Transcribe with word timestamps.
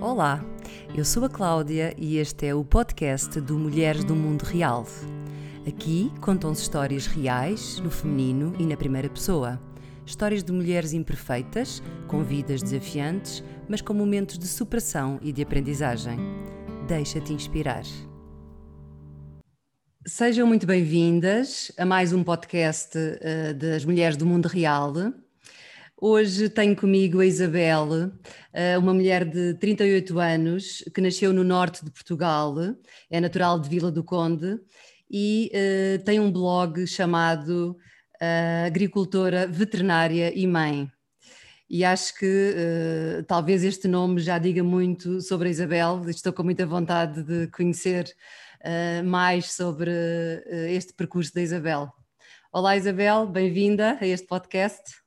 Olá, 0.00 0.42
eu 0.96 1.04
sou 1.04 1.26
a 1.26 1.28
Cláudia 1.28 1.94
e 1.98 2.16
este 2.16 2.46
é 2.46 2.54
o 2.54 2.64
podcast 2.64 3.38
do 3.38 3.58
Mulheres 3.58 4.02
do 4.02 4.16
Mundo 4.16 4.44
Real. 4.44 4.86
Aqui 5.68 6.10
contam-se 6.22 6.62
histórias 6.62 7.06
reais, 7.06 7.78
no 7.80 7.90
feminino 7.90 8.54
e 8.58 8.64
na 8.64 8.78
primeira 8.78 9.10
pessoa. 9.10 9.60
Histórias 10.06 10.42
de 10.42 10.52
mulheres 10.52 10.94
imperfeitas, 10.94 11.82
com 12.08 12.24
vidas 12.24 12.62
desafiantes, 12.62 13.44
mas 13.68 13.82
com 13.82 13.92
momentos 13.92 14.38
de 14.38 14.46
superação 14.46 15.20
e 15.20 15.34
de 15.34 15.42
aprendizagem. 15.42 16.18
Deixa-te 16.88 17.34
inspirar. 17.34 17.84
Sejam 20.06 20.46
muito 20.46 20.66
bem-vindas 20.66 21.70
a 21.76 21.84
mais 21.84 22.14
um 22.14 22.24
podcast 22.24 22.96
uh, 22.96 23.52
das 23.52 23.84
Mulheres 23.84 24.16
do 24.16 24.24
Mundo 24.24 24.46
Real. 24.46 24.94
Hoje 26.02 26.48
tenho 26.48 26.74
comigo 26.74 27.20
a 27.20 27.26
Isabel, 27.26 28.10
eh, 28.54 28.78
uma 28.78 28.94
mulher 28.94 29.22
de 29.22 29.52
38 29.58 30.18
anos 30.18 30.82
que 30.94 31.00
nasceu 31.02 31.30
no 31.30 31.44
norte 31.44 31.84
de 31.84 31.90
Portugal, 31.90 32.54
é 33.10 33.20
natural 33.20 33.60
de 33.60 33.68
Vila 33.68 33.92
do 33.92 34.02
Conde 34.02 34.58
e 35.10 35.52
uh, 35.52 36.02
tem 36.02 36.18
um 36.18 36.32
blog 36.32 36.86
chamado 36.86 37.76
uh, 38.18 38.66
Agricultora 38.66 39.46
Veterinária 39.46 40.32
e 40.34 40.46
Mãe. 40.46 40.90
E 41.68 41.84
acho 41.84 42.14
que 42.18 42.54
uh, 42.54 43.22
talvez 43.24 43.62
este 43.62 43.86
nome 43.86 44.22
já 44.22 44.38
diga 44.38 44.64
muito 44.64 45.20
sobre 45.20 45.48
a 45.48 45.50
Isabel, 45.50 46.08
estou 46.08 46.32
com 46.32 46.42
muita 46.42 46.64
vontade 46.64 47.22
de 47.22 47.46
conhecer 47.48 48.10
mais 49.04 49.52
sobre 49.52 49.90
este 50.68 50.92
percurso 50.92 51.32
da 51.34 51.40
Isabel. 51.40 51.90
Olá 52.52 52.76
Isabel, 52.76 53.26
bem-vinda 53.26 53.96
a 53.98 54.06
este 54.06 54.26
podcast. 54.26 55.00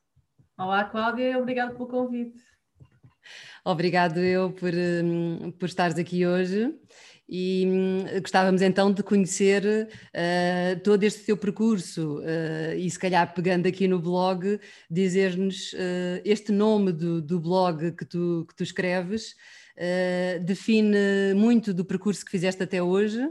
Olá, 0.55 0.83
Cláudia, 0.83 1.39
obrigado 1.39 1.73
pelo 1.73 1.87
convite. 1.87 2.39
Obrigado 3.65 4.19
eu 4.19 4.51
por, 4.51 4.71
hum, 4.71 5.51
por 5.51 5.65
estares 5.65 5.97
aqui 5.97 6.27
hoje 6.27 6.71
e 7.27 7.65
hum, 7.65 8.21
gostávamos 8.21 8.61
então 8.61 8.93
de 8.93 9.01
conhecer 9.01 9.89
uh, 9.89 10.79
todo 10.83 11.03
este 11.03 11.25
teu 11.25 11.35
percurso 11.35 12.19
uh, 12.19 12.77
e 12.77 12.87
se 12.87 12.99
calhar 12.99 13.33
pegando 13.33 13.65
aqui 13.67 13.87
no 13.87 13.99
blog, 13.99 14.59
dizer-nos 14.91 15.73
uh, 15.73 16.21
este 16.23 16.51
nome 16.51 16.91
do, 16.91 17.19
do 17.19 17.39
blog 17.39 17.91
que 17.93 18.05
tu, 18.05 18.45
que 18.47 18.55
tu 18.55 18.61
escreves 18.61 19.35
define 20.45 21.33
muito 21.35 21.73
do 21.73 21.83
percurso 21.83 22.23
que 22.23 22.29
fizeste 22.29 22.61
até 22.61 22.83
hoje? 22.83 23.27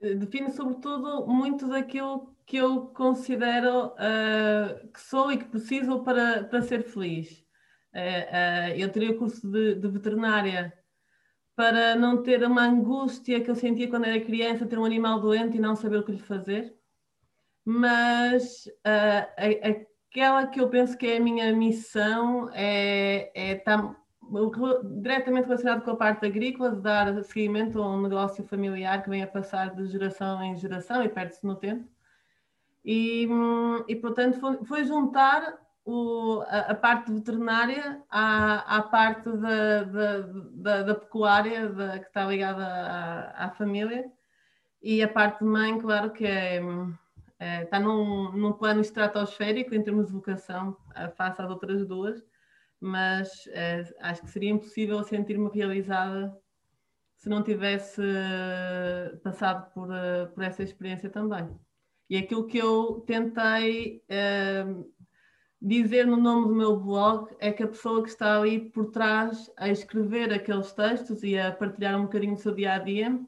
Define 0.00 0.50
sobretudo 0.50 1.26
muito 1.26 1.66
daquilo 1.66 2.32
que 2.46 2.56
eu 2.56 2.86
considero 2.86 3.88
uh, 3.88 4.88
que 4.92 5.00
sou 5.00 5.32
e 5.32 5.38
que 5.38 5.44
preciso 5.44 6.02
para, 6.04 6.44
para 6.44 6.62
ser 6.62 6.84
feliz. 6.84 7.44
Uh, 7.92 7.98
uh, 7.98 8.74
eu 8.76 8.90
teria 8.90 9.10
o 9.10 9.18
curso 9.18 9.50
de, 9.50 9.74
de, 9.74 9.88
veterinária 9.88 10.72
para 11.56 11.96
não 11.96 12.22
ter 12.22 12.44
uma 12.44 12.62
angústia 12.62 13.40
que 13.40 13.50
eu 13.50 13.56
sentia 13.56 13.88
quando 13.88 14.04
era 14.04 14.20
criança, 14.20 14.66
ter 14.66 14.78
um 14.78 14.84
animal 14.84 15.20
doente 15.20 15.56
e 15.56 15.60
não 15.60 15.74
saber 15.74 15.98
o 15.98 16.04
que 16.04 16.12
lhe 16.12 16.18
fazer. 16.18 16.72
Mas 17.64 18.64
aquela 20.10 20.46
que 20.46 20.60
eu 20.60 20.70
penso 20.70 20.96
que 20.96 21.08
é 21.08 21.16
a 21.16 21.20
minha 21.20 21.52
missão 21.52 22.48
é, 22.54 23.30
é 23.34 23.56
tá 23.56 23.94
diretamente 25.00 25.46
relacionado 25.46 25.82
com 25.82 25.90
a 25.92 25.96
parte 25.96 26.26
agrícola, 26.26 26.70
de 26.70 26.80
dar 26.80 27.22
seguimento 27.24 27.82
a 27.82 27.88
um 27.88 28.02
negócio 28.02 28.44
familiar 28.44 29.02
que 29.02 29.10
vem 29.10 29.22
a 29.22 29.26
passar 29.26 29.74
de 29.74 29.86
geração 29.86 30.42
em 30.42 30.56
geração 30.56 31.02
e 31.02 31.08
perde-se 31.08 31.46
no 31.46 31.56
tempo. 31.56 31.88
E, 32.84 33.28
e 33.88 33.96
portanto, 33.96 34.38
foi, 34.40 34.64
foi 34.64 34.84
juntar 34.84 35.58
o, 35.84 36.42
a, 36.46 36.72
a, 36.72 36.74
parte 36.74 37.10
veterinária 37.10 38.02
à, 38.10 38.76
à 38.76 38.82
parte 38.82 39.30
da, 39.30 39.84
da, 39.84 40.20
da, 40.20 40.82
da 40.82 40.94
pecuária 40.94 41.68
da, 41.70 41.98
que 41.98 42.06
está 42.06 42.26
ligada 42.26 42.62
à, 42.64 43.46
à, 43.46 43.50
família 43.50 44.10
e 44.82 45.02
a 45.02 45.08
parte 45.08 45.38
de 45.40 45.46
mãe, 45.46 45.78
claro 45.78 46.12
que 46.12 46.26
é, 46.26 46.60
é, 47.38 47.62
está 47.62 47.80
num, 47.80 48.32
num 48.32 48.52
plano 48.52 48.82
estratosférico 48.82 49.74
em 49.74 49.82
termos 49.82 50.08
de 50.08 50.12
vocação, 50.12 50.76
face 51.16 51.40
às 51.40 51.50
outras 51.50 51.86
duas, 51.86 52.22
mas 52.80 53.46
é, 53.48 53.84
acho 54.00 54.22
que 54.22 54.30
seria 54.30 54.50
impossível 54.50 55.02
sentir-me 55.02 55.50
realizada 55.50 56.36
se 57.16 57.28
não 57.28 57.42
tivesse 57.42 58.00
passado 59.22 59.72
por, 59.72 59.88
por 60.34 60.42
essa 60.44 60.62
experiência 60.62 61.10
também. 61.10 61.48
E 62.08 62.16
aquilo 62.16 62.46
que 62.46 62.58
eu 62.58 63.02
tentei 63.06 64.02
dizer 65.60 66.06
no 66.06 66.16
nome 66.16 66.46
do 66.46 66.54
meu 66.54 66.76
blog 66.78 67.34
é 67.40 67.50
que 67.50 67.64
a 67.64 67.68
pessoa 67.68 68.02
que 68.02 68.08
está 68.08 68.38
ali 68.38 68.70
por 68.70 68.90
trás 68.90 69.50
a 69.56 69.68
escrever 69.68 70.32
aqueles 70.32 70.72
textos 70.72 71.22
e 71.24 71.36
a 71.36 71.50
partilhar 71.50 71.98
um 71.98 72.04
bocadinho 72.04 72.34
do 72.34 72.40
seu 72.40 72.54
dia 72.54 72.74
a 72.74 72.78
dia 72.78 73.20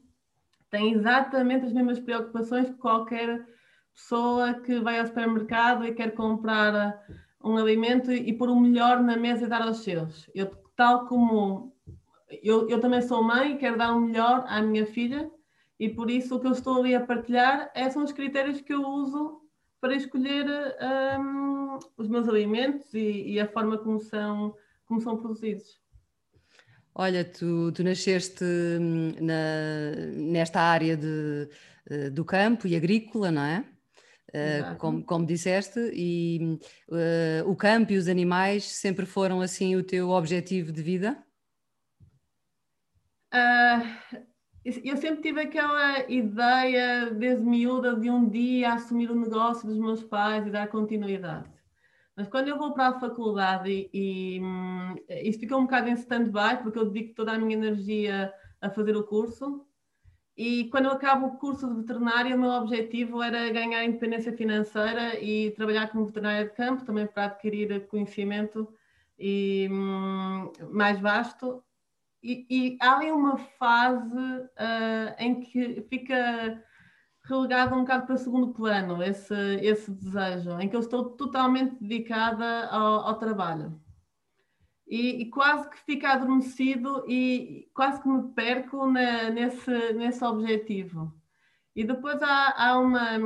tem 0.69 0.93
exatamente 0.93 1.65
as 1.65 1.73
mesmas 1.73 1.99
preocupações 1.99 2.69
que 2.69 2.77
qualquer 2.77 3.45
pessoa 3.93 4.53
que 4.61 4.79
vai 4.79 4.99
ao 4.99 5.07
supermercado 5.07 5.85
e 5.85 5.93
quer 5.93 6.15
comprar 6.15 6.97
um 7.43 7.57
alimento 7.57 8.11
e 8.11 8.33
pôr 8.33 8.49
o 8.49 8.59
melhor 8.59 9.01
na 9.01 9.17
mesa 9.17 9.45
e 9.45 9.49
dar 9.49 9.61
aos 9.61 9.83
seus. 9.83 10.29
Eu, 10.33 10.47
tal 10.75 11.05
como 11.05 11.75
eu, 12.43 12.69
eu 12.69 12.79
também 12.79 13.01
sou 13.01 13.23
mãe 13.23 13.53
e 13.53 13.57
quero 13.57 13.77
dar 13.77 13.93
o 13.93 14.01
melhor 14.01 14.45
à 14.47 14.61
minha 14.61 14.85
filha, 14.85 15.29
e 15.79 15.89
por 15.89 16.09
isso 16.09 16.35
o 16.35 16.39
que 16.39 16.47
eu 16.47 16.51
estou 16.51 16.77
ali 16.77 16.93
a 16.93 17.05
partilhar 17.05 17.71
é, 17.73 17.89
são 17.89 18.03
os 18.03 18.11
critérios 18.11 18.61
que 18.61 18.73
eu 18.73 18.83
uso 18.87 19.41
para 19.79 19.95
escolher 19.95 20.45
um, 21.19 21.79
os 21.97 22.07
meus 22.07 22.29
alimentos 22.29 22.93
e, 22.93 23.33
e, 23.33 23.39
a 23.39 23.47
forma 23.47 23.79
como 23.79 23.99
são, 23.99 24.55
como 24.85 25.01
são 25.01 25.17
produzidos. 25.17 25.81
Olha, 26.93 27.25
tu, 27.25 27.71
tu 27.71 27.83
nasceste 27.83 28.43
hum, 28.43 29.13
na, 29.19 29.95
nesta 30.13 30.61
área 30.61 30.95
de, 30.95 31.49
eh, 31.89 32.09
do 32.09 32.23
campo 32.23 32.67
e 32.67 32.75
agrícola, 32.75 33.31
não 33.31 33.41
é? 33.41 33.65
Uh, 34.33 34.77
como, 34.77 35.03
como 35.03 35.25
disseste, 35.25 35.79
e 35.93 36.57
uh, 36.89 37.49
o 37.49 37.55
campo 37.55 37.91
e 37.91 37.97
os 37.97 38.07
animais 38.07 38.63
sempre 38.63 39.05
foram 39.05 39.41
assim 39.41 39.75
o 39.75 39.83
teu 39.83 40.09
objetivo 40.09 40.71
de 40.71 40.81
vida? 40.81 41.21
Uh, 43.33 44.21
eu 44.63 44.95
sempre 44.97 45.21
tive 45.21 45.41
aquela 45.41 46.09
ideia, 46.09 47.11
desde 47.11 47.43
miúda, 47.43 47.95
de 47.95 48.09
um 48.09 48.29
dia 48.29 48.73
assumir 48.73 49.09
o 49.11 49.19
negócio 49.19 49.67
dos 49.67 49.77
meus 49.77 50.03
pais 50.03 50.45
e 50.45 50.51
dar 50.51 50.67
continuidade. 50.67 51.49
Mas 52.15 52.27
quando 52.27 52.49
eu 52.49 52.57
vou 52.57 52.73
para 52.73 52.89
a 52.89 52.99
faculdade 52.99 53.69
e, 53.69 53.89
e 54.37 54.41
hum, 54.41 54.95
isso 55.09 55.39
fica 55.39 55.57
um 55.57 55.63
bocado 55.63 55.89
em 55.89 55.93
stand-by, 55.93 56.61
porque 56.61 56.77
eu 56.77 56.89
dedico 56.89 57.15
toda 57.15 57.31
a 57.31 57.37
minha 57.37 57.55
energia 57.55 58.31
a 58.61 58.69
fazer 58.69 58.95
o 58.95 59.03
curso. 59.03 59.65
E 60.37 60.65
quando 60.69 60.85
eu 60.85 60.91
acabo 60.91 61.27
o 61.27 61.37
curso 61.37 61.67
de 61.67 61.81
veterinária, 61.81 62.35
o 62.35 62.39
meu 62.39 62.51
objetivo 62.51 63.21
era 63.21 63.49
ganhar 63.51 63.83
independência 63.83 64.31
financeira 64.31 65.19
e 65.19 65.51
trabalhar 65.51 65.91
como 65.91 66.05
veterinária 66.05 66.45
de 66.45 66.55
campo, 66.55 66.85
também 66.85 67.05
para 67.05 67.25
adquirir 67.25 67.87
conhecimento 67.87 68.67
e, 69.19 69.67
hum, 69.71 70.51
mais 70.71 70.99
vasto 70.99 71.63
e, 72.23 72.45
e, 72.49 72.77
há 72.79 72.97
ali 72.97 73.11
uma 73.11 73.37
fase 73.37 74.15
uh, 74.15 75.15
em 75.17 75.39
que 75.39 75.81
fica 75.89 76.63
relegado 77.25 77.75
um 77.75 77.79
bocado 77.79 78.05
para 78.05 78.17
segundo 78.17 78.53
plano 78.53 79.01
esse, 79.01 79.33
esse 79.61 79.91
desejo, 79.91 80.59
em 80.59 80.69
que 80.69 80.75
eu 80.75 80.81
estou 80.81 81.11
totalmente 81.11 81.75
dedicada 81.81 82.67
ao, 82.67 83.07
ao 83.07 83.17
trabalho. 83.17 83.79
E, 84.91 85.21
e, 85.21 85.29
quase 85.29 85.69
que 85.69 85.77
fica 85.85 86.09
adormecido 86.09 87.05
e 87.07 87.69
quase 87.73 88.01
que 88.01 88.09
me 88.09 88.27
perco 88.33 88.85
na, 88.87 89.29
nesse, 89.29 89.93
nesse 89.93 90.21
objetivo. 90.21 91.13
E 91.73 91.85
depois 91.85 92.21
há, 92.21 92.53
há 92.57 92.77
uma, 92.77 93.17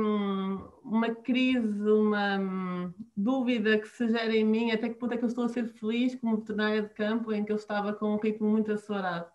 uma 0.84 1.12
crise, 1.12 1.90
uma 1.90 2.94
dúvida 3.16 3.78
que 3.80 3.88
se 3.88 4.08
gera 4.08 4.32
em 4.32 4.44
mim, 4.44 4.70
até 4.70 4.88
que 4.88 4.94
ponto 4.94 5.14
é 5.14 5.16
que 5.16 5.24
eu 5.24 5.28
estou 5.28 5.44
a 5.44 5.48
ser 5.48 5.66
feliz 5.66 6.14
como 6.14 6.36
veterinária 6.36 6.82
de 6.82 6.90
campo, 6.90 7.32
em 7.32 7.44
que 7.44 7.50
eu 7.50 7.56
estava 7.56 7.92
com 7.92 8.14
um 8.14 8.20
ritmo 8.20 8.48
muito 8.48 8.70
acelerado. 8.70 9.28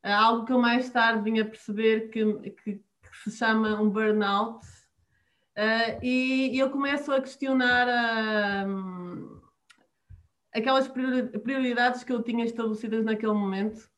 É 0.00 0.12
algo 0.12 0.44
que 0.44 0.52
eu 0.52 0.60
mais 0.60 0.88
tarde 0.90 1.28
vim 1.28 1.40
a 1.40 1.44
perceber 1.44 2.10
que, 2.10 2.50
que, 2.50 2.74
que 2.74 2.84
se 3.24 3.36
chama 3.36 3.80
um 3.82 3.90
burnout, 3.90 4.64
uh, 5.58 5.98
e, 6.00 6.56
eu 6.56 6.70
começo 6.70 7.10
a 7.10 7.20
questionar 7.20 7.88
uh, 7.88 9.41
aquelas 10.54 10.88
prioridades 10.88 12.04
que 12.04 12.12
eu 12.12 12.22
tinha 12.22 12.44
estabelecidas 12.44 13.04
naquele 13.04 13.32
momento 13.32 13.90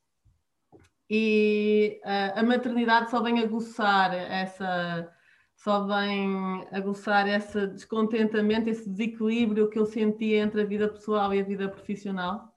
e 1.11 2.01
uh, 2.05 2.39
a 2.39 2.43
maternidade 2.43 3.11
só 3.11 3.23
vem 3.23 3.41
aguçar 3.41 4.15
essa 4.15 5.11
só 5.57 5.87
vem 5.87 6.67
aguçar 6.73 7.27
esse 7.29 7.67
descontentamento, 7.69 8.69
esse 8.69 8.89
desequilíbrio 8.89 9.71
que 9.71 9.79
eu 9.79 9.87
sentia 9.87 10.39
entre 10.39 10.61
a 10.61 10.65
vida 10.67 10.89
pessoal 10.89 11.33
e 11.33 11.41
a 11.41 11.45
vida 11.45 11.69
profissional. 11.69 12.53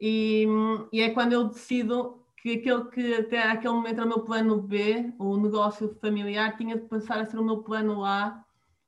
E, 0.00 0.46
e 0.92 1.00
é 1.00 1.10
quando 1.10 1.32
eu 1.34 1.44
decido 1.44 2.24
que 2.38 2.54
aquele 2.54 2.84
que 2.86 3.14
até 3.14 3.42
aquele 3.42 3.74
momento 3.74 4.00
era 4.00 4.06
o 4.06 4.08
meu 4.08 4.20
plano 4.24 4.60
B, 4.60 5.12
o 5.18 5.36
negócio 5.36 5.96
familiar, 6.00 6.56
tinha 6.56 6.76
de 6.76 6.88
passar 6.88 7.20
a 7.20 7.26
ser 7.26 7.38
o 7.38 7.44
meu 7.44 7.62
plano 7.62 8.04
A 8.04 8.44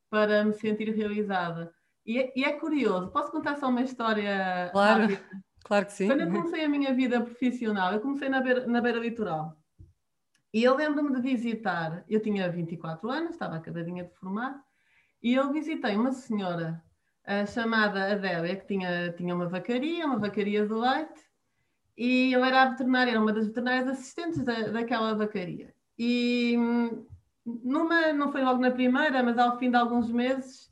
para 0.09 0.45
me 0.45 0.55
sentir 0.55 0.91
realizada. 0.91 1.73
E, 2.05 2.19
é, 2.19 2.33
e 2.35 2.45
é 2.45 2.53
curioso, 2.53 3.11
posso 3.11 3.31
contar 3.31 3.57
só 3.57 3.69
uma 3.69 3.83
história 3.83 4.71
claro. 4.73 5.03
Rápida? 5.03 5.43
Claro 5.65 5.87
que 5.87 5.93
sim. 5.93 6.07
Quando 6.07 6.23
eu 6.23 6.31
comecei 6.31 6.65
a 6.65 6.69
minha 6.69 6.95
vida 6.95 7.21
profissional, 7.21 7.93
eu 7.93 8.01
comecei 8.01 8.29
na 8.29 8.41
beira, 8.41 8.67
na 8.67 8.81
beira 8.81 8.99
litoral. 8.99 9.57
E 10.53 10.65
eu 10.65 10.75
lembro-me 10.75 11.15
de 11.15 11.21
visitar, 11.21 12.05
eu 12.09 12.21
tinha 12.21 12.51
24 12.51 13.09
anos, 13.09 13.31
estava 13.31 13.57
acabadinha 13.57 14.05
de 14.05 14.13
formar, 14.15 14.61
e 15.23 15.35
eu 15.35 15.53
visitei 15.53 15.95
uma 15.95 16.13
senhora 16.13 16.83
uh, 17.25 17.47
chamada 17.47 18.13
Adélia, 18.13 18.57
que 18.57 18.67
tinha, 18.67 19.13
tinha 19.13 19.35
uma 19.35 19.47
vacaria, 19.47 20.07
uma 20.07 20.19
vacaria 20.19 20.67
de 20.67 20.73
leite, 20.73 21.21
e 21.97 22.33
eu 22.33 22.43
era 22.45 22.63
a 22.63 22.71
veterinária, 22.71 23.11
era 23.11 23.21
uma 23.21 23.33
das 23.33 23.47
veterinárias 23.47 23.89
assistentes 23.89 24.43
da, 24.43 24.69
daquela 24.69 25.15
vacaria. 25.15 25.73
E 25.97 26.57
hum, 26.59 27.07
numa, 27.45 28.13
não 28.13 28.33
foi 28.33 28.43
logo 28.43 28.61
na 28.61 28.71
primeira, 28.71 29.23
mas 29.23 29.39
ao 29.39 29.59
fim 29.59 29.71
de 29.71 29.77
alguns 29.77 30.11
meses, 30.11 30.70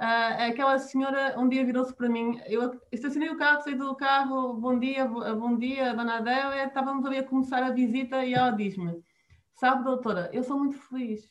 uh, 0.00 0.48
aquela 0.48 0.78
senhora 0.78 1.38
um 1.38 1.48
dia 1.48 1.64
virou-se 1.64 1.94
para 1.94 2.08
mim, 2.08 2.40
eu 2.46 2.80
estacionei 2.90 3.28
o 3.28 3.36
carro, 3.36 3.62
saí 3.62 3.74
do 3.74 3.94
carro, 3.94 4.54
bom 4.54 4.78
dia, 4.78 5.06
bom 5.06 5.56
dia, 5.56 5.94
dona 5.94 6.16
Adélia, 6.16 6.64
estávamos 6.64 7.04
ali 7.04 7.18
a 7.18 7.24
começar 7.24 7.62
a 7.62 7.70
visita 7.70 8.24
e 8.24 8.32
ela 8.34 8.50
diz-me, 8.50 9.04
sabe 9.54 9.84
doutora, 9.84 10.30
eu 10.32 10.42
sou 10.42 10.58
muito 10.58 10.78
feliz, 10.78 11.28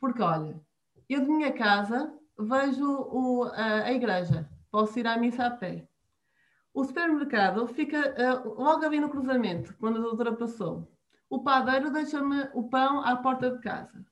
porque 0.00 0.22
olha, 0.22 0.58
eu 1.08 1.20
de 1.20 1.30
minha 1.30 1.52
casa 1.52 2.12
vejo 2.38 2.86
o, 2.86 3.44
a, 3.44 3.84
a 3.84 3.92
igreja, 3.92 4.48
posso 4.70 4.98
ir 4.98 5.06
à 5.06 5.16
missa 5.18 5.46
a 5.46 5.50
pé. 5.50 5.86
O 6.74 6.84
supermercado 6.84 7.66
fica 7.66 8.14
uh, 8.16 8.48
logo 8.60 8.82
ali 8.84 8.98
no 8.98 9.10
cruzamento, 9.10 9.76
quando 9.78 9.98
a 9.98 10.02
doutora 10.02 10.34
passou. 10.34 10.90
O 11.28 11.42
padeiro 11.42 11.90
deixa-me 11.90 12.48
o 12.54 12.68
pão 12.68 13.00
à 13.04 13.14
porta 13.16 13.50
de 13.50 13.60
casa. 13.60 14.04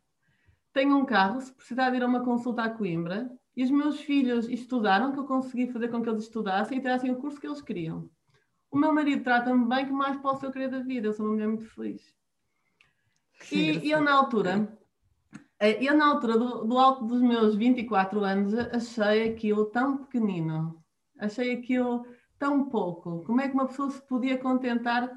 Tenho 0.73 0.97
um 0.97 1.05
carro, 1.05 1.41
se 1.41 1.53
precisar 1.53 1.91
de 1.91 1.97
ir 1.97 2.03
a 2.03 2.07
uma 2.07 2.25
consulta 2.25 2.63
a 2.63 2.71
Coimbra, 2.71 3.31
e 3.57 3.65
os 3.65 3.71
meus 3.71 4.01
filhos 4.01 4.49
estudaram, 4.49 5.13
que 5.13 5.19
eu 5.19 5.27
consegui 5.27 5.67
fazer 5.67 5.89
com 5.89 6.03
que 6.03 6.09
eles 6.09 6.23
estudassem 6.23 6.79
e 6.79 6.81
tirassem 6.81 7.11
o 7.11 7.17
curso 7.17 7.41
que 7.41 7.47
eles 7.47 7.61
queriam. 7.61 8.09
O 8.71 8.79
meu 8.79 8.95
marido 8.95 9.25
trata-me 9.25 9.69
bem, 9.69 9.87
que 9.87 9.93
mais 9.93 10.17
posso 10.19 10.47
eu 10.47 10.53
querer 10.53 10.69
da 10.69 10.79
vida? 10.79 11.09
Eu 11.09 11.13
sou 11.13 11.27
uma 11.27 11.33
mulher 11.33 11.49
muito 11.49 11.67
feliz. 11.67 12.15
E, 13.51 13.87
e 13.87 13.91
eu, 13.91 14.01
na 14.01 14.13
altura, 14.13 14.79
eh, 15.59 15.83
eu, 15.85 15.97
na 15.97 16.07
altura 16.07 16.39
do, 16.39 16.65
do, 16.65 16.79
alto 16.79 17.05
dos 17.05 17.21
meus 17.21 17.57
24 17.57 18.23
anos, 18.23 18.55
achei 18.55 19.31
aquilo 19.31 19.67
tão 19.67 19.99
pequenino, 19.99 20.83
achei 21.19 21.55
aquilo 21.55 22.07
tão 22.39 22.69
pouco. 22.69 23.25
Como 23.25 23.41
é 23.41 23.49
que 23.49 23.55
uma 23.55 23.67
pessoa 23.67 23.91
se 23.91 24.01
podia 24.07 24.39
contentar 24.39 25.11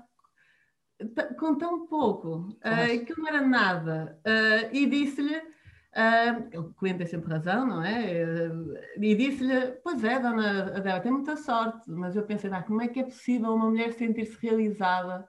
com 1.39 1.55
tão 1.55 1.87
pouco? 1.87 2.49
Uh, 2.59 3.05
que 3.05 3.17
não 3.17 3.27
era 3.27 3.41
nada. 3.41 4.19
Uh, 4.25 4.69
e 4.75 4.85
disse-lhe, 4.85 5.37
uh, 5.37 6.59
o 6.59 6.73
cliente 6.73 6.99
tem 6.99 7.07
sempre 7.07 7.31
razão, 7.31 7.65
não 7.65 7.83
é? 7.83 8.49
E 8.97 9.15
disse-lhe, 9.15 9.71
pois 9.83 10.03
é, 10.03 10.19
dona 10.19 10.75
Adela, 10.75 10.99
tem 10.99 11.11
muita 11.11 11.35
sorte, 11.35 11.89
mas 11.89 12.15
eu 12.15 12.23
pensei, 12.23 12.49
ah, 12.53 12.63
como 12.63 12.81
é 12.81 12.87
que 12.87 12.99
é 12.99 13.03
possível 13.03 13.53
uma 13.53 13.69
mulher 13.69 13.93
sentir-se 13.93 14.37
realizada 14.41 15.27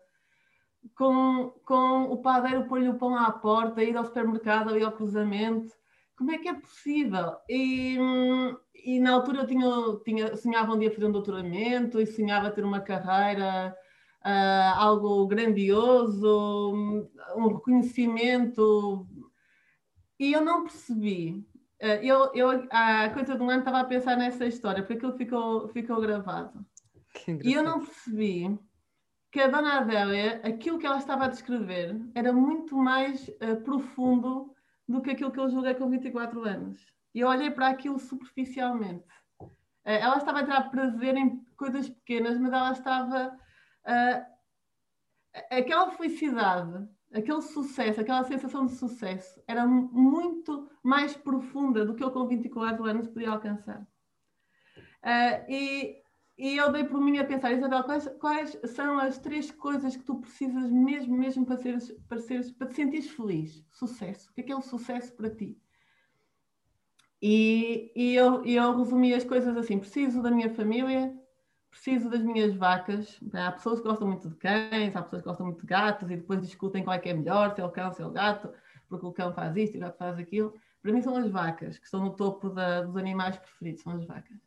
com, 0.94 1.52
com 1.64 2.02
o 2.04 2.18
padeiro 2.18 2.66
pôr-lhe 2.66 2.88
o 2.88 2.98
pão 2.98 3.16
à 3.16 3.30
porta, 3.32 3.82
ir 3.82 3.96
ao 3.96 4.04
supermercado, 4.04 4.70
ali 4.70 4.82
ao 4.82 4.92
cruzamento. 4.92 5.72
Como 6.16 6.30
é 6.30 6.38
que 6.38 6.48
é 6.48 6.54
possível? 6.54 7.36
E, 7.48 7.96
e 8.84 9.00
na 9.00 9.12
altura 9.12 9.40
eu 9.40 9.46
tinha, 9.46 9.66
tinha, 10.04 10.36
sonhava 10.36 10.72
um 10.72 10.78
dia 10.78 10.92
fazer 10.92 11.06
um 11.06 11.12
doutoramento 11.12 12.00
e 12.00 12.06
sonhava 12.06 12.50
ter 12.50 12.64
uma 12.64 12.80
carreira, 12.80 13.76
uh, 14.24 14.78
algo 14.78 15.26
grandioso, 15.26 16.72
um 17.36 17.48
reconhecimento. 17.48 19.06
E 20.18 20.32
eu 20.32 20.40
não 20.40 20.62
percebi. 20.62 21.46
Uh, 21.82 22.00
eu, 22.02 22.32
eu, 22.34 22.66
há 22.70 23.10
coisa 23.10 23.36
de 23.36 23.42
um 23.42 23.50
ano 23.50 23.60
estava 23.60 23.80
a 23.80 23.84
pensar 23.84 24.16
nessa 24.16 24.46
história, 24.46 24.82
porque 24.82 24.94
aquilo 24.94 25.16
ficou, 25.16 25.68
ficou 25.68 26.00
gravado. 26.00 26.64
E 27.42 27.52
eu 27.52 27.62
não 27.62 27.80
percebi 27.80 28.58
que 29.30 29.40
a 29.40 29.48
Dona 29.48 29.80
Adélia, 29.80 30.40
aquilo 30.44 30.78
que 30.78 30.86
ela 30.86 30.98
estava 30.98 31.24
a 31.24 31.28
descrever, 31.28 32.00
era 32.14 32.32
muito 32.32 32.76
mais 32.76 33.28
uh, 33.28 33.60
profundo 33.64 34.54
do 34.88 35.02
que 35.02 35.10
aquilo 35.10 35.32
que 35.32 35.40
eu 35.40 35.50
julguei 35.50 35.74
com 35.74 35.90
24 35.90 36.44
anos. 36.44 36.78
E 37.14 37.20
eu 37.20 37.28
olhei 37.28 37.50
para 37.50 37.68
aquilo 37.68 37.98
superficialmente. 37.98 39.04
Uh, 39.40 39.50
ela 39.84 40.18
estava 40.18 40.40
a 40.40 40.44
ter 40.44 40.70
prazer 40.70 41.16
em 41.16 41.44
coisas 41.56 41.88
pequenas, 41.88 42.38
mas 42.38 42.52
ela 42.52 42.72
estava. 42.72 43.36
Uh, 43.86 44.24
aquela 45.50 45.90
felicidade, 45.90 46.88
aquele 47.12 47.42
sucesso, 47.42 48.00
aquela 48.00 48.24
sensação 48.24 48.66
de 48.66 48.72
sucesso, 48.72 49.42
era 49.46 49.66
muito 49.66 50.70
mais 50.82 51.16
profunda 51.16 51.84
do 51.84 51.94
que 51.94 52.02
eu 52.02 52.10
com 52.10 52.26
24 52.26 52.84
anos 52.84 53.08
podia 53.08 53.30
alcançar. 53.30 53.86
e 55.48 56.02
e 56.36 56.56
eu 56.56 56.72
dei 56.72 56.82
por 56.82 57.00
mim 57.00 57.18
a 57.18 57.24
pensar, 57.24 57.52
Isabel, 57.52 57.84
quais, 57.84 58.08
quais, 58.18 58.58
são 58.64 58.98
as 58.98 59.18
três 59.18 59.52
coisas 59.52 59.96
que 59.96 60.02
tu 60.02 60.16
precisas 60.16 60.68
mesmo, 60.70 61.16
mesmo 61.16 61.46
para, 61.46 61.56
seres, 61.56 61.92
para, 62.08 62.18
seres, 62.18 62.50
para 62.50 62.66
te 62.66 62.74
sentires 62.74 63.08
feliz? 63.10 63.64
Sucesso. 63.70 64.30
O 64.30 64.34
que 64.34 64.40
é 64.40 64.44
que 64.44 64.52
é 64.52 64.56
o 64.56 64.60
sucesso 64.60 65.14
para 65.14 65.30
ti? 65.30 65.56
E, 67.22 67.92
e 67.94 68.14
eu, 68.16 68.44
eu 68.44 68.76
resumi 68.76 69.14
as 69.14 69.24
coisas 69.24 69.56
assim: 69.56 69.78
preciso 69.78 70.20
da 70.20 70.30
minha 70.30 70.50
família, 70.50 71.16
preciso 71.74 72.08
das 72.08 72.22
minhas 72.22 72.54
vacas. 72.54 73.20
Há 73.32 73.52
pessoas 73.52 73.80
que 73.80 73.88
gostam 73.88 74.08
muito 74.08 74.28
de 74.28 74.36
cães, 74.36 74.94
há 74.96 75.02
pessoas 75.02 75.22
que 75.22 75.28
gostam 75.28 75.46
muito 75.46 75.60
de 75.60 75.66
gatos 75.66 76.10
e 76.10 76.16
depois 76.16 76.40
discutem 76.40 76.82
qual 76.82 76.96
é 76.96 76.98
que 76.98 77.08
é 77.08 77.14
melhor, 77.14 77.54
se 77.54 77.60
é 77.60 77.64
o 77.64 77.70
cão, 77.70 77.92
se 77.92 78.02
é 78.02 78.06
o 78.06 78.10
gato, 78.10 78.52
porque 78.88 79.06
o 79.06 79.12
cão 79.12 79.32
faz 79.32 79.56
isto 79.56 79.74
e 79.74 79.78
o 79.78 79.80
gato 79.80 79.98
faz 79.98 80.18
aquilo. 80.18 80.54
Para 80.82 80.92
mim 80.92 81.02
são 81.02 81.16
as 81.16 81.30
vacas, 81.30 81.78
que 81.78 81.84
estão 81.84 82.00
no 82.00 82.10
topo 82.16 82.50
da, 82.50 82.82
dos 82.82 82.96
animais 82.96 83.36
preferidos, 83.36 83.82
são 83.82 83.92
as 83.92 84.04
vacas 84.04 84.38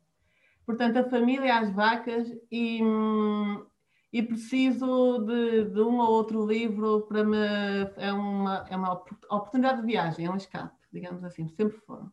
portanto, 0.67 0.97
a 0.97 1.09
família 1.09 1.57
às 1.57 1.71
vacas 1.71 2.29
e, 2.51 2.81
e 4.11 4.21
preciso 4.21 5.19
de, 5.19 5.63
de, 5.63 5.81
um 5.81 5.97
ou 5.97 6.11
outro 6.11 6.45
livro 6.45 7.07
para 7.07 7.23
me. 7.23 7.37
É 7.95 8.11
uma, 8.11 8.67
é 8.69 8.75
uma 8.75 8.91
oportunidade 9.31 9.79
de 9.79 9.87
viagem, 9.87 10.25
é 10.25 10.29
um 10.29 10.35
escape, 10.35 10.75
digamos 10.91 11.23
assim, 11.23 11.47
sempre 11.47 11.77
foram. 11.79 12.11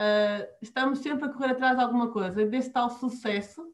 Uh, 0.00 0.46
estamos 0.62 1.00
sempre 1.00 1.24
a 1.24 1.28
correr 1.28 1.52
atrás 1.52 1.76
de 1.76 1.82
alguma 1.82 2.12
coisa, 2.12 2.46
desse 2.46 2.70
tal 2.70 2.90
sucesso. 2.90 3.66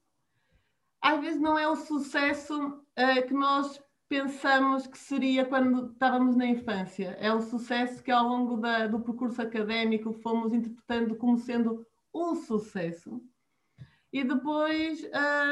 Às 1.04 1.20
vezes 1.20 1.40
não 1.40 1.58
é 1.58 1.68
o 1.68 1.76
sucesso 1.76 2.56
uh, 2.58 3.26
que 3.28 3.34
nós 3.34 3.78
pensamos 4.08 4.86
que 4.86 4.96
seria 4.96 5.44
quando 5.44 5.92
estávamos 5.92 6.34
na 6.34 6.46
infância. 6.46 7.16
É 7.20 7.32
o 7.32 7.42
sucesso 7.42 8.02
que 8.02 8.10
ao 8.10 8.26
longo 8.26 8.56
da, 8.56 8.86
do 8.86 9.00
percurso 9.00 9.42
académico 9.42 10.14
fomos 10.14 10.52
interpretando 10.54 11.14
como 11.16 11.36
sendo 11.36 11.86
um 12.14 12.34
sucesso 12.34 13.20
e 14.14 14.22
depois, 14.22 15.04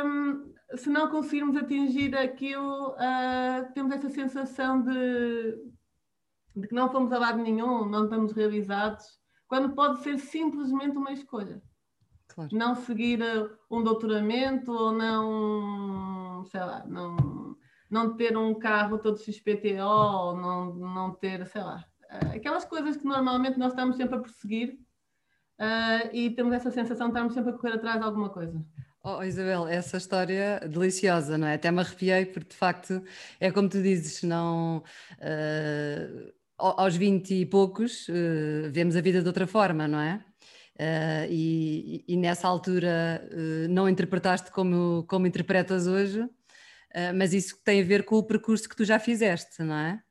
um, 0.05 0.55
se 0.77 0.89
não 0.89 1.11
conseguirmos 1.11 1.57
atingir 1.57 2.17
aquilo, 2.17 2.91
uh, 2.93 3.73
temos 3.75 3.93
essa 3.93 4.09
sensação 4.09 4.81
de, 4.81 5.59
de, 6.55 6.69
que 6.69 6.75
não 6.75 6.89
fomos 6.89 7.13
a 7.13 7.19
lado 7.19 7.39
nenhum, 7.43 7.85
não 7.89 8.05
estamos 8.05 8.31
realizados, 8.31 9.19
quando 9.49 9.75
pode 9.75 10.05
ser 10.05 10.17
simplesmente 10.17 10.97
uma 10.97 11.11
escolha. 11.11 11.61
Claro. 12.35 12.51
Não 12.53 12.75
seguir 12.75 13.21
uh, 13.21 13.51
um 13.71 13.83
doutoramento 13.83 14.73
ou 14.73 14.93
não, 14.93 16.45
sei 16.47 16.61
lá, 16.61 16.85
não, 16.87 17.57
não 17.91 18.17
ter 18.17 18.37
um 18.37 18.55
carro 18.55 18.99
todo 18.99 19.19
XPTO, 19.19 19.83
ou 19.83 20.37
não, 20.37 20.75
não 20.75 21.11
ter, 21.13 21.47
sei 21.47 21.63
lá, 21.63 21.85
uh, 22.05 22.37
aquelas 22.37 22.65
coisas 22.65 22.97
que 22.97 23.05
normalmente 23.05 23.59
nós 23.59 23.73
estamos 23.73 23.97
sempre 23.97 24.17
a 24.17 24.21
perseguir 24.21 24.79
uh, 25.61 26.09
e 26.13 26.31
temos 26.31 26.55
essa 26.55 26.71
sensação 26.71 27.09
de 27.09 27.13
estarmos 27.13 27.35
sempre 27.35 27.51
a 27.51 27.55
correr 27.55 27.75
atrás 27.75 27.99
de 28.01 28.05
alguma 28.05 28.31
coisa. 28.31 28.65
Oh, 29.05 29.23
Isabel, 29.23 29.67
essa 29.67 29.97
história 29.97 30.61
deliciosa, 30.61 31.37
não 31.37 31.49
é? 31.49 31.55
Até 31.55 31.71
me 31.73 31.81
arrepiei, 31.81 32.25
porque 32.25 32.51
de 32.51 32.57
facto 32.57 33.03
é 33.41 33.51
como 33.51 33.69
tu 33.69 33.83
dizes, 33.83 34.23
não. 34.23 34.83
Uh, 35.19 36.33
aos 36.57 36.95
20 36.95 37.35
e 37.35 37.47
poucos 37.47 38.09
uh, 38.09 38.71
vemos 38.71 38.95
a 38.95 39.01
vida 39.01 39.21
de 39.21 39.27
outra 39.27 39.47
forma, 39.47 39.89
não 39.89 39.99
é? 39.99 40.25
Uh, 40.79 41.29
e, 41.29 42.05
e, 42.09 42.17
nessa 42.17 42.49
altura 42.49 43.29
não 43.69 43.89
interpretaste 43.89 44.51
como, 44.51 45.05
como 45.07 45.27
interpretas 45.27 45.87
hoje, 45.87 46.27
mas 47.15 47.35
isso 47.35 47.59
tem 47.63 47.83
a 47.83 47.85
ver 47.85 48.05
com 48.05 48.17
o 48.17 48.23
percurso 48.23 48.69
que 48.69 48.77
tu 48.77 48.85
já 48.85 48.99
fizeste, 48.99 49.63
não 49.63 49.77
é? 49.77 50.03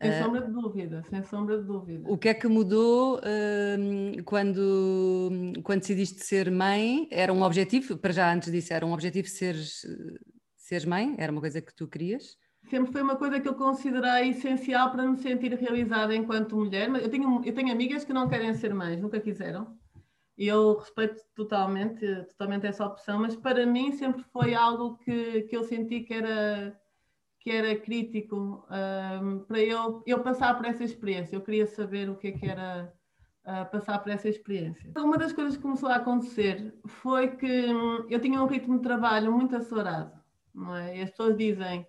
Sem 0.00 0.10
uh, 0.10 0.24
sombra 0.24 0.42
de 0.42 0.52
dúvida, 0.52 1.02
sem 1.08 1.22
sombra 1.22 1.58
de 1.58 1.64
dúvida. 1.64 2.10
O 2.10 2.18
que 2.18 2.28
é 2.28 2.34
que 2.34 2.46
mudou 2.46 3.18
uh, 3.18 4.22
quando, 4.24 5.30
quando 5.62 5.80
decidiste 5.80 6.22
ser 6.22 6.50
mãe? 6.50 7.08
Era 7.10 7.32
um 7.32 7.42
objetivo, 7.42 7.96
para 7.96 8.12
já 8.12 8.32
antes 8.32 8.52
disso, 8.52 8.74
era 8.74 8.84
um 8.84 8.92
objetivo 8.92 9.26
seres, 9.28 9.86
seres 10.54 10.84
mãe? 10.84 11.14
Era 11.18 11.32
uma 11.32 11.40
coisa 11.40 11.62
que 11.62 11.74
tu 11.74 11.88
querias? 11.88 12.36
Sempre 12.68 12.92
foi 12.92 13.00
uma 13.00 13.16
coisa 13.16 13.40
que 13.40 13.48
eu 13.48 13.54
considerei 13.54 14.30
essencial 14.30 14.90
para 14.90 15.06
me 15.06 15.16
sentir 15.16 15.54
realizada 15.54 16.14
enquanto 16.14 16.56
mulher. 16.56 16.88
Eu 16.90 17.08
tenho, 17.08 17.42
eu 17.44 17.54
tenho 17.54 17.72
amigas 17.72 18.04
que 18.04 18.12
não 18.12 18.28
querem 18.28 18.52
ser 18.54 18.74
mães, 18.74 19.00
nunca 19.00 19.18
quiseram. 19.18 19.78
Eu 20.36 20.76
respeito 20.78 21.22
totalmente, 21.34 22.04
totalmente 22.26 22.66
essa 22.66 22.84
opção, 22.84 23.20
mas 23.20 23.34
para 23.34 23.64
mim 23.64 23.92
sempre 23.92 24.22
foi 24.32 24.54
algo 24.54 24.98
que, 24.98 25.42
que 25.42 25.56
eu 25.56 25.64
senti 25.64 26.00
que 26.00 26.12
era 26.12 26.78
que 27.46 27.52
era 27.52 27.76
crítico 27.76 28.66
um, 28.68 29.38
para 29.38 29.60
eu, 29.60 30.02
eu 30.04 30.20
passar 30.20 30.56
por 30.56 30.66
essa 30.66 30.82
experiência. 30.82 31.36
Eu 31.36 31.40
queria 31.40 31.64
saber 31.64 32.10
o 32.10 32.16
que 32.16 32.26
é 32.26 32.32
que 32.32 32.44
era 32.44 32.92
uh, 33.44 33.70
passar 33.70 34.00
por 34.00 34.10
essa 34.10 34.28
experiência. 34.28 34.90
Uma 34.96 35.16
das 35.16 35.32
coisas 35.32 35.56
que 35.56 35.62
começou 35.62 35.88
a 35.88 35.94
acontecer 35.94 36.74
foi 36.84 37.28
que 37.36 37.72
hum, 37.72 38.04
eu 38.10 38.20
tinha 38.20 38.42
um 38.42 38.46
ritmo 38.46 38.78
de 38.78 38.82
trabalho 38.82 39.30
muito 39.30 39.54
acelerado, 39.54 40.10
não 40.52 40.74
é? 40.74 40.98
E 40.98 41.02
as 41.02 41.10
pessoas 41.10 41.36
dizem, 41.36 41.86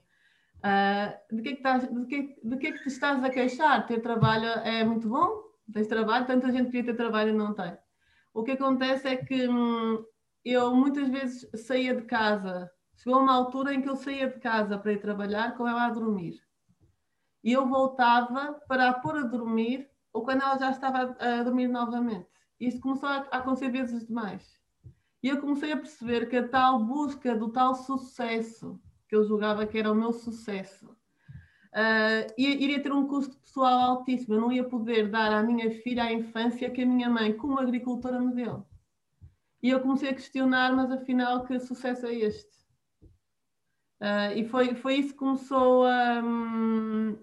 uh, 0.58 1.36
de, 1.36 1.42
que 1.42 1.50
é 1.50 1.51
que 1.54 1.58
estás, 1.58 1.92
de, 1.92 2.06
que, 2.06 2.36
de 2.44 2.58
que 2.58 2.68
é 2.68 2.72
que 2.74 2.84
te 2.84 2.89
estás 2.89 3.24
a 3.24 3.30
queixar? 3.32 3.88
Ter 3.88 4.00
trabalho 4.00 4.46
é 4.63 4.84
muito 4.84 5.10
bom? 5.10 5.42
Tens 5.74 5.88
trabalho? 5.88 6.27
Tanta 6.27 6.51
gente 6.51 6.70
queria 6.70 6.94
ter 6.94 6.96
trabalho 6.96 7.32
e 7.32 7.34
não 7.34 7.56
tem. 7.56 7.75
O 8.38 8.44
que 8.44 8.51
acontece 8.51 9.08
é 9.08 9.17
que 9.17 9.50
hum, 9.50 10.06
eu 10.46 10.75
muitas 10.75 11.10
vezes 11.10 11.50
saía 11.65 11.96
de 11.96 12.03
casa, 12.03 12.70
chegou 12.96 13.20
uma 13.20 13.34
altura 13.34 13.74
em 13.74 13.82
que 13.82 13.89
eu 13.89 13.96
saía 13.96 14.29
de 14.29 14.39
casa 14.39 14.77
para 14.77 14.94
ir 14.94 15.01
trabalhar 15.01 15.58
com 15.58 15.67
ela 15.67 15.88
a 15.88 15.89
dormir. 15.89 16.39
E 17.44 17.51
eu 17.51 17.67
voltava 17.67 18.53
para 18.67 18.89
a 18.89 18.94
pôr 18.94 19.17
a 19.17 19.24
dormir 19.24 19.89
ou 20.13 20.24
quando 20.24 20.44
ela 20.44 20.56
já 20.60 20.70
estava 20.70 21.17
a, 21.20 21.41
dormir 21.41 21.67
novamente. 21.67 22.29
Isso 22.60 22.79
começou 22.79 23.10
a, 23.10 23.22
acontecer 23.32 23.72
vezes 23.72 24.06
demais. 24.06 24.62
E 25.24 25.29
eu 25.29 25.41
comecei 25.41 25.72
a 25.72 25.77
perceber 25.77 26.29
que 26.29 26.38
a 26.38 26.48
tal 26.48 26.86
busca 26.86 27.36
do 27.36 27.51
tal 27.51 27.74
sucesso, 27.74 28.79
que 29.10 29.15
eu 29.15 29.25
julgava 29.25 29.65
que 29.65 29.79
era 29.79 29.91
o 29.91 29.96
meu 29.96 30.13
sucesso, 30.13 30.96
uh, 31.77 32.34
iria 32.38 32.81
ter 32.81 32.91
um 32.91 33.07
custo 33.07 33.38
pessoal 33.38 33.79
altíssimo. 33.79 34.36
Eu 34.36 34.41
não 34.41 34.51
ia 34.51 34.63
poder 34.63 35.10
dar 35.10 35.31
à 35.31 35.43
minha 35.43 35.69
filha 35.81 36.03
a 36.03 36.12
infância 36.12 36.69
que 36.69 36.81
a 36.81 36.86
minha 36.86 37.10
mãe, 37.10 37.38
como 37.38 37.60
agricultora, 37.60 38.19
me 38.19 38.34
deu. 38.34 38.65
E 39.62 39.69
eu 39.69 39.79
comecei 39.79 40.10
a 40.10 40.13
questionar, 40.13 40.75
mas 40.75 40.91
afinal, 40.91 41.46
que 41.46 41.60
sucesso 41.60 42.05
é 42.07 42.15
este? 42.15 42.57
Uh, 44.00 44.31
e 44.36 44.46
foi, 44.46 44.75
foi 44.75 44.96
isso 44.96 45.13
que 45.13 45.19
começou 45.19 45.86
a, 45.86 46.22
um, 46.24 47.17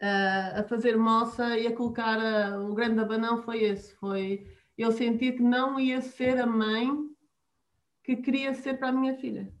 a 0.00 0.62
fazer 0.64 0.96
moça 0.96 1.58
e 1.58 1.66
a 1.66 1.74
colocar 1.74 2.18
a, 2.18 2.60
o 2.60 2.74
grande 2.74 3.00
abanão 3.00 3.42
foi 3.42 3.62
esse, 3.62 3.94
foi 3.96 4.46
eu 4.76 4.92
senti 4.92 5.32
que 5.32 5.42
não 5.42 5.78
ia 5.78 6.00
ser 6.00 6.38
a 6.38 6.46
mãe 6.46 6.90
que 8.02 8.16
queria 8.16 8.54
ser 8.54 8.78
para 8.78 8.88
a 8.88 8.92
minha 8.92 9.14
filha. 9.16 9.52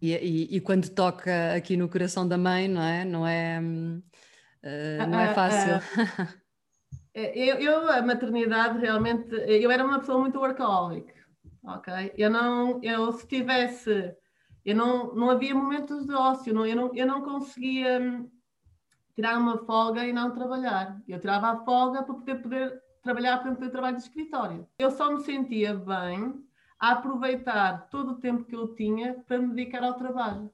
E, 0.00 0.12
e, 0.14 0.56
e 0.56 0.60
quando 0.60 0.88
toca 0.88 1.54
aqui 1.54 1.76
no 1.76 1.88
coração 1.88 2.26
da 2.26 2.38
mãe, 2.38 2.66
não 2.66 2.82
é? 2.82 3.04
Não 3.04 3.26
é, 3.26 3.60
uh, 3.60 5.08
não 5.08 5.20
é 5.20 5.34
fácil. 5.34 5.80
eu, 7.14 7.56
eu, 7.56 7.90
a 7.90 8.00
maternidade 8.00 8.78
realmente, 8.78 9.28
eu 9.32 9.70
era 9.70 9.84
uma 9.84 9.98
pessoa 9.98 10.18
muito 10.18 10.38
workaholic, 10.38 11.12
ok? 11.62 12.12
Eu 12.16 12.30
não, 12.30 12.80
eu 12.82 13.12
se 13.12 13.26
tivesse, 13.26 14.14
eu 14.64 14.74
não, 14.74 15.14
não 15.14 15.30
havia 15.30 15.54
momentos 15.54 16.06
de 16.06 16.14
ócio, 16.14 16.54
não, 16.54 16.64
eu, 16.64 16.76
não, 16.76 16.94
eu 16.94 17.06
não 17.06 17.22
conseguia 17.22 18.24
tirar 19.14 19.36
uma 19.36 19.58
folga 19.66 20.02
e 20.06 20.14
não 20.14 20.32
trabalhar. 20.32 20.98
Eu 21.06 21.20
tirava 21.20 21.50
a 21.50 21.64
folga 21.64 22.02
para 22.02 22.14
poder, 22.14 22.36
poder 22.36 22.82
trabalhar 23.02 23.38
para 23.38 23.54
poder 23.54 23.70
trabalho 23.70 23.96
de 23.96 24.02
escritório. 24.02 24.66
Eu 24.78 24.90
só 24.90 25.12
me 25.12 25.20
sentia 25.20 25.74
bem 25.74 26.42
a 26.80 26.92
aproveitar 26.92 27.88
todo 27.90 28.12
o 28.12 28.18
tempo 28.18 28.44
que 28.44 28.56
eu 28.56 28.74
tinha 28.74 29.22
para 29.26 29.38
me 29.38 29.54
dedicar 29.54 29.84
ao 29.84 29.94
trabalho. 29.94 30.50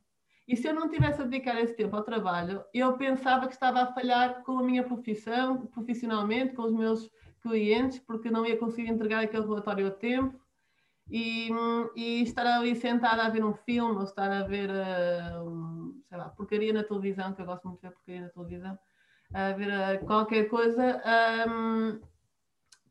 E 0.49 0.57
se 0.57 0.69
eu 0.69 0.75
não 0.75 0.89
tivesse 0.89 1.23
a 1.23 1.25
dedicar 1.25 1.59
esse 1.61 1.75
tempo 1.75 1.97
ao 1.97 2.05
trabalho, 2.05 2.65
eu 2.75 2.97
pensava 2.97 3.47
que 3.47 3.53
estava 3.53 3.83
a 3.83 3.93
falhar 3.93 4.43
com 4.43 4.59
a 4.59 4.63
minha 4.63 4.83
profissão, 4.83 5.67
profissionalmente, 5.67 6.55
com 6.55 6.63
os 6.63 6.73
meus 6.73 7.11
clientes, 7.41 7.99
porque 8.01 8.31
não 8.31 8.45
ia 8.45 8.57
conseguir 8.57 8.91
entregar 8.91 9.23
aquele 9.23 9.45
relatório 9.45 9.87
a 9.87 9.91
tempo. 9.91 10.39
E, 11.09 11.51
e 11.95 12.23
estar 12.23 12.45
ali 12.45 12.75
sentada 12.75 13.23
a 13.25 13.29
ver 13.29 13.45
um 13.45 13.55
filme 13.55 13.95
ou 13.95 14.03
estar 14.03 14.29
a 14.29 14.43
ver 14.43 14.69
uh, 14.69 15.95
sei 16.09 16.19
lá, 16.19 16.29
porcaria 16.31 16.73
na 16.73 16.83
televisão, 16.83 17.33
que 17.33 17.43
eu 17.43 17.47
gosto 17.47 17.69
muito 17.69 17.81
de 17.81 17.89
ver 17.89 17.95
porcaria 17.95 18.23
na 18.23 18.29
televisão, 18.29 18.79
a 19.33 19.53
ver 19.53 19.69
uh, 19.69 20.07
qualquer 20.07 20.49
coisa 20.49 21.01
um, 21.49 22.01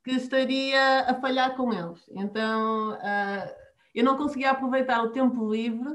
que 0.05 0.12
estaria 0.12 1.01
a 1.01 1.15
falhar 1.15 1.55
com 1.57 1.74
eles. 1.74 2.07
Então 2.12 2.91
uh, 2.91 3.55
eu 3.93 4.03
não 4.03 4.15
conseguia 4.15 4.51
aproveitar 4.51 5.01
o 5.03 5.09
tempo 5.09 5.51
livre 5.51 5.89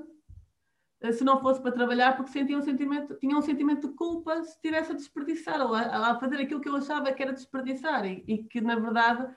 uh, 1.05 1.13
se 1.13 1.23
não 1.23 1.41
fosse 1.41 1.63
para 1.63 1.71
trabalhar, 1.71 2.17
porque 2.17 2.33
sentia 2.33 2.59
um 2.59 2.63
sentimento, 2.63 3.15
tinha 3.21 3.39
um 3.39 3.41
sentimento 3.41 3.89
de 3.89 3.95
culpa 3.95 4.43
se 4.43 4.57
estivesse 4.57 4.91
a 4.91 4.97
desperdiçar 4.97 5.61
ou 5.61 5.73
a, 5.75 6.11
a, 6.11 6.19
fazer 6.19 6.41
aquilo 6.41 6.61
que 6.61 6.69
eu 6.69 6.75
achava 6.75 7.13
que 7.13 7.23
era 7.23 7.33
desperdiçar 7.33 8.05
e, 8.05 8.25
e 8.27 8.39
que 8.43 8.61
na 8.61 8.75
verdade 8.75 9.33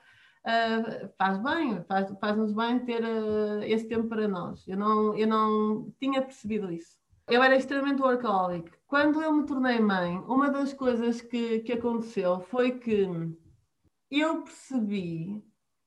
Uh, 0.46 1.08
faz 1.16 1.38
bem, 1.38 1.82
faz-nos 1.88 2.18
faz 2.20 2.52
bem 2.52 2.78
ter 2.80 3.02
esse 3.62 3.88
tempo 3.88 4.08
para 4.08 4.28
nós. 4.28 4.68
Eu 4.68 4.76
não, 4.76 5.16
eu 5.16 5.26
não 5.26 5.90
tinha 5.98 6.20
percebido 6.20 6.70
isso. 6.70 6.98
Eu 7.26 7.42
era 7.42 7.56
extremamente 7.56 8.02
workaholic. 8.02 8.70
Quando 8.86 9.22
eu 9.22 9.32
me 9.32 9.46
tornei 9.46 9.80
mãe, 9.80 10.18
uma 10.28 10.50
das 10.50 10.74
coisas 10.74 11.22
que, 11.22 11.60
que 11.60 11.72
aconteceu 11.72 12.40
foi 12.40 12.72
que 12.72 13.08
eu 14.20 14.42
percebi 14.42 15.42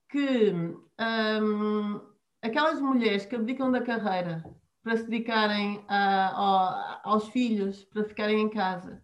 que 0.08 0.52
um, 0.52 2.00
aquelas 2.42 2.80
mulheres 2.80 3.26
que 3.26 3.36
abdicam 3.36 3.70
da 3.70 3.82
carreira 3.82 4.42
para 4.82 4.96
se 4.96 5.04
dedicarem 5.04 5.84
a, 5.88 6.28
a, 6.28 7.00
aos 7.04 7.28
filhos, 7.28 7.84
para 7.84 8.04
ficarem 8.04 8.40
em 8.40 8.48
casa, 8.48 9.02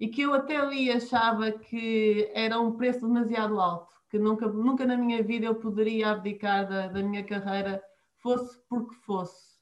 e 0.00 0.08
que 0.08 0.22
eu 0.22 0.34
até 0.34 0.56
ali 0.56 0.90
achava 0.90 1.52
que 1.52 2.30
era 2.34 2.60
um 2.60 2.72
preço 2.72 3.06
demasiado 3.06 3.60
alto, 3.60 3.94
que 4.10 4.18
nunca, 4.18 4.48
nunca 4.48 4.84
na 4.84 4.96
minha 4.96 5.22
vida 5.22 5.46
eu 5.46 5.54
poderia 5.54 6.10
abdicar 6.10 6.68
da, 6.68 6.88
da 6.88 7.02
minha 7.02 7.24
carreira, 7.24 7.82
fosse 8.16 8.60
porque 8.68 8.94
fosse. 8.96 9.52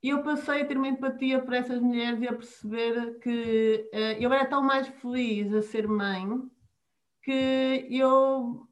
E 0.00 0.10
eu 0.10 0.22
passei 0.22 0.62
a 0.62 0.64
ter 0.64 0.76
uma 0.76 0.86
empatia 0.86 1.40
por 1.40 1.52
essas 1.52 1.80
mulheres 1.80 2.20
e 2.22 2.28
a 2.28 2.32
perceber 2.32 3.18
que 3.18 3.90
uh, 3.92 4.22
eu 4.22 4.32
era 4.32 4.46
tão 4.46 4.62
mais 4.62 4.86
feliz 4.86 5.52
a 5.52 5.60
ser 5.60 5.88
mãe 5.88 6.24
que 7.28 7.86
eu, 7.90 8.66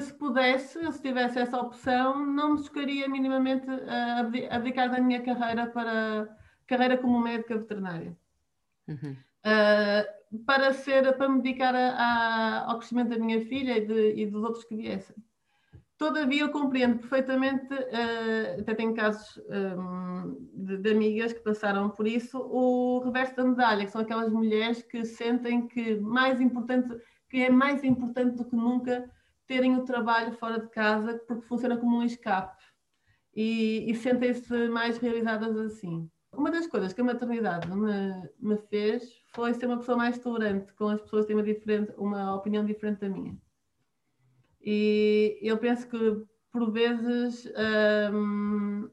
se 0.00 0.14
pudesse, 0.14 0.92
se 0.92 1.02
tivesse 1.02 1.38
essa 1.38 1.58
opção, 1.58 2.24
não 2.24 2.54
me 2.54 2.62
chocaria 2.64 3.06
minimamente 3.06 3.66
a 3.68 4.20
abdicar 4.56 4.90
da 4.90 4.98
minha 4.98 5.20
carreira 5.20 5.66
para 5.66 6.34
carreira 6.66 6.96
como 6.96 7.20
médica 7.20 7.58
veterinária. 7.58 8.16
Uhum. 8.88 9.14
Uh, 9.44 10.42
para 10.46 10.72
ser 10.72 11.14
para 11.18 11.28
me 11.28 11.42
dedicar 11.42 11.74
a, 11.74 11.90
a, 11.90 12.70
ao 12.70 12.78
crescimento 12.78 13.10
da 13.10 13.18
minha 13.18 13.44
filha 13.44 13.76
e, 13.76 13.86
de, 13.86 14.22
e 14.22 14.26
dos 14.26 14.42
outros 14.42 14.64
que 14.64 14.74
viessem. 14.74 15.16
Todavia, 15.98 16.44
eu 16.44 16.50
compreendo 16.50 16.98
perfeitamente, 16.98 17.74
uh, 17.74 18.60
até 18.60 18.74
tenho 18.74 18.94
casos 18.94 19.38
um, 19.78 20.48
de, 20.54 20.78
de, 20.78 20.90
amigas 20.90 21.34
que 21.34 21.40
passaram 21.40 21.90
por 21.90 22.06
isso, 22.06 22.38
o 22.38 23.00
reverso 23.04 23.36
da 23.36 23.44
medalha, 23.44 23.84
que 23.84 23.92
são 23.92 24.00
aquelas 24.00 24.32
mulheres 24.32 24.80
que 24.82 25.04
sentem 25.04 25.68
que 25.68 26.00
mais 26.00 26.40
importante, 26.40 26.88
que 27.32 27.42
é 27.42 27.48
mais 27.48 27.82
importante 27.82 28.36
do 28.36 28.44
que 28.44 28.54
nunca 28.54 29.10
terem 29.46 29.74
o 29.74 29.86
trabalho 29.86 30.34
fora 30.34 30.60
de 30.60 30.68
casa, 30.68 31.18
porque 31.26 31.46
funciona 31.46 31.78
como 31.78 31.96
um 31.96 32.02
escape 32.02 32.62
e, 33.34 33.90
e 33.90 33.94
sentem-se 33.94 34.68
mais 34.68 34.98
realizadas 34.98 35.56
assim. 35.56 36.10
Uma 36.30 36.50
das 36.50 36.66
coisas 36.66 36.92
que 36.92 37.00
a 37.00 37.04
maternidade 37.04 37.74
me, 37.74 38.28
me 38.38 38.58
fez 38.68 39.18
foi 39.34 39.54
ser 39.54 39.64
uma 39.64 39.78
pessoa 39.78 39.96
mais 39.96 40.18
tolerante 40.18 40.74
com 40.74 40.88
as 40.88 41.00
pessoas 41.00 41.24
que 41.24 41.34
têm 41.34 41.88
uma, 41.96 42.26
uma 42.26 42.34
opinião 42.34 42.66
diferente 42.66 43.00
da 43.00 43.08
minha. 43.08 43.34
E 44.60 45.38
eu 45.40 45.56
penso 45.56 45.88
que 45.88 46.26
por 46.52 46.70
vezes 46.70 47.50
um, 48.12 48.90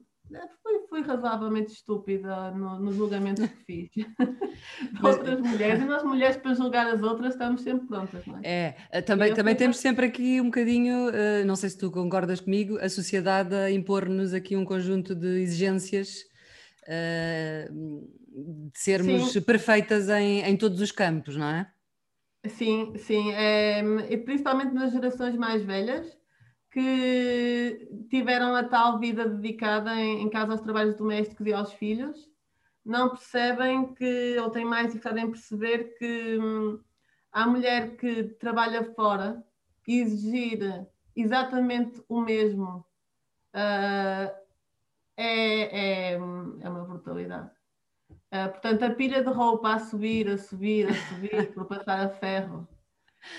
fui, 0.62 0.78
fui, 0.88 1.00
razoavelmente 1.02 1.72
estúpida 1.72 2.50
no, 2.52 2.78
no 2.78 2.92
julgamento 2.92 3.42
que 3.46 3.64
fiz 3.64 3.90
de 4.92 5.06
outras 5.06 5.40
mulheres, 5.40 5.82
e 5.82 5.84
nós 5.84 6.02
mulheres 6.02 6.36
para 6.36 6.54
julgar 6.54 6.86
as 6.86 7.02
outras 7.02 7.34
estamos 7.34 7.62
sempre 7.62 7.86
prontas, 7.86 8.24
não 8.26 8.38
é? 8.38 8.40
É, 8.44 8.76
eh, 8.90 9.02
também, 9.02 9.34
também 9.34 9.54
temos 9.54 9.78
sempre 9.78 10.06
aqui 10.06 10.40
um 10.40 10.46
bocadinho, 10.46 11.08
uh, 11.08 11.44
não 11.46 11.56
sei 11.56 11.70
se 11.70 11.78
tu 11.78 11.90
concordas 11.90 12.40
comigo, 12.40 12.78
a 12.78 12.88
sociedade 12.88 13.54
a 13.54 13.70
impor-nos 13.70 14.32
aqui 14.32 14.56
um 14.56 14.64
conjunto 14.64 15.14
de 15.14 15.40
exigências 15.40 16.24
uh, 16.86 17.74
de 18.72 18.78
sermos 18.78 19.32
Sim. 19.32 19.40
perfeitas 19.40 20.08
em, 20.08 20.42
em 20.42 20.56
todos 20.56 20.80
os 20.80 20.92
campos, 20.92 21.36
não 21.36 21.46
é? 21.46 21.70
Sim, 22.46 22.94
sim, 22.96 23.32
é, 23.32 23.80
e 24.08 24.16
principalmente 24.16 24.72
nas 24.72 24.92
gerações 24.92 25.36
mais 25.36 25.62
velhas 25.62 26.19
que 26.70 27.88
tiveram 28.08 28.54
a 28.54 28.64
tal 28.64 28.98
vida 28.98 29.28
dedicada 29.28 29.94
em, 29.94 30.22
em 30.22 30.30
casa 30.30 30.52
aos 30.52 30.60
trabalhos 30.60 30.94
domésticos 30.96 31.46
e 31.46 31.52
aos 31.52 31.72
filhos, 31.72 32.30
não 32.84 33.10
percebem 33.10 33.92
que, 33.94 34.38
ou 34.38 34.50
têm 34.50 34.64
mais 34.64 34.88
dificuldade 34.88 35.26
em 35.26 35.30
perceber 35.30 35.96
que 35.98 36.38
hum, 36.38 36.80
a 37.32 37.46
mulher 37.46 37.96
que 37.96 38.24
trabalha 38.24 38.84
fora 38.94 39.44
exigir 39.86 40.86
exatamente 41.14 42.02
o 42.08 42.20
mesmo 42.20 42.84
uh, 43.54 44.32
é, 45.16 46.12
é, 46.12 46.12
é 46.12 46.18
uma 46.18 46.84
brutalidade. 46.84 47.50
Uh, 48.32 48.48
portanto, 48.50 48.84
a 48.84 48.90
pilha 48.90 49.22
de 49.22 49.30
roupa 49.30 49.74
a 49.74 49.78
subir, 49.78 50.28
a 50.28 50.38
subir, 50.38 50.88
a 50.88 50.94
subir, 50.94 51.52
por 51.52 51.66
passar 51.66 52.06
a 52.06 52.08
ferro. 52.08 52.66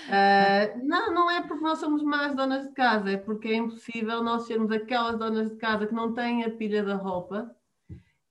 Uh, 0.08 0.86
não, 0.86 1.12
não 1.12 1.30
é 1.30 1.42
porque 1.42 1.62
nós 1.62 1.78
somos 1.78 2.02
más 2.02 2.34
donas 2.34 2.68
de 2.68 2.72
casa, 2.72 3.10
é 3.10 3.16
porque 3.16 3.48
é 3.48 3.56
impossível 3.56 4.22
nós 4.22 4.46
sermos 4.46 4.70
aquelas 4.70 5.18
donas 5.18 5.50
de 5.50 5.56
casa 5.56 5.86
que 5.86 5.94
não 5.94 6.14
têm 6.14 6.44
a 6.44 6.50
pilha 6.50 6.84
da 6.84 6.94
roupa 6.94 7.54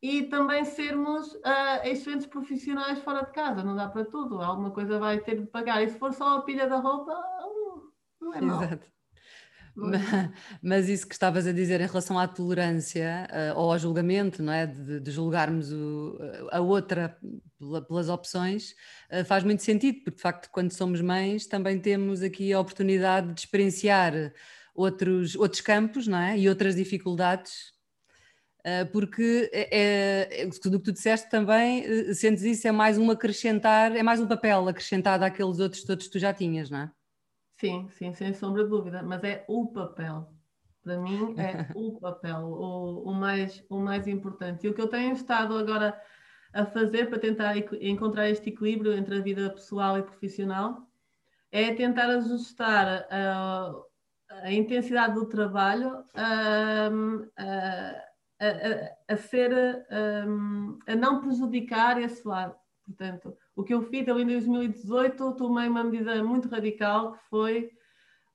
e 0.01 0.23
também 0.23 0.65
sermos 0.65 1.33
uh, 1.35 1.83
excelentes 1.83 2.25
profissionais 2.25 2.99
fora 2.99 3.23
de 3.23 3.31
casa. 3.31 3.63
Não 3.63 3.75
dá 3.75 3.87
para 3.87 4.05
tudo, 4.05 4.41
alguma 4.41 4.71
coisa 4.71 4.99
vai 4.99 5.19
ter 5.19 5.39
de 5.41 5.47
pagar. 5.47 5.83
E 5.83 5.89
se 5.89 5.99
for 5.99 6.13
só 6.13 6.37
a 6.37 6.41
pilha 6.41 6.67
da 6.67 6.77
roupa, 6.77 7.13
Não 8.19 8.33
é 8.33 8.41
mau. 8.41 8.63
Exato. 8.63 8.91
Mas 10.61 10.89
isso 10.89 11.07
que 11.07 11.13
estavas 11.13 11.47
a 11.47 11.51
dizer 11.51 11.81
em 11.81 11.85
relação 11.85 12.19
à 12.19 12.27
tolerância 12.27 13.27
uh, 13.31 13.59
ou 13.59 13.71
ao 13.71 13.79
julgamento, 13.79 14.43
não 14.43 14.53
é? 14.53 14.67
De, 14.67 14.99
de 14.99 15.11
julgarmos 15.11 15.71
o, 15.71 16.17
a 16.51 16.59
outra 16.59 17.17
pelas 17.87 18.09
opções, 18.09 18.71
uh, 19.11 19.23
faz 19.25 19.43
muito 19.43 19.63
sentido, 19.63 20.03
porque 20.03 20.17
de 20.17 20.21
facto, 20.21 20.49
quando 20.51 20.71
somos 20.71 21.01
mães, 21.01 21.45
também 21.45 21.79
temos 21.79 22.21
aqui 22.21 22.51
a 22.51 22.59
oportunidade 22.59 23.33
de 23.33 23.41
experienciar 23.41 24.13
outros, 24.75 25.35
outros 25.35 25.61
campos, 25.61 26.07
não 26.07 26.17
é? 26.17 26.37
E 26.37 26.49
outras 26.49 26.75
dificuldades. 26.75 27.71
Uh, 28.59 28.85
porque 28.91 29.49
é, 29.51 30.43
é, 30.43 30.49
tudo 30.61 30.77
o 30.77 30.79
que 30.79 30.85
tu 30.85 30.91
disseste 30.91 31.29
também, 31.31 32.13
sentes 32.13 32.43
isso, 32.43 32.67
é 32.67 32.71
mais 32.71 32.95
um 32.97 33.09
acrescentar, 33.09 33.95
é 33.95 34.03
mais 34.03 34.19
um 34.19 34.27
papel 34.27 34.67
acrescentado 34.67 35.25
àqueles 35.25 35.59
outros 35.59 35.83
todos 35.83 36.05
que 36.05 36.11
tu 36.11 36.19
já 36.19 36.31
tinhas, 36.31 36.69
não 36.69 36.79
é? 36.79 36.91
Sim, 37.61 37.87
sim, 37.91 38.11
sem 38.11 38.33
sombra 38.33 38.63
de 38.63 38.71
dúvida, 38.71 39.03
mas 39.03 39.23
é 39.23 39.45
o 39.47 39.67
papel. 39.67 40.27
Para 40.83 40.97
mim 40.97 41.35
é 41.37 41.67
o 41.77 41.99
papel, 41.99 42.39
o, 42.39 43.07
o, 43.07 43.13
mais, 43.13 43.63
o 43.69 43.77
mais 43.77 44.07
importante. 44.07 44.65
E 44.65 44.69
o 44.69 44.73
que 44.73 44.81
eu 44.81 44.87
tenho 44.87 45.13
estado 45.13 45.55
agora 45.55 45.95
a 46.51 46.65
fazer 46.65 47.07
para 47.07 47.19
tentar 47.19 47.55
encontrar 47.79 48.27
este 48.31 48.49
equilíbrio 48.49 48.93
entre 48.93 49.15
a 49.15 49.21
vida 49.21 49.47
pessoal 49.51 49.99
e 49.99 50.01
profissional 50.01 50.87
é 51.51 51.71
tentar 51.75 52.09
ajustar 52.09 53.07
a, 53.11 53.71
a 54.41 54.51
intensidade 54.51 55.13
do 55.13 55.29
trabalho 55.29 56.03
a, 56.15 56.89
a, 57.37 59.13
a, 59.13 59.17
ser 59.17 59.85
a 60.87 60.95
não 60.95 61.21
prejudicar 61.21 62.01
esse 62.01 62.27
lado. 62.27 62.55
Portanto, 62.83 63.37
o 63.55 63.63
que 63.63 63.73
eu 63.73 63.81
fiz 63.83 64.07
ali 64.07 64.23
em 64.23 64.27
2018, 64.27 65.35
tomei 65.35 65.67
uma 65.67 65.83
medida 65.83 66.23
muito 66.23 66.47
radical, 66.47 67.13
que 67.13 67.19
foi, 67.29 67.71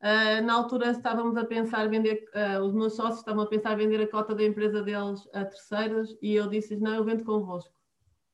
uh, 0.03 0.45
na 0.45 0.55
altura 0.55 0.91
estávamos 0.91 1.37
a 1.37 1.45
pensar 1.45 1.89
vender, 1.89 2.25
uh, 2.35 2.63
os 2.63 2.75
meus 2.75 2.95
sócios 2.95 3.19
estavam 3.19 3.45
a 3.45 3.47
pensar 3.47 3.77
vender 3.77 4.01
a 4.01 4.09
cota 4.09 4.35
da 4.35 4.45
empresa 4.45 4.83
deles 4.83 5.29
a 5.33 5.45
terceiros 5.45 6.17
e 6.21 6.35
eu 6.35 6.49
disse 6.49 6.77
não, 6.77 6.95
eu 6.95 7.05
vendo 7.05 7.25
convosco. 7.25 7.75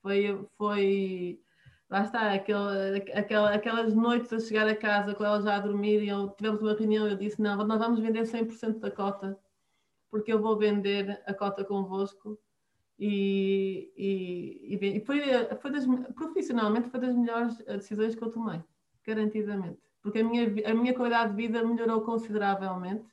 Foi, 0.03 0.47
foi 0.59 1.41
lá 1.89 2.03
está, 2.03 2.33
aquelas 2.33 3.95
noites 3.95 4.33
a 4.33 4.41
chegar 4.41 4.67
a 4.67 4.75
casa 4.75 5.15
com 5.15 5.25
elas 5.25 5.45
já 5.45 5.57
a 5.57 5.61
dormir 5.61 6.03
e 6.03 6.09
eu, 6.09 6.31
tivemos 6.31 6.63
uma 6.63 6.75
reunião 6.75 7.07
eu 7.07 7.17
disse 7.17 7.41
não, 7.41 7.65
nós 7.67 7.79
vamos 7.79 8.01
vender 8.01 8.23
100% 8.23 8.81
da 8.81 8.91
cota 8.91 9.39
porque 10.11 10.33
eu 10.33 10.41
vou 10.41 10.57
vender 10.57 11.23
a 11.27 11.35
cota 11.35 11.65
convosco 11.65 12.39
e, 13.05 13.93
e, 13.97 14.95
e 14.97 15.01
foi, 15.01 15.21
foi 15.61 15.71
das, 15.73 15.85
profissionalmente 16.15 16.89
foi 16.89 17.01
das 17.01 17.17
melhores 17.17 17.61
eh, 17.67 17.77
decisões 17.77 18.15
que 18.15 18.23
eu 18.23 18.31
tomei, 18.31 18.63
garantidamente, 19.05 19.81
porque 20.01 20.21
a 20.21 20.25
minha, 20.25 20.71
a 20.71 20.73
minha 20.73 20.95
qualidade 20.95 21.31
de 21.31 21.37
vida 21.37 21.65
melhorou 21.65 22.03
consideravelmente 22.03 23.05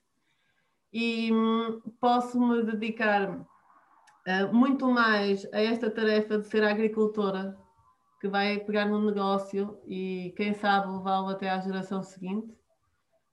e 0.93 1.33
hum, 1.33 1.81
posso 1.99 2.39
me 2.39 2.61
dedicar 2.61 3.31
uh, 3.31 4.53
muito 4.53 4.87
mais 4.87 5.51
a 5.51 5.59
esta 5.59 5.89
tarefa 5.89 6.37
de 6.37 6.45
ser 6.45 6.63
agricultora, 6.63 7.57
que 8.21 8.27
vai 8.27 8.59
pegar 8.59 8.85
no 8.85 9.03
negócio 9.03 9.79
e 9.87 10.35
quem 10.37 10.53
sabe 10.53 10.95
levá-lo 10.95 11.29
até 11.29 11.49
à 11.49 11.59
geração 11.61 12.03
seguinte. 12.03 12.55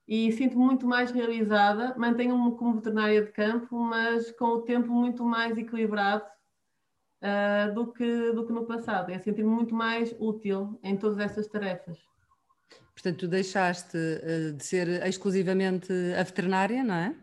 E 0.08 0.32
sinto-me 0.32 0.64
muito 0.64 0.86
mais 0.86 1.10
realizada, 1.10 1.94
mantenho-me 1.98 2.56
como 2.56 2.76
veterinária 2.76 3.22
de 3.22 3.32
campo, 3.32 3.78
mas 3.78 4.30
com 4.32 4.46
o 4.46 4.62
tempo 4.62 4.90
muito 4.90 5.22
mais 5.22 5.58
equilibrado 5.58 6.24
uh, 7.22 7.74
do, 7.74 7.92
que, 7.92 8.32
do 8.32 8.46
que 8.46 8.52
no 8.52 8.64
passado. 8.66 9.10
É 9.10 9.18
sentir-me 9.18 9.50
muito 9.50 9.74
mais 9.74 10.14
útil 10.18 10.78
em 10.82 10.96
todas 10.96 11.18
essas 11.18 11.46
tarefas. 11.46 11.98
Portanto, 12.92 13.18
tu 13.18 13.28
deixaste 13.28 13.96
uh, 13.96 14.52
de 14.52 14.64
ser 14.64 14.88
exclusivamente 15.06 15.92
a 16.18 16.22
veterinária, 16.22 16.82
não 16.82 16.94
é? 16.94 17.14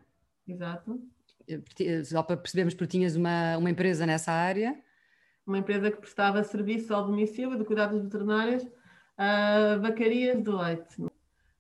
Exato. 0.48 1.02
Eh, 1.48 2.04
só 2.04 2.24
para 2.24 2.38
percebermos, 2.38 2.74
porque 2.74 2.92
tinhas 2.92 3.16
uma, 3.16 3.58
uma 3.58 3.70
empresa 3.70 4.06
nessa 4.06 4.32
área. 4.32 4.78
Uma 5.46 5.58
empresa 5.58 5.92
que 5.92 5.98
prestava 5.98 6.44
serviço 6.44 6.94
ao 6.94 7.06
domicílio 7.06 7.58
de 7.58 7.66
cuidados 7.66 8.02
veterinários 8.02 8.66
a 9.18 9.78
vacarias 9.82 10.42
de 10.42 10.50
leite. 10.50 10.96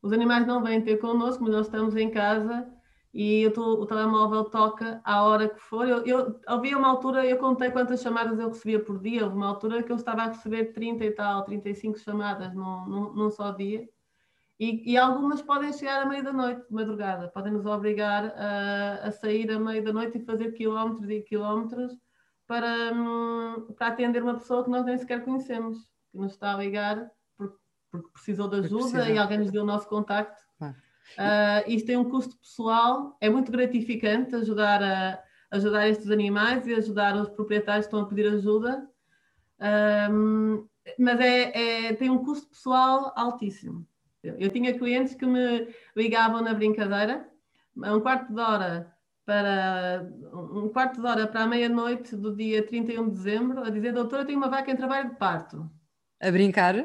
Os 0.01 0.11
animais 0.11 0.47
não 0.47 0.63
vêm 0.63 0.81
ter 0.81 0.97
connosco, 0.97 1.43
mas 1.43 1.51
nós 1.53 1.65
estamos 1.65 1.95
em 1.95 2.09
casa 2.09 2.65
e 3.13 3.47
tô, 3.51 3.75
o 3.75 3.85
telemóvel 3.85 4.45
toca 4.45 4.99
à 5.03 5.23
hora 5.23 5.47
que 5.47 5.59
for. 5.59 5.87
Eu, 5.87 6.03
eu 6.05 6.39
havia 6.47 6.77
uma 6.77 6.87
altura, 6.87 7.25
eu 7.25 7.37
contei 7.37 7.69
quantas 7.69 8.01
chamadas 8.01 8.39
eu 8.39 8.47
recebia 8.47 8.83
por 8.83 8.99
dia, 8.99 9.23
houve 9.25 9.35
uma 9.35 9.47
altura 9.47 9.83
que 9.83 9.91
eu 9.91 9.95
estava 9.95 10.23
a 10.23 10.27
receber 10.29 10.73
30 10.73 11.05
e 11.05 11.11
tal, 11.11 11.43
35 11.43 11.99
chamadas 11.99 12.53
num, 12.55 12.85
num, 12.85 13.13
num 13.13 13.29
só 13.29 13.51
dia. 13.51 13.87
E, 14.59 14.93
e, 14.93 14.97
algumas 14.97 15.41
podem 15.41 15.73
chegar 15.73 16.03
à 16.03 16.05
meia 16.05 16.23
da 16.23 16.31
noite, 16.31 16.67
de 16.67 16.73
madrugada, 16.73 17.27
podem 17.27 17.51
nos 17.53 17.65
obrigar 17.65 18.33
a, 18.37 19.07
a 19.07 19.11
sair 19.11 19.51
à 19.51 19.59
meia 19.59 19.81
da 19.81 19.91
noite 19.91 20.17
e 20.17 20.25
fazer 20.25 20.51
quilómetros 20.53 21.09
e 21.09 21.21
quilómetros 21.21 21.91
para, 22.47 22.93
hum, 22.93 23.73
para 23.77 23.87
atender 23.87 24.23
uma 24.23 24.35
pessoa 24.35 24.63
que 24.63 24.69
nós 24.69 24.85
nem 24.85 24.97
sequer 24.97 25.23
conhecemos, 25.23 25.79
que 26.11 26.17
nos 26.17 26.31
está 26.33 26.53
a 26.53 26.57
ligar 26.57 27.09
porque, 27.37 27.57
porque 27.91 28.09
precisou 28.13 28.47
de 28.47 28.57
ajuda 28.57 29.09
e 29.09 29.17
alguém 29.17 29.39
nos 29.39 29.51
deu 29.51 29.63
o 29.63 29.65
nosso 29.65 29.87
contacto. 29.87 30.41
Uh, 31.17 31.69
isto 31.69 31.85
tem 31.85 31.97
um 31.97 32.09
custo 32.09 32.37
pessoal, 32.37 33.17
é 33.21 33.29
muito 33.29 33.51
gratificante 33.51 34.35
ajudar, 34.35 34.81
a, 34.81 35.23
ajudar 35.51 35.87
estes 35.87 36.09
animais 36.09 36.65
e 36.65 36.73
ajudar 36.73 37.15
os 37.15 37.29
proprietários 37.29 37.85
que 37.85 37.89
estão 37.93 38.01
a 38.01 38.09
pedir 38.09 38.27
ajuda, 38.27 38.87
um, 40.11 40.67
mas 40.97 41.19
é, 41.19 41.87
é, 41.87 41.93
tem 41.93 42.09
um 42.09 42.23
custo 42.23 42.49
pessoal 42.49 43.13
altíssimo. 43.15 43.85
Eu 44.23 44.49
tinha 44.49 44.77
clientes 44.77 45.13
que 45.13 45.25
me 45.25 45.67
ligavam 45.95 46.41
na 46.41 46.53
brincadeira, 46.53 47.29
um 47.75 47.99
quarto 47.99 48.33
de 48.33 48.39
hora 48.39 48.93
para 49.25 50.05
um 50.33 50.69
quarto 50.69 51.01
de 51.01 51.07
hora 51.07 51.27
para 51.27 51.43
a 51.43 51.47
meia-noite 51.47 52.15
do 52.15 52.35
dia 52.35 52.65
31 52.65 53.09
de 53.09 53.11
dezembro, 53.11 53.63
a 53.63 53.69
dizer, 53.69 53.93
doutora, 53.93 54.25
tenho 54.25 54.37
uma 54.37 54.49
vaca 54.49 54.71
em 54.71 54.75
trabalho 54.75 55.09
de 55.09 55.15
parto. 55.15 55.69
A 56.21 56.31
brincar? 56.31 56.75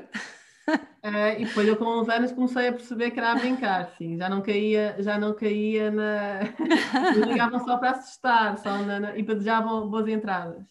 Uh, 0.68 1.40
e 1.40 1.44
depois 1.46 1.66
eu 1.66 1.76
com 1.76 2.00
uns 2.00 2.08
anos 2.08 2.32
comecei 2.32 2.68
a 2.68 2.72
perceber 2.72 3.10
que 3.10 3.18
era 3.18 3.32
a 3.32 3.36
brincar, 3.36 3.94
sim, 3.96 4.18
já 4.18 4.28
não 4.28 4.42
caía, 4.42 4.96
já 4.98 5.18
não 5.18 5.32
caía 5.34 5.90
na. 5.90 6.40
ligavam 7.26 7.60
só 7.64 7.78
para 7.78 7.92
assustar 7.92 8.58
só 8.58 8.76
na, 8.78 9.00
na... 9.00 9.16
e 9.16 9.22
desejavam 9.22 9.88
boas 9.88 10.06
entradas. 10.08 10.62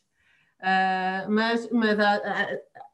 Uh, 0.60 1.30
mas 1.30 1.70
mas 1.72 2.00
a, 2.00 2.16
a, 2.16 2.48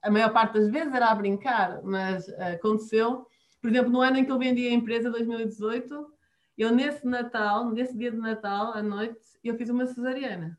a, 0.04 0.12
maior 0.12 0.32
parte 0.32 0.54
das 0.54 0.70
vezes 0.70 0.94
era 0.94 1.08
a 1.08 1.16
brincar, 1.16 1.82
mas 1.84 2.28
uh, 2.28 2.56
aconteceu, 2.56 3.26
por 3.62 3.70
exemplo, 3.70 3.92
no 3.92 4.02
ano 4.02 4.18
em 4.18 4.26
que 4.26 4.32
eu 4.32 4.40
vendi 4.40 4.68
a 4.68 4.72
empresa, 4.72 5.10
2018, 5.10 6.14
eu 6.58 6.72
nesse 6.72 7.06
Natal, 7.06 7.70
nesse 7.72 7.98
dia 7.98 8.12
de 8.12 8.18
Natal, 8.18 8.74
à 8.74 8.84
noite, 8.84 9.20
eu 9.44 9.56
fiz 9.58 9.70
uma 9.70 9.86
cesariana. 9.86 10.58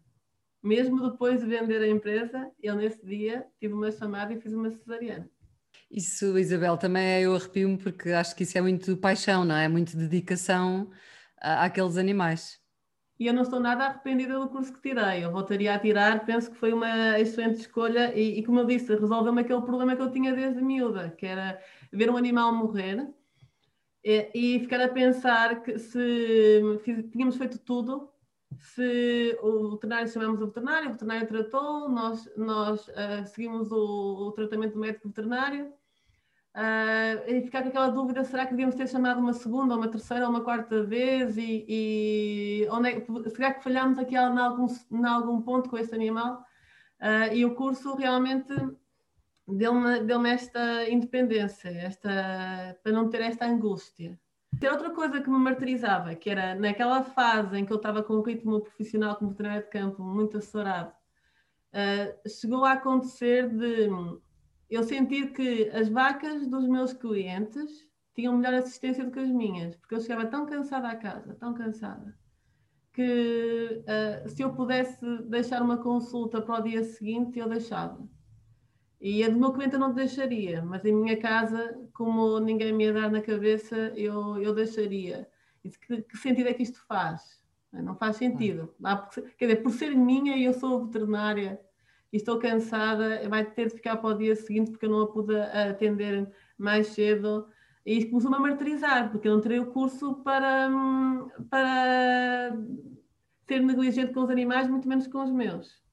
Mesmo 0.62 1.10
depois 1.10 1.40
de 1.40 1.46
vender 1.46 1.82
a 1.82 1.86
empresa, 1.86 2.50
eu 2.62 2.74
nesse 2.74 3.04
dia 3.04 3.46
tive 3.60 3.74
uma 3.74 3.92
chamada 3.92 4.32
e 4.32 4.40
fiz 4.40 4.52
uma 4.52 4.70
cesariana. 4.70 5.28
Isso, 5.90 6.36
Isabel, 6.38 6.76
também 6.76 7.04
é, 7.04 7.20
eu 7.22 7.34
arrepio-me 7.34 7.78
porque 7.78 8.10
acho 8.10 8.34
que 8.34 8.42
isso 8.42 8.58
é 8.58 8.60
muito 8.60 8.96
paixão, 8.96 9.44
não 9.44 9.54
é? 9.54 9.68
Muito 9.68 9.96
dedicação 9.96 10.90
à, 11.40 11.64
àqueles 11.64 11.96
animais. 11.96 12.60
E 13.18 13.26
eu 13.26 13.32
não 13.32 13.42
estou 13.42 13.60
nada 13.60 13.84
arrependida 13.84 14.38
do 14.38 14.48
curso 14.48 14.72
que 14.72 14.80
tirei. 14.80 15.24
Eu 15.24 15.30
voltaria 15.30 15.72
a 15.72 15.78
tirar, 15.78 16.24
penso 16.26 16.50
que 16.50 16.56
foi 16.56 16.72
uma 16.72 17.18
excelente 17.20 17.60
escolha 17.60 18.12
e, 18.14 18.40
e 18.40 18.44
como 18.44 18.60
eu 18.60 18.64
disse, 18.64 18.94
resolveu-me 18.94 19.40
aquele 19.40 19.62
problema 19.62 19.94
que 19.94 20.02
eu 20.02 20.10
tinha 20.10 20.34
desde 20.34 20.60
miúda, 20.60 21.10
que 21.10 21.26
era 21.26 21.60
ver 21.92 22.10
um 22.10 22.16
animal 22.16 22.52
morrer 22.52 23.08
e, 24.04 24.30
e 24.34 24.60
ficar 24.60 24.80
a 24.80 24.88
pensar 24.88 25.62
que 25.62 25.78
se 25.78 26.60
tínhamos 27.12 27.36
feito 27.36 27.58
tudo, 27.58 28.10
se 28.58 29.38
o 29.42 29.70
veterinário 29.72 30.08
chamamos 30.08 30.40
o 30.40 30.46
veterinário, 30.46 30.88
o 30.88 30.92
veterinário 30.92 31.28
tratou, 31.28 31.88
nós, 31.88 32.30
nós 32.36 32.88
uh, 32.88 33.26
seguimos 33.26 33.72
o, 33.72 34.28
o 34.28 34.32
tratamento 34.32 34.78
médico 34.78 35.08
veterinário 35.08 35.72
Uh, 36.54 37.18
e 37.28 37.42
ficar 37.42 37.62
com 37.62 37.68
aquela 37.68 37.88
dúvida: 37.88 38.22
será 38.22 38.44
que 38.44 38.52
devíamos 38.52 38.76
ter 38.76 38.88
chamado 38.88 39.18
uma 39.18 39.32
segunda, 39.32 39.74
ou 39.74 39.80
uma 39.80 39.88
terceira, 39.88 40.24
ou 40.24 40.30
uma 40.30 40.44
quarta 40.44 40.84
vez? 40.84 41.36
E, 41.36 41.66
e 41.68 42.68
é, 42.86 43.30
será 43.30 43.52
que 43.52 43.64
falhámos 43.64 43.98
aqui 43.98 44.14
em 44.14 44.18
algum, 44.18 44.66
em 44.92 45.04
algum 45.04 45.42
ponto 45.42 45.68
com 45.68 45.76
este 45.76 45.96
animal? 45.96 46.44
Uh, 47.00 47.34
e 47.34 47.44
o 47.44 47.56
curso 47.56 47.96
realmente 47.96 48.54
deu-me 49.48 50.04
deu 50.04 50.24
esta 50.24 50.88
independência, 50.88 51.70
esta, 51.70 52.78
para 52.84 52.92
não 52.92 53.10
ter 53.10 53.22
esta 53.22 53.46
angústia. 53.46 54.16
Tem 54.60 54.70
outra 54.70 54.90
coisa 54.90 55.20
que 55.20 55.30
me 55.30 55.38
martirizava, 55.38 56.14
que 56.14 56.30
era 56.30 56.54
naquela 56.54 57.02
fase 57.02 57.56
em 57.56 57.64
que 57.64 57.72
eu 57.72 57.76
estava 57.76 58.02
com 58.02 58.14
um 58.14 58.22
ritmo 58.22 58.60
profissional 58.60 59.16
como 59.16 59.30
veterinário 59.30 59.64
de 59.64 59.70
campo 59.70 60.02
muito 60.02 60.38
acelerado, 60.38 60.92
uh, 61.72 62.28
chegou 62.28 62.64
a 62.64 62.72
acontecer 62.72 63.48
de 63.48 63.88
eu 64.70 64.82
sentir 64.82 65.32
que 65.32 65.68
as 65.70 65.88
vacas 65.88 66.46
dos 66.46 66.66
meus 66.66 66.92
clientes 66.92 67.86
tinham 68.14 68.36
melhor 68.36 68.54
assistência 68.54 69.04
do 69.04 69.10
que 69.10 69.18
as 69.18 69.30
minhas, 69.30 69.76
porque 69.76 69.94
eu 69.94 70.00
chegava 70.00 70.26
tão 70.26 70.46
cansada 70.46 70.88
à 70.88 70.96
casa, 70.96 71.34
tão 71.34 71.52
cansada, 71.52 72.16
que 72.92 73.82
uh, 73.82 74.28
se 74.28 74.42
eu 74.42 74.52
pudesse 74.52 75.04
deixar 75.24 75.62
uma 75.62 75.78
consulta 75.78 76.40
para 76.40 76.60
o 76.60 76.62
dia 76.62 76.84
seguinte, 76.84 77.38
eu 77.38 77.48
deixava. 77.48 78.08
E 79.04 79.22
a 79.22 79.28
do 79.28 79.38
meu 79.38 79.52
cliente 79.52 79.74
eu 79.74 79.78
não 79.78 79.92
deixaria, 79.92 80.62
mas 80.62 80.82
em 80.82 80.94
minha 80.94 81.18
casa, 81.18 81.78
como 81.92 82.40
ninguém 82.40 82.72
me 82.72 82.84
ia 82.84 82.92
dar 82.94 83.10
na 83.10 83.20
cabeça, 83.20 83.76
eu, 83.94 84.38
eu 84.38 84.54
deixaria. 84.54 85.28
E 85.62 85.68
que, 85.68 86.00
que 86.00 86.16
sentido 86.16 86.48
é 86.48 86.54
que 86.54 86.62
isto 86.62 86.82
faz? 86.88 87.38
Não 87.70 87.94
faz 87.96 88.16
sentido. 88.16 88.74
quer 89.36 89.44
dizer, 89.44 89.62
por 89.62 89.72
ser 89.72 89.94
minha 89.94 90.34
e 90.34 90.46
eu 90.46 90.54
sou 90.54 90.86
veterinária 90.86 91.60
e 92.10 92.16
estou 92.16 92.38
cansada, 92.38 93.28
vai 93.28 93.44
ter 93.44 93.68
de 93.68 93.74
ficar 93.74 93.98
para 93.98 94.08
o 94.08 94.16
dia 94.16 94.34
seguinte 94.34 94.70
porque 94.70 94.86
eu 94.86 94.90
não 94.90 95.02
a 95.02 95.06
pude 95.06 95.36
atender 95.36 96.26
mais 96.56 96.86
cedo. 96.86 97.46
E 97.84 97.98
isto 97.98 98.08
começou-me 98.08 98.38
a 98.38 98.40
martirizar, 98.40 99.10
porque 99.10 99.28
eu 99.28 99.34
não 99.34 99.42
terei 99.42 99.58
o 99.58 99.70
curso 99.70 100.14
para, 100.22 100.70
para 101.50 102.56
ser 103.46 103.60
negligente 103.60 104.14
com 104.14 104.22
os 104.22 104.30
animais, 104.30 104.66
muito 104.66 104.88
menos 104.88 105.06
com 105.06 105.22
os 105.22 105.30
meus. 105.30 105.84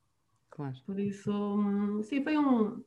Claro. 0.50 0.78
Por 0.86 0.98
isso, 0.98 2.02
sim, 2.04 2.24
foi 2.24 2.38
um, 2.38 2.82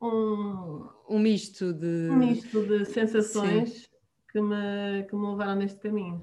um, 0.00 0.88
um 1.08 1.18
misto 1.18 1.72
de, 1.72 2.08
um 2.10 2.16
misto 2.16 2.62
de 2.66 2.84
sensações 2.84 3.88
que 4.30 4.40
me, 4.40 5.04
que 5.08 5.16
me 5.16 5.26
levaram 5.26 5.56
neste 5.56 5.80
caminho. 5.80 6.22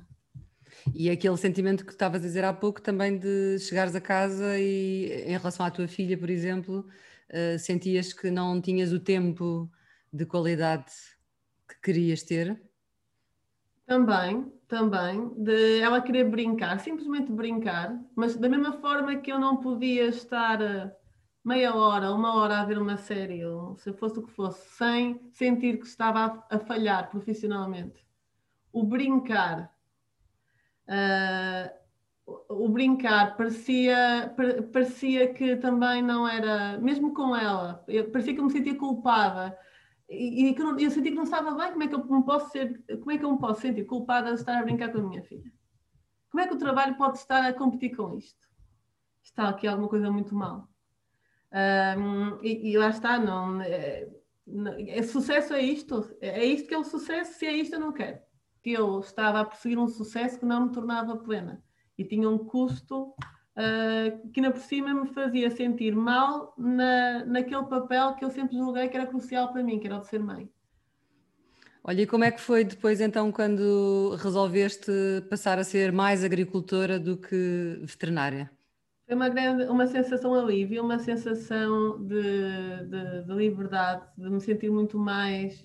E 0.94 1.10
aquele 1.10 1.38
sentimento 1.38 1.86
que 1.86 1.92
estavas 1.92 2.22
a 2.22 2.26
dizer 2.26 2.44
há 2.44 2.54
pouco 2.54 2.82
também 2.82 3.18
de 3.18 3.60
chegares 3.60 3.96
a 3.96 4.02
casa 4.02 4.58
e 4.60 5.24
em 5.26 5.38
relação 5.38 5.66
à 5.66 5.72
tua 5.72 5.88
filha, 5.88 6.18
por 6.18 6.30
exemplo, 6.30 6.86
uh, 7.30 7.58
sentias 7.60 8.14
que 8.14 8.30
não 8.30 8.62
tinhas 8.62 8.92
o 8.92 9.00
tempo 9.00 9.70
de 10.12 10.26
qualidade 10.26 10.92
que 11.68 11.82
querias 11.82 12.24
ter? 12.24 12.62
Também, 13.86 14.52
também, 14.68 15.30
de 15.38 15.80
ela 15.80 16.02
querer 16.02 16.30
brincar, 16.30 16.80
simplesmente 16.80 17.32
brincar, 17.32 18.00
mas 18.16 18.36
da 18.36 18.50
mesma 18.50 18.74
forma 18.74 19.16
que 19.18 19.32
eu 19.32 19.40
não 19.40 19.58
podia 19.58 20.08
estar 20.08 20.60
eh, 20.60 20.92
meia 21.46 21.76
hora, 21.76 22.12
uma 22.12 22.36
hora 22.36 22.60
a 22.60 22.66
ver 22.66 22.80
uma 22.80 22.98
série, 22.98 23.46
ou 23.46 23.78
se 23.78 23.94
fosse 23.94 24.18
o 24.18 24.24
que 24.24 24.32
fosse, 24.32 24.68
sem 24.76 25.22
sentir 25.32 25.78
que 25.78 25.86
estava 25.86 26.44
a, 26.50 26.56
a 26.56 26.60
falhar 26.60 27.08
profissionalmente. 27.12 28.04
O 28.74 28.84
brincar, 28.84 29.72
uh, 30.90 32.34
o 32.50 32.68
brincar 32.68 33.38
parecia, 33.38 34.34
parecia 34.74 35.32
que 35.32 35.56
também 35.58 36.02
não 36.02 36.28
era, 36.28 36.80
mesmo 36.80 37.14
com 37.14 37.36
ela, 37.36 37.86
parecia 38.12 38.34
que 38.34 38.40
eu 38.40 38.46
me 38.46 38.52
sentia 38.52 38.76
culpada 38.76 39.56
e, 40.10 40.48
e 40.48 40.56
que 40.56 40.62
eu, 40.64 40.80
eu 40.80 40.90
sentia 40.90 41.12
que 41.12 41.18
não 41.18 41.24
estava 41.24 41.52
bem, 41.52 41.72
como 41.72 41.84
é 41.84 41.88
que 41.88 41.94
eu 41.94 42.04
me 42.04 42.26
posso 42.26 42.50
ser, 42.50 42.84
como 43.00 43.12
é 43.12 43.18
que 43.20 43.24
eu 43.24 43.32
me 43.32 43.40
posso 43.40 43.62
sentir 43.62 43.86
culpada 43.86 44.34
de 44.34 44.40
estar 44.40 44.58
a 44.58 44.64
brincar 44.64 44.92
com 44.92 44.98
a 44.98 45.04
minha 45.04 45.22
filha? 45.22 45.54
Como 46.32 46.42
é 46.44 46.48
que 46.48 46.56
o 46.56 46.60
trabalho 46.60 46.98
pode 46.98 47.20
estar 47.20 47.46
a 47.46 47.54
competir 47.54 47.96
com 47.96 48.16
isto? 48.18 48.46
Está 49.24 49.50
aqui 49.50 49.68
alguma 49.68 49.88
coisa 49.88 50.12
muito 50.12 50.36
mal. 50.36 50.68
Um, 51.56 52.38
e, 52.44 52.72
e, 52.72 52.78
lá 52.78 52.90
está, 52.90 53.18
não, 53.18 53.62
é, 53.62 54.10
não, 54.46 54.74
é, 54.78 55.02
sucesso 55.04 55.54
é 55.54 55.62
isto, 55.62 56.06
é, 56.20 56.44
isto 56.44 56.68
que 56.68 56.74
é 56.74 56.78
o 56.78 56.84
sucesso, 56.84 57.40
se 57.40 57.46
é 57.46 57.54
isto 57.54 57.76
eu 57.76 57.80
não 57.80 57.94
quero. 57.94 58.20
Que 58.62 58.74
eu 58.74 59.00
estava 59.00 59.40
a 59.40 59.46
perseguir 59.46 59.78
um 59.78 59.88
sucesso 59.88 60.38
que 60.38 60.46
não 60.46 60.66
me 60.66 60.74
tornava 60.74 61.16
plena 61.16 61.64
e 61.98 62.04
tinha 62.04 62.30
um 62.30 62.38
custo 62.38 63.04
uh, 63.04 64.30
que 64.34 64.42
ainda 64.42 64.52
por 64.52 64.60
cima 64.60 64.94
me 64.94 65.08
fazia 65.14 65.50
sentir 65.50 65.96
mal 65.96 66.54
na, 66.58 67.24
naquele 67.26 67.64
papel 67.64 68.16
que 68.16 68.26
eu 68.26 68.30
sempre 68.30 68.58
julguei 68.58 68.90
que 68.90 68.98
era 68.98 69.08
crucial 69.08 69.54
para 69.54 69.64
mim, 69.64 69.80
que 69.80 69.88
era 69.88 69.98
o 69.98 70.02
de 70.02 70.08
ser 70.08 70.20
mãe. 70.20 70.50
Olha, 71.82 72.02
e 72.02 72.08
como 72.08 72.24
é 72.24 72.32
que 72.32 72.42
foi 72.42 72.66
depois 72.66 73.00
então 73.00 73.32
quando 73.32 74.18
resolveste 74.20 74.92
passar 75.30 75.58
a 75.58 75.64
ser 75.64 75.92
mais 75.94 76.24
agricultora 76.24 77.00
do 77.00 77.16
que 77.16 77.80
veterinária? 77.84 78.52
Foi 79.06 79.16
uma, 79.16 79.30
grande, 79.30 79.66
uma 79.66 79.86
sensação 79.86 80.34
alívio, 80.34 80.84
uma 80.84 80.98
sensação 80.98 82.04
de, 82.08 82.86
de, 82.88 83.24
de, 83.24 83.34
liberdade, 83.34 84.04
de 84.18 84.28
me 84.28 84.42
sentir 84.42 84.72
muito 84.72 84.98
mais 84.98 85.64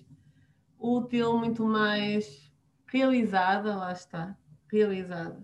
útil, 0.79 1.39
muito 1.39 1.65
mais 1.65 2.53
realizada, 2.87 3.75
lá 3.77 3.93
está, 3.93 4.37
realizada. 4.71 5.43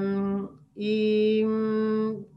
Um, 0.00 0.48
e 0.76 1.44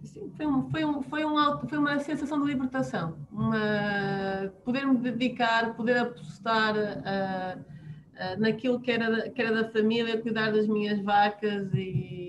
sim, 0.04 0.32
foi, 0.36 0.48
um, 0.48 0.70
foi, 0.72 0.86
um, 0.86 1.02
foi, 1.04 1.26
um, 1.26 1.68
foi 1.68 1.78
uma 1.78 2.00
sensação 2.00 2.42
de 2.42 2.48
libertação, 2.48 3.16
uma, 3.32 4.52
poder 4.66 4.88
me 4.88 4.98
dedicar, 4.98 5.76
poder 5.76 6.00
apostar 6.00 6.76
uh, 6.76 7.60
uh, 7.60 8.40
naquilo 8.40 8.80
que 8.80 8.90
era, 8.90 9.30
que 9.30 9.40
era 9.40 9.64
da 9.64 9.70
família, 9.70 10.20
cuidar 10.20 10.52
das 10.52 10.68
minhas 10.68 11.00
vacas 11.02 11.72
e 11.76 12.29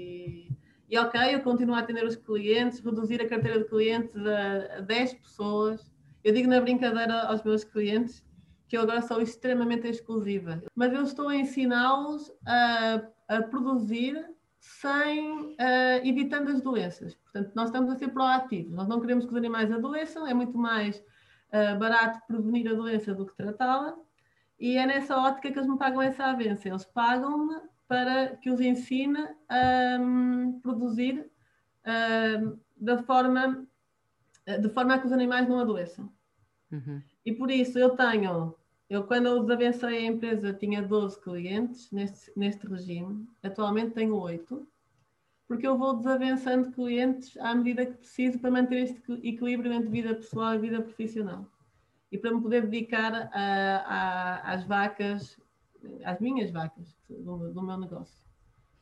e 0.90 0.98
ok, 0.98 1.35
eu 1.35 1.40
continuo 1.40 1.76
a 1.76 1.79
atender 1.79 2.05
os 2.05 2.16
clientes, 2.16 2.81
reduzir 2.81 3.22
a 3.22 3.29
carteira 3.29 3.61
de 3.61 3.64
clientes 3.66 4.12
a 4.16 4.81
10 4.81 5.14
pessoas. 5.14 5.88
Eu 6.24 6.35
digo 6.35 6.48
na 6.48 6.61
brincadeira 6.61 7.29
aos 7.29 7.44
meus 7.44 7.62
clientes 7.62 8.24
que 8.66 8.76
eu 8.76 8.83
agora 8.83 9.00
sou 9.00 9.20
extremamente 9.22 9.87
exclusiva, 9.87 10.61
mas 10.74 10.92
eu 10.92 11.03
estou 11.03 11.29
a 11.29 11.37
ensiná-los 11.37 12.33
a, 12.44 13.03
a, 13.29 13.42
produzir 13.42 14.16
sem 14.59 15.31
uh, 15.31 15.57
evitando 16.05 16.50
as 16.50 16.61
doenças. 16.61 17.14
Portanto, 17.14 17.53
nós 17.55 17.66
estamos 17.66 17.90
a 17.90 17.96
ser 17.96 18.09
proativos. 18.09 18.72
Nós 18.72 18.88
não 18.88 19.00
queremos 19.00 19.24
que 19.24 19.31
os 19.31 19.37
animais 19.37 19.70
adoeçam, 19.70 20.26
é 20.26 20.35
muito 20.35 20.59
mais 20.59 20.98
uh, 20.98 21.79
barato 21.79 22.20
prevenir 22.26 22.68
a 22.68 22.74
doença 22.74 23.14
do 23.14 23.26
que 23.26 23.37
tratá-la. 23.37 23.96
E 24.59 24.76
é 24.76 24.87
nessa 24.87 25.16
ótica 25.16 25.50
que 25.50 25.59
eles 25.59 25.68
me 25.68 25.79
pagam 25.79 26.03
essa 26.03 26.24
avença. 26.24 26.68
Eles 26.68 26.85
pagam-me 26.85 27.57
para 27.90 28.37
que 28.37 28.48
os 28.48 28.61
ensine 28.61 29.18
a 29.48 29.98
um, 30.00 30.61
produzir 30.61 31.29
um, 31.85 32.57
da 32.76 33.03
forma, 33.03 33.66
de 34.46 34.68
forma 34.68 34.94
a 34.94 34.98
que 35.00 35.07
os 35.07 35.12
animais 35.12 35.48
não 35.48 35.59
adoeçam. 35.59 36.09
Uhum. 36.70 37.03
E 37.26 37.33
por 37.33 37.50
isso 37.50 37.81
eu 37.81 37.90
tenho, 37.96 38.55
eu 38.88 39.03
quando 39.03 39.26
eu 39.26 39.40
desavencei 39.40 40.07
a 40.07 40.07
empresa 40.07 40.53
tinha 40.53 40.81
12 40.81 41.20
clientes 41.20 41.90
neste, 41.90 42.31
neste 42.38 42.64
regime, 42.64 43.29
atualmente 43.42 43.94
tenho 43.94 44.14
8, 44.14 44.64
porque 45.48 45.66
eu 45.66 45.76
vou 45.76 45.96
desavençando 45.96 46.70
clientes 46.70 47.37
à 47.38 47.57
medida 47.57 47.87
que 47.87 47.94
preciso 47.94 48.38
para 48.38 48.53
manter 48.53 48.85
este 48.85 49.12
equilíbrio 49.26 49.72
entre 49.72 49.90
vida 49.90 50.14
pessoal 50.14 50.55
e 50.55 50.59
vida 50.59 50.81
profissional. 50.81 51.44
E 52.12 52.16
para 52.16 52.33
me 52.33 52.40
poder 52.40 52.68
dedicar 52.68 53.31
a, 53.33 53.76
a, 53.79 54.53
às 54.53 54.62
vacas 54.62 55.37
às 56.05 56.21
minhas 56.21 56.51
vacas 56.51 56.97
do, 57.09 57.53
do 57.53 57.62
meu 57.62 57.79
negócio. 57.79 58.23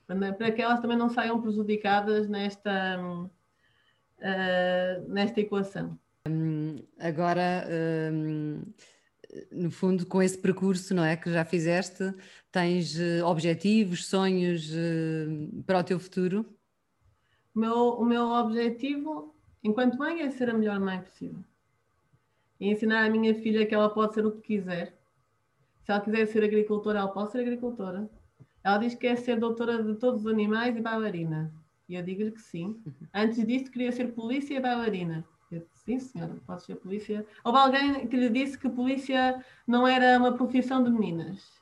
Para 0.06 0.50
que 0.52 0.62
elas 0.62 0.80
também 0.80 0.96
não 0.96 1.10
saiam 1.10 1.40
prejudicadas 1.40 2.28
nesta, 2.28 2.98
uh, 2.98 3.28
nesta 5.08 5.40
equação. 5.40 5.98
agora, 6.98 7.66
no 9.52 9.70
fundo, 9.70 10.06
com 10.06 10.22
esse 10.22 10.38
percurso 10.38 10.94
não 10.94 11.04
é, 11.04 11.16
que 11.16 11.30
já 11.30 11.44
fizeste, 11.44 12.14
tens 12.50 12.98
uh, 12.98 13.24
objetivos, 13.26 14.06
sonhos 14.06 14.70
uh, 14.70 15.62
para 15.64 15.80
o 15.80 15.84
teu 15.84 15.98
futuro? 15.98 16.46
O 17.54 17.58
meu, 17.58 17.74
o 17.74 18.04
meu 18.04 18.24
objetivo, 18.24 19.34
enquanto 19.62 19.98
mãe, 19.98 20.22
é 20.22 20.30
ser 20.30 20.50
a 20.50 20.54
melhor 20.54 20.80
mãe 20.80 21.00
possível. 21.00 21.44
E 22.58 22.70
ensinar 22.70 23.04
à 23.04 23.10
minha 23.10 23.34
filha 23.34 23.66
que 23.66 23.74
ela 23.74 23.90
pode 23.90 24.14
ser 24.14 24.24
o 24.24 24.32
que 24.32 24.40
quiser 24.40 24.97
se 25.88 25.92
ela 25.92 26.02
quiser 26.02 26.26
ser 26.26 26.44
agricultora, 26.44 26.98
ela 26.98 27.08
pode 27.08 27.32
ser 27.32 27.40
agricultora. 27.40 28.10
Ela 28.62 28.76
diz 28.76 28.92
que 28.92 29.08
quer 29.08 29.16
ser 29.16 29.40
doutora 29.40 29.82
de 29.82 29.94
todos 29.94 30.26
os 30.26 30.26
animais 30.26 30.76
e 30.76 30.82
bailarina. 30.82 31.50
E 31.88 31.94
eu 31.94 32.02
digo-lhe 32.02 32.30
que 32.30 32.42
sim. 32.42 32.78
Antes 33.14 33.46
disso, 33.46 33.70
queria 33.70 33.90
ser 33.90 34.12
polícia 34.12 34.54
e 34.54 34.60
bailarina. 34.60 35.24
Eu 35.50 35.60
disse, 35.60 35.84
sim, 35.84 35.98
senhora, 35.98 36.36
pode 36.46 36.62
ser 36.62 36.74
polícia. 36.76 37.26
Houve 37.42 37.58
alguém 37.58 38.06
que 38.06 38.18
lhe 38.18 38.28
disse 38.28 38.58
que 38.58 38.68
polícia 38.68 39.42
não 39.66 39.88
era 39.88 40.18
uma 40.18 40.34
profissão 40.34 40.84
de 40.84 40.90
meninas. 40.90 41.58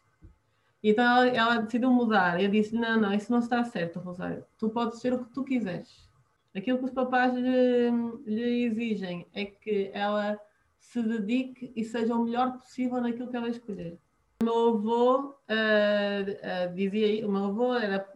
Então 0.83 1.05
ela, 1.05 1.29
ela 1.29 1.57
decidiu 1.59 1.93
mudar. 1.93 2.43
Eu 2.43 2.51
disse: 2.51 2.75
Não, 2.75 3.01
não, 3.01 3.15
isso 3.15 3.31
não 3.31 3.39
está 3.39 3.63
certo, 3.63 4.01
Rosário. 4.01 4.45
Tu 4.59 4.69
podes 4.71 4.99
ser 4.99 5.13
o 5.15 5.25
que 5.25 5.33
tu 5.33 5.45
quiseres. 5.45 6.11
Aquilo 6.53 6.79
que 6.79 6.85
os 6.87 6.91
papás 6.91 7.33
lhe, 7.33 7.91
lhe 8.27 8.65
exigem 8.65 9.25
é 9.33 9.45
que 9.45 9.89
ela 9.95 10.37
se 10.81 11.01
dedique 11.01 11.73
e 11.77 11.85
seja 11.85 12.13
o 12.17 12.25
melhor 12.25 12.55
possível 12.55 13.01
naquilo 13.01 13.31
que 13.31 13.37
ela 13.37 13.49
escolher. 13.49 13.97
O 14.43 14.45
meu 14.45 14.69
avô 14.69 15.31
uh, 15.31 15.33
uh, 15.51 16.75
dizia, 16.75 17.27
o 17.27 17.33
meu 17.33 17.45
avô 17.47 17.75
era 17.75 18.07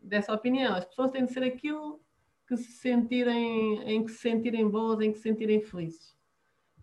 dessa 0.00 0.32
opinião, 0.32 0.74
as 0.74 0.84
pessoas 0.84 1.10
têm 1.10 1.24
de 1.24 1.32
ser 1.32 1.42
aquilo 1.42 2.00
que 2.46 2.56
se 2.56 2.72
sentirem, 2.72 3.82
em 3.82 4.04
que 4.04 4.12
se 4.12 4.18
sentirem 4.18 4.68
boas, 4.68 5.00
em 5.00 5.12
que 5.12 5.18
se 5.18 5.24
sentirem 5.24 5.60
felizes. 5.60 6.16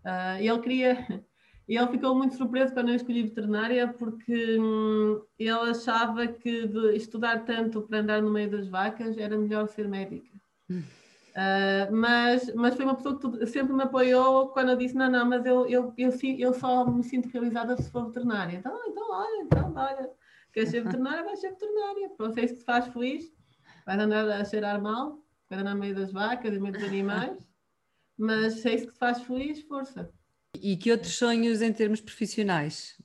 Uh, 0.04 0.42
e 0.42 0.48
ele 0.48 0.60
queria, 0.60 1.24
e 1.68 1.78
ele 1.78 1.88
ficou 1.88 2.14
muito 2.16 2.36
surpreso 2.36 2.74
quando 2.74 2.90
eu 2.90 2.96
escolhi 2.96 3.24
veterinária, 3.24 3.88
porque 3.94 4.60
hum, 4.60 5.22
ele 5.40 5.50
achava 5.50 6.28
que 6.28 6.70
estudar 6.94 7.46
tanto 7.46 7.82
para 7.82 8.00
andar 8.00 8.22
no 8.22 8.30
meio 8.30 8.52
das 8.52 8.68
vacas 8.68 9.18
era 9.18 9.38
melhor 9.38 9.68
ser 9.68 9.88
médica. 9.88 10.30
Uh, 11.36 11.94
mas, 11.94 12.54
mas 12.56 12.76
foi 12.76 12.86
uma 12.86 12.96
pessoa 12.96 13.20
que 13.20 13.46
sempre 13.46 13.74
me 13.74 13.84
apoiou 13.84 14.50
quando 14.50 14.70
eu 14.70 14.78
disse: 14.78 14.96
não, 14.96 15.12
não, 15.12 15.26
mas 15.26 15.46
eu, 15.46 15.68
eu, 15.68 15.94
eu, 15.98 16.12
eu 16.38 16.54
só 16.54 16.90
me 16.90 17.04
sinto 17.04 17.28
realizada 17.28 17.76
se 17.76 17.92
for 17.92 18.06
veterinária. 18.06 18.58
Então, 18.58 18.80
então 18.88 19.12
olha, 19.12 19.42
então, 19.44 19.74
olha, 19.76 20.10
queres 20.54 20.70
ser 20.70 20.84
veterinária? 20.84 21.26
Vais 21.26 21.40
ser 21.40 21.50
veterinária. 21.50 22.10
Pronto, 22.16 22.38
é 22.38 22.46
isso 22.46 22.54
que 22.54 22.60
te 22.62 22.66
faz 22.66 22.88
feliz. 22.88 23.34
Vais 23.86 24.00
andar 24.00 24.30
a 24.30 24.46
cheirar 24.46 24.82
mal, 24.82 25.20
vais 25.50 25.62
andar 25.62 25.74
no 25.74 25.82
meio 25.82 25.94
das 25.94 26.12
vacas 26.14 26.56
e 26.56 26.60
meio 26.60 26.74
dos 26.74 26.84
animais. 26.84 27.46
mas 28.18 28.54
se 28.62 28.70
é 28.70 28.76
isso 28.76 28.88
que 28.88 28.94
te 28.94 29.00
faz 29.00 29.22
feliz, 29.22 29.62
força. 29.64 30.10
E 30.62 30.78
que 30.78 30.90
outros 30.90 31.16
sonhos 31.16 31.62
em 31.62 31.74
termos 31.74 32.00
profissionais? 32.00 32.98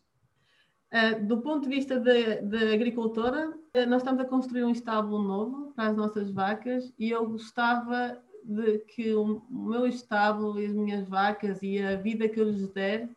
Uh, 0.93 1.25
do 1.25 1.41
ponto 1.41 1.69
de 1.69 1.77
vista 1.77 2.01
da 2.01 2.73
agricultora, 2.75 3.51
uh, 3.51 3.87
nós 3.89 4.03
estamos 4.03 4.21
a 4.21 4.25
construir 4.25 4.65
um 4.65 4.73
estábulo 4.73 5.23
novo 5.23 5.73
para 5.73 5.91
as 5.91 5.97
nossas 5.97 6.33
vacas 6.33 6.93
e 6.99 7.11
eu 7.11 7.29
gostava 7.29 8.21
de 8.43 8.79
que 8.81 9.15
o 9.15 9.41
meu 9.49 9.87
estábulo 9.87 10.61
e 10.61 10.67
as 10.67 10.73
minhas 10.73 11.09
vacas 11.09 11.63
e 11.63 11.81
a 11.81 11.95
vida 11.95 12.29
que 12.29 12.41
eu 12.41 12.51
lhes 12.51 12.69
der 12.71 13.09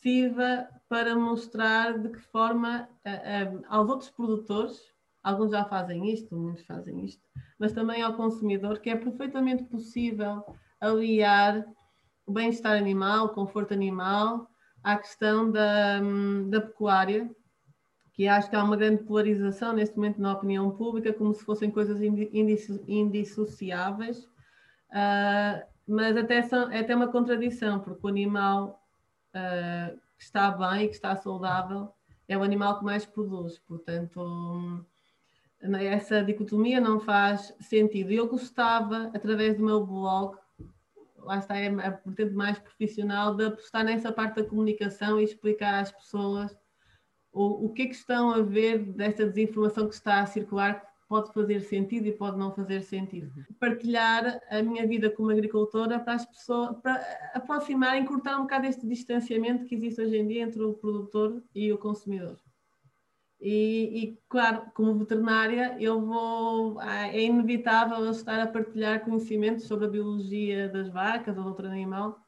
sirva 0.00 0.68
para 0.88 1.14
mostrar 1.14 1.98
de 1.98 2.08
que 2.08 2.18
forma 2.18 2.88
uh, 3.04 3.62
aos 3.68 3.90
outros 3.90 4.08
produtores, 4.08 4.80
alguns 5.22 5.50
já 5.50 5.64
fazem 5.64 6.10
isto, 6.10 6.34
muitos 6.34 6.64
fazem 6.64 7.04
isto, 7.04 7.22
mas 7.58 7.72
também 7.72 8.00
ao 8.00 8.14
consumidor, 8.14 8.78
que 8.78 8.88
é 8.88 8.96
perfeitamente 8.96 9.64
possível 9.64 10.44
aliar 10.80 11.66
o 12.24 12.32
bem-estar 12.32 12.76
animal, 12.76 13.26
o 13.26 13.34
conforto 13.34 13.74
animal, 13.74 14.48
à 14.86 14.96
questão 14.96 15.50
da, 15.50 16.00
da 16.48 16.60
pecuária, 16.60 17.28
que 18.12 18.28
acho 18.28 18.48
que 18.48 18.54
há 18.54 18.62
uma 18.62 18.76
grande 18.76 19.02
polarização 19.02 19.72
neste 19.72 19.96
momento 19.96 20.20
na 20.20 20.32
opinião 20.32 20.70
pública, 20.70 21.12
como 21.12 21.34
se 21.34 21.44
fossem 21.44 21.72
coisas 21.72 22.00
indissociáveis, 22.00 24.18
uh, 24.92 25.66
mas 25.88 26.16
até, 26.16 26.40
são, 26.42 26.70
é 26.70 26.78
até 26.78 26.94
uma 26.94 27.08
contradição, 27.08 27.80
porque 27.80 28.06
o 28.06 28.08
animal 28.08 28.80
uh, 29.34 29.98
que 30.16 30.22
está 30.22 30.52
bem, 30.52 30.86
que 30.86 30.94
está 30.94 31.16
saudável, 31.16 31.92
é 32.28 32.38
o 32.38 32.44
animal 32.44 32.78
que 32.78 32.84
mais 32.84 33.04
produz, 33.04 33.58
portanto 33.58 34.86
essa 35.60 36.22
dicotomia 36.22 36.80
não 36.80 37.00
faz 37.00 37.52
sentido. 37.58 38.12
Eu 38.12 38.28
gostava, 38.28 39.10
através 39.12 39.56
do 39.56 39.64
meu 39.64 39.84
blog, 39.84 40.36
lá 41.26 41.38
está, 41.38 41.56
é 41.58 41.68
a 41.68 41.90
vertente 41.90 42.34
mais 42.34 42.58
profissional, 42.58 43.34
de 43.34 43.46
apostar 43.46 43.84
nessa 43.84 44.12
parte 44.12 44.36
da 44.36 44.48
comunicação 44.48 45.20
e 45.20 45.24
explicar 45.24 45.80
às 45.80 45.92
pessoas 45.92 46.56
o, 47.32 47.66
o 47.66 47.72
que 47.72 47.82
é 47.82 47.86
que 47.86 47.94
estão 47.94 48.30
a 48.30 48.40
ver 48.40 48.78
desta 48.78 49.26
desinformação 49.26 49.88
que 49.88 49.94
está 49.94 50.20
a 50.22 50.26
circular, 50.26 50.80
que 50.80 51.08
pode 51.08 51.32
fazer 51.32 51.60
sentido 51.60 52.06
e 52.06 52.12
pode 52.12 52.38
não 52.38 52.54
fazer 52.54 52.82
sentido. 52.82 53.30
Partilhar 53.60 54.40
a 54.50 54.62
minha 54.62 54.86
vida 54.86 55.10
como 55.10 55.30
agricultora 55.30 56.00
para 56.00 56.14
as 56.14 56.24
pessoas, 56.24 56.76
para 56.80 56.94
aproximar, 57.34 57.96
encurtar 57.98 58.38
um 58.38 58.42
bocado 58.42 58.66
este 58.66 58.86
distanciamento 58.86 59.66
que 59.66 59.74
existe 59.74 60.00
hoje 60.00 60.16
em 60.16 60.26
dia 60.26 60.42
entre 60.42 60.62
o 60.62 60.74
produtor 60.74 61.42
e 61.54 61.72
o 61.72 61.78
consumidor. 61.78 62.38
E, 63.48 64.02
e, 64.02 64.18
claro, 64.28 64.72
como 64.74 64.98
veterinária, 64.98 65.76
eu 65.78 66.04
vou. 66.04 66.80
Ah, 66.80 67.06
é 67.06 67.22
inevitável 67.22 68.04
eu 68.04 68.10
estar 68.10 68.40
a 68.40 68.46
partilhar 68.48 69.04
conhecimentos 69.04 69.66
sobre 69.66 69.86
a 69.86 69.88
biologia 69.88 70.68
das 70.68 70.88
vacas 70.88 71.36
ou 71.36 71.44
de 71.44 71.48
outro 71.50 71.66
animal, 71.68 72.20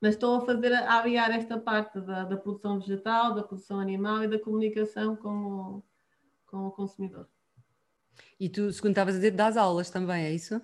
mas 0.00 0.14
estou 0.14 0.38
a 0.38 0.40
fazer, 0.44 0.72
a 0.72 0.98
aliar 0.98 1.30
esta 1.30 1.56
parte 1.56 2.00
da, 2.00 2.24
da 2.24 2.36
produção 2.36 2.80
vegetal, 2.80 3.36
da 3.36 3.44
produção 3.44 3.78
animal 3.78 4.24
e 4.24 4.26
da 4.26 4.36
comunicação 4.36 5.14
com 5.14 5.28
o, 5.28 5.82
com 6.46 6.66
o 6.66 6.72
consumidor. 6.72 7.28
E 8.40 8.48
tu, 8.48 8.72
segundo 8.72 8.90
estavas 8.90 9.14
a 9.14 9.18
dizer, 9.18 9.30
das 9.30 9.56
aulas 9.56 9.90
também, 9.90 10.24
é 10.24 10.32
isso? 10.32 10.60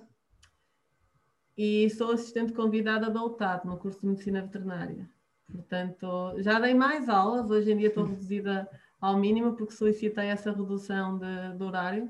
E 1.57 1.89
sou 1.91 2.11
assistente 2.11 2.53
convidada 2.53 3.09
da 3.09 3.23
UTAD, 3.23 3.65
no 3.65 3.77
curso 3.77 4.01
de 4.01 4.09
Medicina 4.09 4.43
Veterinária. 4.43 5.09
Portanto, 5.49 6.35
já 6.39 6.59
dei 6.59 6.75
mais 6.75 7.09
aulas, 7.09 7.49
hoje 7.49 7.71
em 7.71 7.77
dia 7.77 7.87
estou 7.87 8.03
reduzida 8.11 8.69
ao 9.03 9.19
mínimo, 9.19 9.55
porque 9.57 9.75
solicitei 9.75 10.27
essa 10.27 10.53
redução 10.53 11.19
de, 11.19 11.59
de 11.59 11.63
horário. 11.65 12.09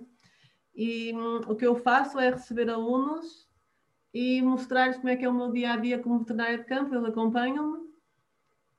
E 0.74 1.12
hum, 1.14 1.40
o 1.48 1.56
que 1.56 1.66
eu 1.66 1.74
faço 1.74 2.20
é 2.20 2.30
receber 2.30 2.68
alunos 2.68 3.48
e 4.12 4.42
mostrar-lhes 4.42 4.96
como 4.96 5.08
é 5.08 5.16
que 5.16 5.24
é 5.24 5.28
o 5.28 5.32
meu 5.32 5.50
dia 5.50 5.72
a 5.72 5.76
dia 5.76 5.98
como 5.98 6.18
veterinária 6.18 6.58
de 6.58 6.64
campo, 6.64 6.94
eles 6.94 7.06
acompanham-me 7.06 7.82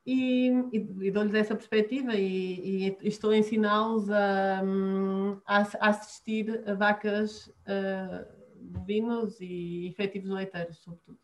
e, 0.05 0.49
e, 0.71 1.07
e 1.07 1.11
dou-lhes 1.11 1.33
essa 1.33 1.55
perspectiva 1.55 2.13
e, 2.13 2.87
e 2.87 2.97
estou 3.01 3.31
a 3.31 3.37
ensiná-los 3.37 4.11
a, 4.11 4.61
hum, 4.63 5.41
a, 5.45 5.61
a, 5.61 5.89
assistir 5.89 6.63
a 6.69 6.75
vacas 6.75 7.47
uh, 7.47 8.43
bovinos 8.61 9.41
e 9.41 9.87
efetivos 9.87 10.29
leiteiros, 10.29 10.77
sobretudo. 10.77 11.22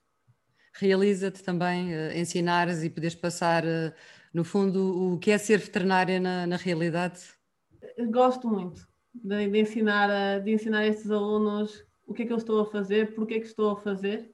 Realiza-te 0.80 1.44
também 1.44 1.94
uh, 1.94 2.18
ensinares 2.18 2.84
e 2.84 2.89
poderes 2.89 3.15
passar 3.15 3.65
uh, 3.65 3.94
no 4.34 4.44
fundo, 4.44 5.13
o 5.13 5.20
que 5.20 5.32
é 5.32 5.38
ser 5.38 5.60
veterinária 5.60 6.20
na, 6.20 6.48
na 6.48 6.56
realidade? 6.56 7.20
Gosto 8.10 8.48
muito 8.48 8.88
de, 9.13 9.48
de, 9.48 9.60
ensinar 9.60 10.10
a, 10.10 10.39
de 10.39 10.52
ensinar 10.52 10.86
estes 10.86 11.10
alunos 11.12 11.86
o 12.08 12.13
que 12.13 12.24
é 12.24 12.26
que 12.26 12.34
eu 12.34 12.38
estou 12.38 12.62
a 12.62 12.65
fazer, 12.65 13.13
porque 13.13 13.36
é 13.36 13.39
que 13.39 13.46
estou 13.46 13.72
a 13.72 13.76
fazer, 13.76 14.34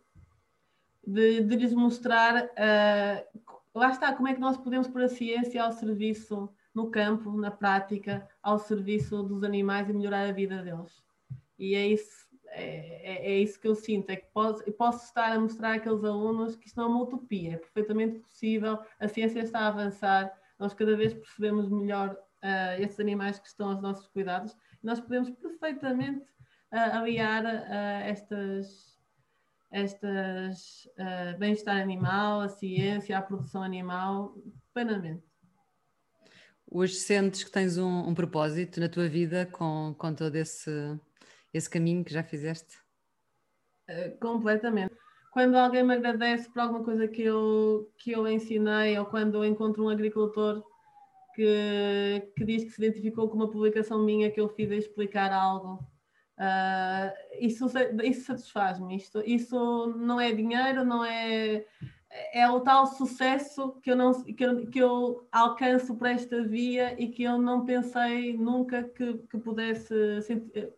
de, 1.05 1.41
de 1.41 1.55
lhes 1.55 1.73
mostrar, 1.73 2.45
uh, 2.45 3.39
lá 3.73 3.89
está, 3.89 4.13
como 4.13 4.29
é 4.29 4.33
que 4.33 4.39
nós 4.39 4.55
podemos 4.55 4.87
pôr 4.87 5.03
a 5.03 5.09
ciência 5.09 5.61
ao 5.61 5.73
serviço 5.73 6.49
no 6.73 6.89
campo, 6.89 7.35
na 7.37 7.51
prática, 7.51 8.27
ao 8.41 8.57
serviço 8.57 9.23
dos 9.23 9.43
animais 9.43 9.89
e 9.89 9.93
melhorar 9.93 10.27
a 10.27 10.31
vida 10.31 10.61
deles. 10.61 11.03
E 11.59 11.75
é 11.75 11.87
isso 11.87 12.24
é, 12.55 13.01
é, 13.03 13.31
é, 13.33 13.39
isso 13.39 13.59
que 13.59 13.67
eu 13.67 13.75
sinto, 13.75 14.09
é 14.09 14.15
que 14.15 14.27
posso, 14.33 14.63
posso 14.73 15.05
estar 15.05 15.33
a 15.33 15.39
mostrar 15.39 15.73
àqueles 15.73 16.03
alunos 16.03 16.55
que 16.55 16.67
isto 16.67 16.77
não 16.77 16.85
é 16.85 16.87
uma 16.87 17.03
utopia, 17.03 17.53
é 17.53 17.57
perfeitamente 17.57 18.19
possível, 18.19 18.79
a 18.99 19.07
ciência 19.07 19.41
está 19.41 19.59
a 19.59 19.67
avançar, 19.67 20.33
nós 20.57 20.73
cada 20.73 20.95
vez 20.95 21.13
percebemos 21.13 21.69
melhor 21.69 22.11
uh, 22.11 22.81
estes 22.81 22.99
animais 22.99 23.39
que 23.39 23.47
estão 23.47 23.69
aos 23.69 23.81
nossos 23.81 24.07
cuidados, 24.07 24.55
nós 24.81 25.01
podemos 25.01 25.29
perfeitamente 25.31 26.25
uh, 26.71 26.97
aliar 26.97 27.43
uh, 27.43 28.05
estas, 28.05 28.97
estas 29.69 30.85
uh, 30.97 31.37
bem-estar 31.37 31.81
animal, 31.81 32.39
a 32.39 32.47
ciência, 32.47 33.17
a 33.17 33.21
produção 33.21 33.61
animal, 33.63 34.33
plenamente. 34.73 35.23
Hoje 36.71 36.95
sentes 36.95 37.43
que 37.43 37.51
tens 37.51 37.77
um, 37.77 38.07
um 38.07 38.15
propósito 38.15 38.79
na 38.79 38.87
tua 38.87 39.07
vida 39.07 39.45
com, 39.45 39.93
com 39.97 40.13
todo 40.13 40.35
esse 40.35 40.97
esse 41.55 41.69
caminho 41.69 42.03
que 42.03 42.13
já 42.13 42.21
fizeste? 42.21 42.77
Uh, 43.89 44.17
completamente. 44.19 44.93
Quando 45.31 45.55
alguém 45.55 45.83
me 45.83 45.93
agradece 45.93 46.49
por 46.49 46.59
alguma 46.61 46.83
coisa 46.83 47.07
que 47.07 47.21
eu, 47.21 47.89
que 47.97 48.11
eu 48.11 48.27
ensinei, 48.27 48.97
ou 48.99 49.05
quando 49.05 49.35
eu 49.35 49.45
encontro 49.45 49.83
um 49.83 49.89
agricultor 49.89 50.63
que, 51.33 52.31
que 52.35 52.45
diz 52.45 52.63
que 52.63 52.71
se 52.71 52.85
identificou 52.85 53.29
com 53.29 53.35
uma 53.35 53.49
publicação 53.49 54.03
minha 54.03 54.31
que 54.31 54.39
eu 54.39 54.49
fiz 54.49 54.71
a 54.71 54.75
explicar 54.75 55.31
algo, 55.31 55.75
uh, 56.39 57.13
isso, 57.39 57.67
isso 58.03 58.25
satisfaz-me. 58.25 58.97
Isto, 58.97 59.23
isso 59.25 59.93
não 59.97 60.19
é 60.19 60.31
dinheiro, 60.33 60.83
não 60.83 61.05
é. 61.05 61.65
É 62.31 62.49
o 62.49 62.61
tal 62.61 62.87
sucesso 62.87 63.73
que 63.81 63.91
eu, 63.91 63.95
não, 63.95 64.13
que 64.23 64.45
eu, 64.45 64.67
que 64.67 64.79
eu 64.79 65.27
alcanço 65.29 65.95
por 65.95 66.07
esta 66.07 66.41
via 66.43 66.95
e 66.97 67.09
que 67.09 67.23
eu 67.23 67.37
não 67.37 67.65
pensei 67.65 68.37
nunca 68.37 68.83
que, 68.83 69.15
que 69.29 69.37
pudesse 69.37 70.21
sentir 70.21 70.71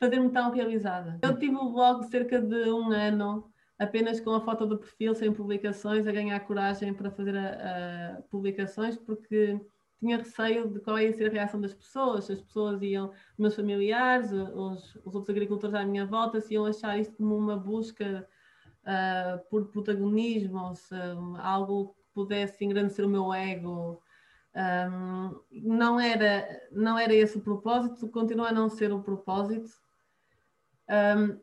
fazer-me 0.00 0.30
tão 0.30 0.50
realizada. 0.50 1.18
Eu 1.22 1.38
tive 1.38 1.54
o 1.56 1.70
blog 1.70 2.02
cerca 2.04 2.40
de 2.40 2.70
um 2.70 2.90
ano, 2.90 3.52
apenas 3.78 4.18
com 4.18 4.30
a 4.30 4.40
foto 4.40 4.66
do 4.66 4.78
perfil, 4.78 5.14
sem 5.14 5.30
publicações, 5.30 6.06
a 6.06 6.12
ganhar 6.12 6.40
coragem 6.40 6.94
para 6.94 7.10
fazer 7.10 7.36
a, 7.36 8.16
a 8.16 8.22
publicações, 8.22 8.96
porque 8.96 9.60
tinha 10.00 10.16
receio 10.16 10.68
de 10.68 10.80
qual 10.80 10.98
ia 10.98 11.12
ser 11.12 11.26
a 11.26 11.32
reação 11.32 11.60
das 11.60 11.74
pessoas. 11.74 12.30
As 12.30 12.40
pessoas 12.40 12.80
iam, 12.80 13.12
meus 13.38 13.54
familiares, 13.54 14.32
os, 14.32 14.96
os 15.04 15.14
outros 15.14 15.28
agricultores 15.28 15.74
à 15.74 15.84
minha 15.84 16.06
volta, 16.06 16.40
se 16.40 16.54
iam 16.54 16.64
achar 16.64 16.98
isto 16.98 17.14
como 17.16 17.36
uma 17.36 17.58
busca 17.58 18.26
uh, 18.84 19.50
por 19.50 19.66
protagonismo, 19.68 20.74
se, 20.74 20.94
um, 20.94 21.36
algo 21.36 21.88
que 21.88 22.00
pudesse 22.14 22.64
engrandecer 22.64 23.04
o 23.04 23.08
meu 23.08 23.34
ego. 23.34 24.02
Um, 24.56 25.38
não, 25.50 26.00
era, 26.00 26.48
não 26.72 26.98
era 26.98 27.14
esse 27.14 27.36
o 27.36 27.40
propósito, 27.42 28.08
continua 28.08 28.48
a 28.48 28.52
não 28.52 28.70
ser 28.70 28.90
o 28.92 29.02
propósito. 29.02 29.79
Um, 30.90 31.38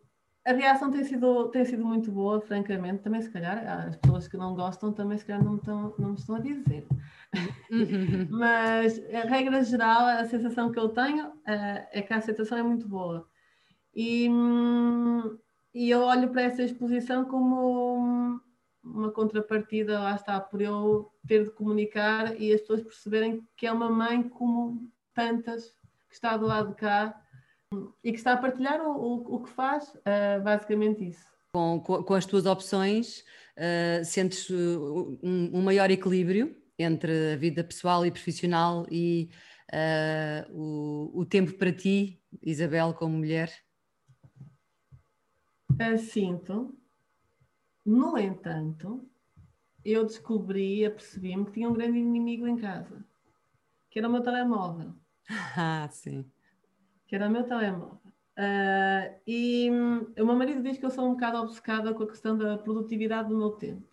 a 0.45 0.53
reação 0.53 0.89
tem 0.89 1.03
sido, 1.03 1.49
tem 1.49 1.65
sido 1.65 1.85
muito 1.85 2.09
boa, 2.09 2.39
francamente. 2.39 3.03
Também, 3.03 3.21
se 3.21 3.29
calhar, 3.29 3.85
as 3.85 3.97
pessoas 3.97 4.27
que 4.27 4.37
não 4.37 4.55
gostam 4.55 4.93
também, 4.93 5.17
se 5.17 5.25
calhar, 5.25 5.43
não 5.43 5.53
me 5.53 5.59
estão, 5.59 5.93
não 5.99 6.09
me 6.09 6.15
estão 6.15 6.35
a 6.35 6.39
dizer. 6.39 6.87
Mas, 8.29 8.97
a 9.13 9.27
regra 9.27 9.61
geral, 9.63 10.05
a 10.05 10.25
sensação 10.25 10.71
que 10.71 10.79
eu 10.79 10.89
tenho 10.89 11.27
uh, 11.27 11.87
é 11.91 12.01
que 12.01 12.13
a 12.13 12.17
aceitação 12.17 12.57
é 12.57 12.63
muito 12.63 12.87
boa. 12.87 13.27
E, 13.93 14.29
e 15.73 15.89
eu 15.89 16.01
olho 16.01 16.29
para 16.29 16.43
essa 16.43 16.63
exposição 16.63 17.25
como 17.25 18.39
uma 18.81 19.11
contrapartida, 19.11 19.99
lá 19.99 20.15
está, 20.15 20.39
por 20.39 20.61
eu 20.61 21.11
ter 21.27 21.43
de 21.43 21.51
comunicar 21.51 22.39
e 22.39 22.53
as 22.53 22.61
pessoas 22.61 22.83
perceberem 22.83 23.45
que 23.57 23.67
é 23.67 23.71
uma 23.71 23.89
mãe 23.89 24.23
como 24.23 24.89
tantas 25.13 25.75
que 26.07 26.15
está 26.15 26.37
do 26.37 26.45
lado 26.45 26.69
de 26.69 26.75
cá 26.75 27.21
e 28.03 28.11
que 28.11 28.17
está 28.17 28.33
a 28.33 28.37
partilhar 28.37 28.81
o, 28.81 28.91
o, 28.91 29.35
o 29.35 29.43
que 29.43 29.49
faz, 29.49 29.93
uh, 29.95 30.43
basicamente 30.43 31.07
isso. 31.07 31.25
Com, 31.53 31.79
com, 31.81 32.13
as 32.13 32.25
tuas 32.25 32.45
opções, 32.45 33.23
uh, 33.57 34.05
sentes 34.05 34.49
um, 34.49 35.17
um, 35.23 35.61
maior 35.61 35.89
equilíbrio 35.89 36.55
entre 36.77 37.33
a 37.33 37.35
vida 37.35 37.63
pessoal 37.63 38.05
e 38.05 38.11
profissional 38.11 38.85
e 38.91 39.29
o, 40.51 41.11
o, 41.13 41.25
tempo 41.25 41.51
para 41.53 41.73
ti, 41.73 42.21
Isabel, 42.41 42.93
como 42.93 43.17
mulher? 43.17 43.51
sinto, 45.97 46.77
No 47.85 48.17
entanto, 48.17 49.09
eu 49.83 50.05
descobri, 50.05 50.85
apercebi-me 50.85 51.45
que 51.45 51.51
tinha 51.51 51.69
um 51.69 51.73
grande 51.73 51.97
inimigo 51.97 52.47
em 52.47 52.55
casa, 52.55 53.03
que 53.89 53.99
era 53.99 54.07
o 54.07 54.11
meu 54.11 54.21
telemóvel. 54.21 54.93
Ah, 55.57 55.89
sim. 55.91 56.31
Que 57.07 57.15
era 57.15 57.27
o 57.27 57.31
meu 57.31 57.43
telemóvel. 57.43 57.99
Uh, 58.37 59.19
e 59.25 59.71
hum, 59.71 60.13
o 60.19 60.25
meu 60.25 60.35
marido 60.35 60.61
diz 60.61 60.77
que 60.77 60.85
eu 60.85 60.91
sou 60.91 61.07
um 61.07 61.13
bocado 61.13 61.37
obcecada 61.37 61.93
com 61.93 62.03
a 62.03 62.07
questão 62.07 62.37
da 62.37 62.57
produtividade 62.57 63.29
do 63.29 63.37
meu 63.37 63.51
tempo. 63.51 63.87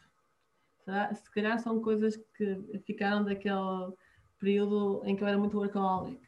Se 1.14 1.30
calhar 1.30 1.58
são 1.58 1.80
coisas 1.80 2.14
que 2.36 2.80
ficaram 2.84 3.24
daquele 3.24 3.94
período 4.38 5.00
em 5.04 5.16
que 5.16 5.22
eu 5.22 5.28
era 5.28 5.38
muito 5.38 5.56
workaholic. 5.56 6.20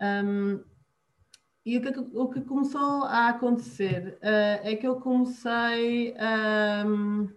Um, 0.00 0.64
e 1.64 1.76
o 1.76 1.82
que, 1.82 1.98
o 1.98 2.28
que, 2.28 2.40
começou 2.42 3.04
a 3.04 3.28
acontecer 3.28 4.18
uh, 4.22 4.62
é 4.62 4.76
que 4.76 4.86
eu 4.86 5.00
comecei 5.00 6.14
a. 6.16 6.84
Um, 6.86 7.28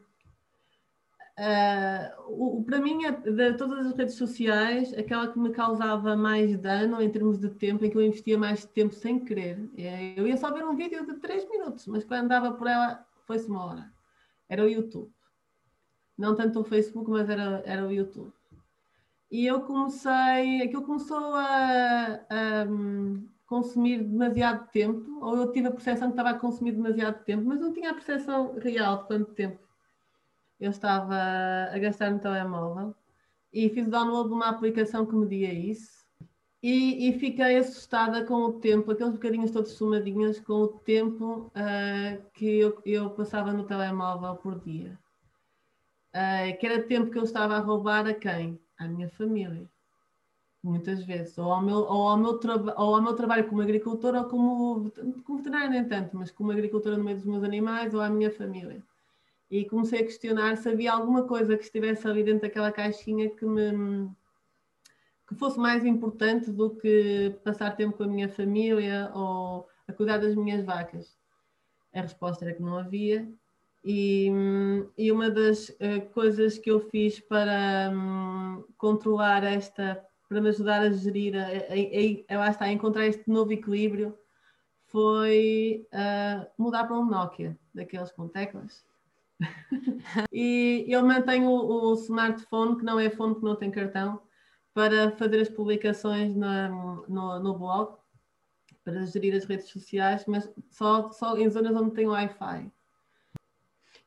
Uh, 1.39 2.59
o, 2.59 2.63
para 2.65 2.81
mim, 2.81 2.97
de 2.99 3.53
todas 3.53 3.85
as 3.85 3.93
redes 3.95 4.15
sociais, 4.15 4.93
aquela 4.93 5.31
que 5.31 5.39
me 5.39 5.51
causava 5.51 6.13
mais 6.17 6.57
dano 6.57 7.01
em 7.01 7.09
termos 7.09 7.39
de 7.39 7.49
tempo, 7.49 7.85
em 7.85 7.89
que 7.89 7.95
eu 7.95 8.01
investia 8.01 8.37
mais 8.37 8.65
tempo 8.65 8.93
sem 8.93 9.23
querer. 9.23 9.57
É, 9.77 10.19
eu 10.19 10.27
ia 10.27 10.35
só 10.35 10.51
ver 10.51 10.65
um 10.65 10.75
vídeo 10.75 11.05
de 11.05 11.13
3 11.13 11.49
minutos, 11.49 11.87
mas 11.87 12.03
quando 12.03 12.25
andava 12.25 12.51
por 12.51 12.67
ela, 12.67 13.07
foi-se 13.25 13.47
uma 13.47 13.65
hora. 13.65 13.93
Era 14.49 14.65
o 14.65 14.67
YouTube. 14.67 15.09
Não 16.17 16.35
tanto 16.35 16.59
o 16.59 16.65
Facebook, 16.65 17.09
mas 17.09 17.29
era, 17.29 17.63
era 17.65 17.87
o 17.87 17.91
YouTube. 17.91 18.33
E 19.31 19.45
eu 19.45 19.61
comecei, 19.61 20.61
aquilo 20.61 20.83
começou 20.83 21.35
a, 21.35 22.19
a 22.29 22.69
um, 22.69 23.25
consumir 23.47 24.03
demasiado 24.03 24.69
tempo, 24.73 25.23
ou 25.25 25.37
eu 25.37 25.51
tive 25.53 25.69
a 25.69 25.71
percepção 25.71 26.09
que 26.09 26.19
estava 26.19 26.31
a 26.31 26.39
consumir 26.39 26.73
demasiado 26.73 27.23
tempo, 27.23 27.45
mas 27.45 27.61
não 27.61 27.71
tinha 27.71 27.91
a 27.91 27.93
percepção 27.93 28.55
real 28.55 28.97
de 28.97 29.07
quanto 29.07 29.33
tempo 29.33 29.68
eu 30.59 30.71
estava 30.71 31.15
a 31.15 31.77
gastar 31.79 32.11
no 32.11 32.19
telemóvel 32.19 32.95
e 33.51 33.69
fiz 33.69 33.87
download 33.87 34.29
de 34.29 34.35
uma 34.35 34.49
aplicação 34.49 35.05
que 35.05 35.15
media 35.15 35.53
isso 35.53 35.99
e, 36.61 37.07
e, 37.07 37.19
fiquei 37.19 37.57
assustada 37.57 38.25
com 38.25 38.35
o 38.35 38.53
tempo, 38.59 38.91
aqueles 38.91 39.13
bocadinhos 39.13 39.51
todos 39.51 39.71
somadinhos, 39.71 40.41
com 40.41 40.53
o 40.53 40.67
tempo 40.67 41.49
uh, 41.55 42.31
que 42.33 42.59
eu, 42.59 42.81
eu, 42.85 43.09
passava 43.11 43.53
no 43.53 43.63
telemóvel 43.63 44.35
por 44.35 44.59
dia. 44.59 44.99
Uh, 46.13 46.57
que 46.59 46.67
era 46.67 46.83
tempo 46.83 47.11
que 47.11 47.17
eu 47.17 47.23
estava 47.23 47.55
a 47.55 47.59
roubar 47.59 48.05
a 48.07 48.13
quem? 48.13 48.59
À 48.77 48.89
minha 48.89 49.07
família. 49.07 49.69
Muitas 50.61 51.01
vezes. 51.05 51.37
Ou 51.37 51.49
ao 51.49 51.61
meu, 51.61 51.77
ou 51.77 52.09
ao 52.09 52.17
meu, 52.17 52.37
ou 52.75 52.95
ao 52.95 53.01
meu 53.01 53.15
trabalho 53.15 53.47
como 53.47 53.61
agricultora 53.61 54.19
ou 54.19 54.25
como, 54.27 54.91
como 55.23 55.37
veterinária, 55.37 55.69
nem 55.69 55.87
tanto, 55.87 56.17
mas 56.17 56.29
como 56.29 56.51
agricultora 56.51 56.97
no 56.97 57.05
meio 57.05 57.15
dos 57.15 57.25
meus 57.25 57.43
animais 57.43 57.93
ou 57.93 58.01
à 58.01 58.09
minha 58.09 58.31
família 58.31 58.83
e 59.49 59.65
comecei 59.65 60.01
a 60.01 60.03
questionar 60.03 60.57
se 60.57 60.69
havia 60.69 60.93
alguma 60.93 61.23
coisa 61.23 61.57
que 61.57 61.63
estivesse 61.63 62.07
ali 62.07 62.23
dentro 62.23 62.41
daquela 62.41 62.71
caixinha 62.71 63.29
que 63.29 63.45
me 63.45 64.09
que 65.27 65.35
fosse 65.35 65.59
mais 65.59 65.85
importante 65.85 66.51
do 66.51 66.71
que 66.71 67.35
passar 67.43 67.75
tempo 67.75 67.97
com 67.97 68.03
a 68.03 68.07
minha 68.07 68.27
família 68.27 69.11
ou 69.13 69.67
a 69.87 69.93
cuidar 69.93 70.17
das 70.17 70.35
minhas 70.35 70.65
vacas. 70.65 71.15
A 71.93 72.01
resposta 72.01 72.45
era 72.45 72.55
que 72.55 72.63
não 72.63 72.75
havia. 72.75 73.31
E, 73.85 74.27
e 74.97 75.11
uma 75.11 75.29
das 75.29 75.69
uh, 75.69 76.01
coisas 76.13 76.57
que 76.57 76.71
eu 76.71 76.79
fiz 76.79 77.19
para 77.19 77.91
um, 77.93 78.63
controlar 78.75 79.43
esta, 79.43 80.03
para 80.27 80.41
me 80.41 80.49
ajudar 80.49 80.81
a 80.81 80.89
gerir, 80.89 81.35
a, 81.35 81.45
a, 81.45 82.43
a, 82.43 82.49
a, 82.49 82.63
a 82.65 82.71
encontrar 82.71 83.05
este 83.05 83.29
novo 83.29 83.53
equilíbrio, 83.53 84.17
foi 84.87 85.87
uh, 85.93 86.47
mudar 86.57 86.85
para 86.85 86.97
um 86.97 87.05
Nokia, 87.05 87.55
daqueles 87.71 88.11
com 88.11 88.27
teclas 88.27 88.88
e 90.31 90.85
eu 90.87 91.05
mantenho 91.05 91.49
o, 91.49 91.91
o, 91.91 91.93
smartphone, 91.95 92.77
que 92.77 92.83
não 92.83 92.99
é 92.99 93.09
fone 93.09 93.35
que 93.35 93.43
não 93.43 93.55
tem 93.55 93.71
cartão, 93.71 94.21
para 94.73 95.11
fazer 95.11 95.41
as 95.41 95.49
publicações 95.49 96.35
na, 96.35 96.69
no, 97.07 97.39
no 97.39 97.57
blog, 97.57 97.97
para 98.83 99.05
gerir 99.05 99.35
as 99.35 99.45
redes 99.45 99.69
sociais, 99.69 100.25
mas 100.27 100.49
só, 100.69 101.11
só 101.11 101.37
em 101.37 101.49
zonas 101.49 101.75
onde 101.75 101.95
tem 101.95 102.07
Wi-Fi. 102.07 102.71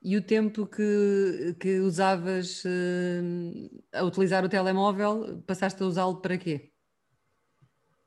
E 0.05 0.17
o 0.17 0.23
tempo 0.23 0.67
que, 0.67 1.55
que 1.61 1.79
usavas 1.79 2.65
uh, 2.65 3.83
a 3.93 4.03
utilizar 4.03 4.45
o 4.45 4.49
telemóvel, 4.49 5.43
passaste 5.47 5.83
a 5.83 5.87
usá-lo 5.87 6.21
para 6.21 6.37
quê? 6.37 6.73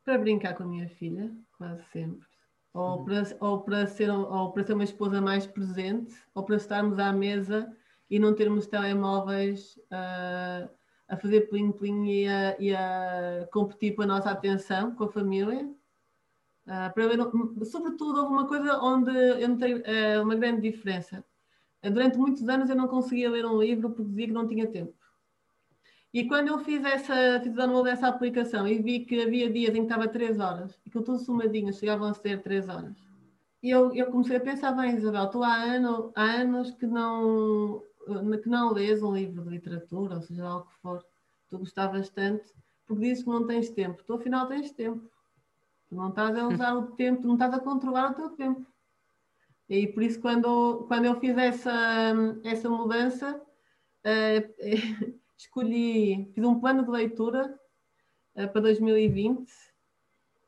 Para 0.03 0.17
brincar 0.17 0.55
com 0.55 0.63
a 0.63 0.67
minha 0.67 0.89
filha, 0.89 1.31
quase 1.57 1.83
sempre 1.93 2.34
ou 2.75 2.97
uhum. 2.97 3.05
para, 3.05 3.23
ou, 3.39 3.61
para 3.61 3.87
ser, 3.87 4.11
ou 4.11 4.51
para 4.51 4.63
ser 4.65 4.73
uma 4.73 4.83
esposa 4.83 5.21
mais 5.21 5.47
presente, 5.47 6.13
ou 6.33 6.43
para 6.43 6.57
estarmos 6.57 6.99
à 6.99 7.13
mesa 7.13 7.73
e 8.09 8.19
não 8.19 8.35
termos 8.35 8.67
telemóveis 8.67 9.77
uh, 9.91 10.69
a 11.07 11.17
fazer 11.17 11.47
plim-plim 11.49 12.05
e, 12.05 12.25
e, 12.59 12.75
a 12.75 13.47
competir 13.51 13.95
com 13.95 14.01
a 14.01 14.05
nossa 14.05 14.29
atenção, 14.29 14.93
com 14.93 15.05
a 15.05 15.11
família. 15.11 15.65
Uh, 16.67 16.93
para 16.93 17.07
ver, 17.07 17.65
sobretudo, 17.65 18.19
houve 18.19 18.33
uma 18.33 18.47
coisa 18.47 18.77
onde 18.79 19.11
eu 19.41 19.47
notei 19.47 19.75
uh, 19.75 20.21
uma 20.21 20.35
grande 20.35 20.69
diferença. 20.69 21.23
Durante 21.81 22.17
muitos 22.17 22.47
anos 22.49 22.69
eu 22.69 22.75
não 22.75 22.87
conseguia 22.89 23.29
ler 23.29 23.45
um 23.45 23.57
livro 23.57 23.91
porque 23.91 24.09
dizia 24.09 24.27
que 24.27 24.33
não 24.33 24.47
tinha 24.47 24.67
tempo. 24.67 24.93
E 26.15 26.25
quando 26.29 26.47
eu 26.47 26.59
fiz 26.59 26.81
essa, 26.85 27.41
fiz 27.41 27.51
o 27.51 27.55
download 27.57 27.89
dessa 27.89 28.07
aplicação 28.07 28.65
e 28.65 28.81
vi 28.81 29.01
que 29.01 29.21
havia 29.21 29.51
dias 29.51 29.75
em 29.75 29.79
que 29.79 29.91
estava 29.91 30.07
3 30.07 30.39
horas 30.39 30.79
e 30.85 30.89
que 30.89 30.95
eu 30.95 31.01
estou 31.01 31.19
sumadinho, 31.19 31.73
chegavam 31.73 32.07
a 32.07 32.13
ser 32.13 32.41
3 32.41 32.69
horas. 32.69 32.95
E 33.61 33.69
eu, 33.69 33.93
eu 33.93 34.09
comecei 34.09 34.37
a 34.37 34.39
pensar, 34.39 34.71
bem, 34.71 34.95
Isabel, 34.95 35.29
tu 35.29 35.43
há, 35.43 35.53
ano, 35.53 36.13
há 36.15 36.23
anos 36.23 36.71
que 36.71 36.87
não, 36.87 37.83
que 38.41 38.47
não 38.47 38.71
lês 38.71 39.03
um 39.03 39.13
livro 39.13 39.43
de 39.43 39.49
literatura, 39.49 40.15
ou 40.15 40.21
seja, 40.21 40.45
algo 40.45 40.67
que 40.67 40.81
for, 40.81 41.05
tu 41.49 41.59
gostavas 41.59 42.07
tanto, 42.07 42.45
porque 42.87 43.03
dizes 43.03 43.25
que 43.25 43.29
não 43.29 43.45
tens 43.45 43.69
tempo. 43.71 44.01
Tu 44.01 44.13
afinal 44.13 44.47
tens 44.47 44.71
tempo. 44.71 45.11
Tu 45.89 45.95
não 45.95 46.07
estás 46.07 46.33
a 46.37 46.47
usar 46.47 46.75
o 46.75 46.91
tempo, 46.93 47.23
tu 47.23 47.27
não 47.27 47.35
estás 47.35 47.53
a 47.53 47.59
controlar 47.59 48.11
o 48.11 48.13
teu 48.13 48.29
tempo. 48.29 48.65
E 49.67 49.85
por 49.85 50.01
isso, 50.01 50.21
quando, 50.21 50.85
quando 50.87 51.03
eu 51.03 51.19
fiz 51.19 51.37
essa, 51.37 52.13
essa 52.45 52.69
mudança, 52.69 53.35
uh, 53.35 55.15
escolhi, 55.37 56.31
fiz 56.33 56.43
um 56.43 56.59
plano 56.59 56.83
de 56.83 56.91
leitura 56.91 57.57
uh, 58.35 58.47
para 58.47 58.61
2020, 58.61 59.41
uh, 59.41 59.47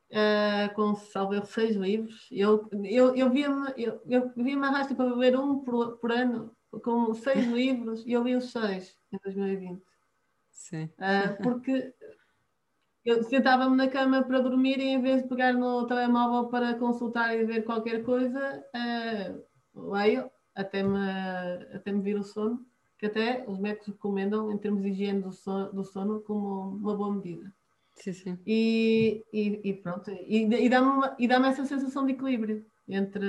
eh, 0.09 0.69
com 0.69 0.95
salvo 0.95 1.45
seis 1.45 1.75
livros. 1.75 2.27
Eu, 2.31 2.69
eu, 2.83 3.15
eu 3.15 3.29
via-me 3.29 3.73
eu, 3.77 4.01
eu 4.05 4.31
via 4.35 4.59
arrasta 4.59 4.95
para 4.95 5.13
ler 5.13 5.37
um 5.37 5.59
por, 5.59 5.97
por, 5.97 6.11
ano, 6.11 6.55
com 6.83 7.13
seis 7.13 7.45
livros, 7.47 8.05
e 8.05 8.13
eu 8.13 8.23
li 8.23 8.35
os 8.35 8.51
seis 8.51 8.97
em 9.11 9.19
2020. 9.23 9.83
Sim. 10.51 10.85
Uh, 10.85 11.43
porque 11.43 11.93
eu 13.05 13.23
sentava-me 13.23 13.75
na 13.77 13.87
cama 13.87 14.23
para 14.23 14.41
dormir 14.41 14.79
e 14.79 14.87
em 14.89 15.01
vez 15.01 15.21
de 15.21 15.29
pegar 15.29 15.53
no 15.53 15.85
telemóvel 15.87 16.49
para 16.49 16.75
consultar 16.75 17.37
e 17.37 17.45
ver 17.45 17.63
qualquer 17.63 18.03
coisa, 18.03 18.65
uh, 18.75 19.93
leio 19.93 20.29
até 20.55 20.81
me, 20.81 20.97
até 21.73 21.91
me 21.91 22.01
vir 22.01 22.17
o 22.17 22.23
sono 22.23 22.66
que 22.97 23.05
até 23.05 23.45
os 23.47 23.59
médicos 23.59 23.87
recomendam 23.87 24.51
em 24.51 24.57
termos 24.57 24.81
de 24.81 24.89
higiene 24.89 25.21
do 25.21 25.31
sono, 25.31 25.71
do 25.71 25.83
sono 25.83 26.19
como 26.21 26.69
uma 26.77 26.95
boa 26.95 27.13
medida. 27.13 27.53
Sim, 27.95 28.13
sim. 28.13 28.39
E, 28.45 29.23
e, 29.33 29.61
e 29.63 29.73
pronto, 29.73 30.11
e, 30.11 30.43
e 30.43 30.69
dá-me 30.69 31.27
dá 31.27 31.47
essa 31.47 31.65
sensação 31.65 32.05
de 32.05 32.13
equilíbrio. 32.13 32.65
Entre, 32.87 33.25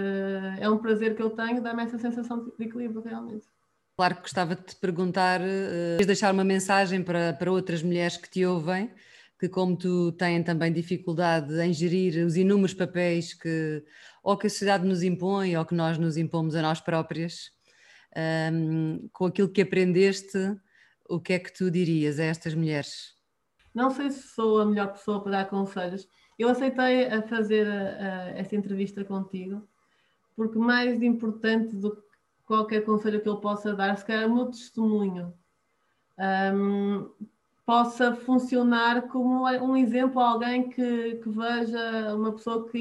é 0.61 0.71
um 0.71 0.79
prazer 0.79 1.17
que 1.17 1.23
eu 1.23 1.31
tenho, 1.31 1.61
dá-me 1.61 1.83
essa 1.83 1.99
sensação 1.99 2.45
de 2.45 2.65
equilíbrio 2.65 3.03
realmente. 3.03 3.47
Claro 3.97 4.15
que 4.17 4.23
gostava 4.23 4.55
de 4.55 4.63
te 4.63 4.77
perguntar, 4.77 5.41
uh, 5.41 6.07
deixar 6.07 6.33
uma 6.33 6.45
mensagem 6.45 7.03
para, 7.03 7.33
para 7.33 7.51
outras 7.51 7.83
mulheres 7.83 8.17
que 8.17 8.31
te 8.31 8.47
ouvem, 8.47 8.93
que 9.39 9.49
como 9.49 9.77
tu 9.77 10.13
têm 10.13 10.43
também 10.45 10.73
dificuldade 10.73 11.53
em 11.61 11.73
gerir 11.73 12.25
os 12.25 12.37
inúmeros 12.37 12.75
papéis 12.75 13.35
que 13.35 13.83
ou 14.23 14.37
que 14.37 14.47
a 14.47 14.51
sociedade 14.51 14.87
nos 14.87 15.03
impõe 15.03 15.57
ou 15.57 15.65
que 15.65 15.75
nós 15.75 15.99
nos 15.99 16.17
impomos 16.17 16.55
a 16.55 16.63
nós 16.63 16.81
próprias 16.81 17.51
um, 18.53 19.09
com 19.13 19.27
aquilo 19.27 19.49
que 19.49 19.63
aprendeste, 19.63 20.39
o 21.09 21.21
que 21.21 21.33
é 21.33 21.39
que 21.39 21.53
tu 21.53 21.71
dirias 21.71 22.19
a 22.19 22.25
estas 22.25 22.55
mulheres? 22.55 23.17
Não 23.75 23.91
sei 23.91 24.11
se 24.11 24.29
sou 24.29 24.61
a 24.61 24.67
melhor 24.67 24.93
pessoa 24.93 25.23
para 25.23 25.33
dar 25.33 25.45
conselhos. 25.49 26.09
Eu 26.39 26.49
aceitei 26.49 27.07
a 27.07 27.23
fazer 27.23 27.67
a, 27.67 27.73
a, 27.73 28.31
esta 28.31 28.57
entrevista 28.57 29.05
contigo, 29.05 29.67
porque 30.37 30.59
mais 30.59 31.03
importante 31.03 31.77
do 31.77 31.97
que 31.97 32.03
qualquer 32.47 32.85
conselho 32.85 33.21
que 33.21 33.29
eu 33.29 33.37
possa 33.37 33.75
dar, 33.75 33.97
se 33.97 34.05
calhar 34.05 34.29
o 34.29 34.35
meu 34.35 34.47
testemunho 34.47 35.35
um, 36.55 37.11
possa 37.65 38.15
funcionar 38.15 39.09
como 39.09 39.47
um 39.47 39.77
exemplo 39.77 40.21
a 40.21 40.31
alguém 40.31 40.71
que, 40.71 41.17
que 41.17 41.29
veja 41.29 42.15
uma 42.15 42.33
pessoa 42.33 42.67
que 42.69 42.81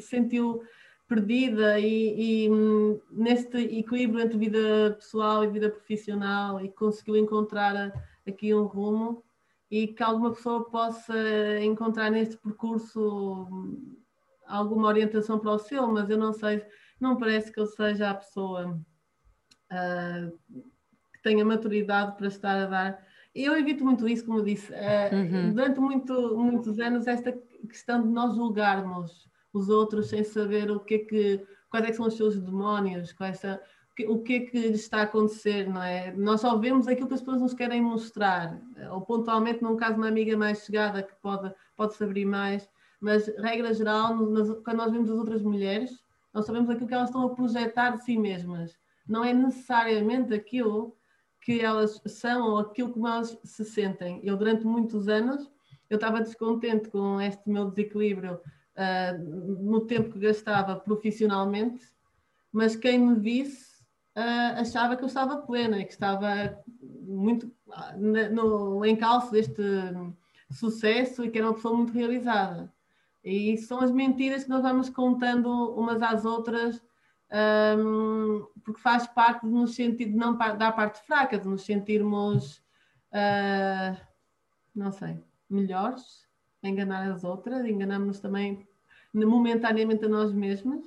sentiu 0.00 0.62
perdida 1.08 1.80
e, 1.80 2.44
e 2.44 2.50
hum, 2.50 3.00
neste 3.10 3.56
equilíbrio 3.56 4.20
entre 4.20 4.36
vida 4.36 4.94
pessoal 4.94 5.42
e 5.42 5.48
vida 5.48 5.70
profissional 5.70 6.60
e 6.62 6.68
conseguiu 6.68 7.16
encontrar 7.16 7.92
aqui 8.26 8.54
um 8.54 8.64
rumo 8.64 9.24
e 9.70 9.88
que 9.88 10.02
alguma 10.02 10.32
pessoa 10.32 10.68
possa 10.70 11.14
encontrar 11.62 12.10
neste 12.10 12.36
percurso 12.36 13.48
hum, 13.50 13.96
alguma 14.46 14.88
orientação 14.88 15.38
para 15.38 15.52
o 15.52 15.58
seu, 15.58 15.86
mas 15.88 16.10
eu 16.10 16.18
não 16.18 16.32
sei, 16.32 16.64
não 17.00 17.16
parece 17.16 17.50
que 17.50 17.60
eu 17.60 17.66
seja 17.66 18.10
a 18.10 18.14
pessoa 18.14 18.78
uh, 19.72 20.38
que 21.12 21.22
tenha 21.22 21.44
maturidade 21.44 22.16
para 22.16 22.28
estar 22.28 22.56
a 22.56 22.66
dar. 22.66 23.06
Eu 23.34 23.56
evito 23.56 23.84
muito 23.84 24.08
isso, 24.08 24.24
como 24.24 24.42
disse, 24.42 24.72
uh, 24.72 25.14
uhum. 25.14 25.52
durante 25.52 25.80
muito, 25.80 26.36
muitos 26.36 26.78
anos, 26.78 27.06
esta 27.06 27.32
questão 27.68 28.02
de 28.02 28.08
nós 28.08 28.34
julgarmos 28.34 29.28
os 29.52 29.68
outros 29.68 30.08
sem 30.08 30.22
saber 30.24 30.70
o 30.70 30.80
que 30.80 30.94
é 30.94 30.98
que, 30.98 31.46
quais 31.70 31.84
é 31.84 31.88
que 31.90 31.96
são 31.96 32.06
os 32.06 32.16
seus 32.16 32.40
demónios, 32.40 33.12
quais 33.12 33.38
são, 33.38 33.58
o 34.06 34.22
que 34.22 34.34
é 34.34 34.40
que 34.40 34.58
lhes 34.58 34.80
está 34.80 34.98
a 34.98 35.02
acontecer, 35.02 35.68
não 35.68 35.82
é? 35.82 36.12
Nós 36.12 36.40
só 36.40 36.56
vemos 36.56 36.86
aquilo 36.86 37.08
que 37.08 37.14
as 37.14 37.20
pessoas 37.20 37.40
nos 37.40 37.54
querem 37.54 37.82
mostrar, 37.82 38.60
ou 38.92 39.00
pontualmente, 39.00 39.62
num 39.62 39.76
caso, 39.76 39.96
uma 39.96 40.08
amiga 40.08 40.36
mais 40.36 40.64
chegada 40.64 41.02
que 41.02 41.14
pode, 41.20 41.52
pode 41.76 41.94
se 41.94 42.04
abrir 42.04 42.24
mais, 42.24 42.68
mas, 43.00 43.28
regra 43.38 43.72
geral, 43.72 44.16
quando 44.64 44.76
nós 44.76 44.92
vemos 44.92 45.10
as 45.10 45.18
outras 45.18 45.42
mulheres, 45.42 46.02
nós 46.32 46.46
sabemos 46.46 46.68
aquilo 46.68 46.88
que 46.88 46.94
elas 46.94 47.08
estão 47.08 47.22
a 47.22 47.34
projetar 47.34 47.96
de 47.96 48.04
si 48.04 48.18
mesmas. 48.18 48.76
Não 49.06 49.24
é 49.24 49.32
necessariamente 49.32 50.34
aquilo 50.34 50.96
que 51.40 51.60
elas 51.60 52.00
são 52.06 52.50
ou 52.50 52.58
aquilo 52.58 52.92
que 52.92 52.98
elas 52.98 53.38
se 53.44 53.64
sentem. 53.64 54.20
Eu, 54.22 54.36
durante 54.36 54.66
muitos 54.66 55.08
anos, 55.08 55.50
eu 55.88 55.94
estava 55.94 56.20
descontente 56.20 56.88
com 56.90 57.20
este 57.20 57.48
meu 57.48 57.70
desequilíbrio 57.70 58.40
uh, 58.78 59.62
no 59.62 59.80
tempo 59.80 60.12
que 60.12 60.20
gastava 60.20 60.76
profissionalmente, 60.76 61.84
mas 62.52 62.76
quem 62.76 62.98
me 62.98 63.18
visse 63.18 63.82
uh, 64.16 64.60
achava 64.60 64.96
que 64.96 65.02
eu 65.02 65.08
estava 65.08 65.38
plena 65.38 65.84
que 65.84 65.92
estava 65.92 66.58
muito 67.02 67.52
no 67.98 68.84
encalço 68.84 69.32
deste 69.32 69.62
sucesso 70.50 71.24
e 71.24 71.30
que 71.30 71.38
era 71.38 71.48
uma 71.48 71.54
pessoa 71.54 71.76
muito 71.76 71.92
realizada. 71.92 72.72
E 73.22 73.56
são 73.58 73.80
as 73.80 73.90
mentiras 73.90 74.44
que 74.44 74.50
nós 74.50 74.62
vamos 74.62 74.88
contando 74.88 75.50
umas 75.74 76.00
às 76.00 76.24
outras, 76.24 76.82
um, 77.78 78.46
porque 78.64 78.80
faz 78.80 79.06
parte 79.06 79.46
de 79.46 79.52
nos 79.52 79.74
sentir, 79.74 80.06
não 80.06 80.36
da 80.36 80.72
parte 80.72 81.04
fraca, 81.06 81.38
de 81.38 81.46
nos 81.46 81.62
sentirmos, 81.62 82.58
uh, 83.12 83.98
não 84.74 84.92
sei, 84.92 85.18
melhores, 85.50 86.27
enganar 86.62 87.10
as 87.10 87.24
outras, 87.24 87.64
enganamos-nos 87.66 88.20
também 88.20 88.66
momentaneamente 89.14 90.04
a 90.04 90.08
nós 90.08 90.32
mesmos. 90.32 90.84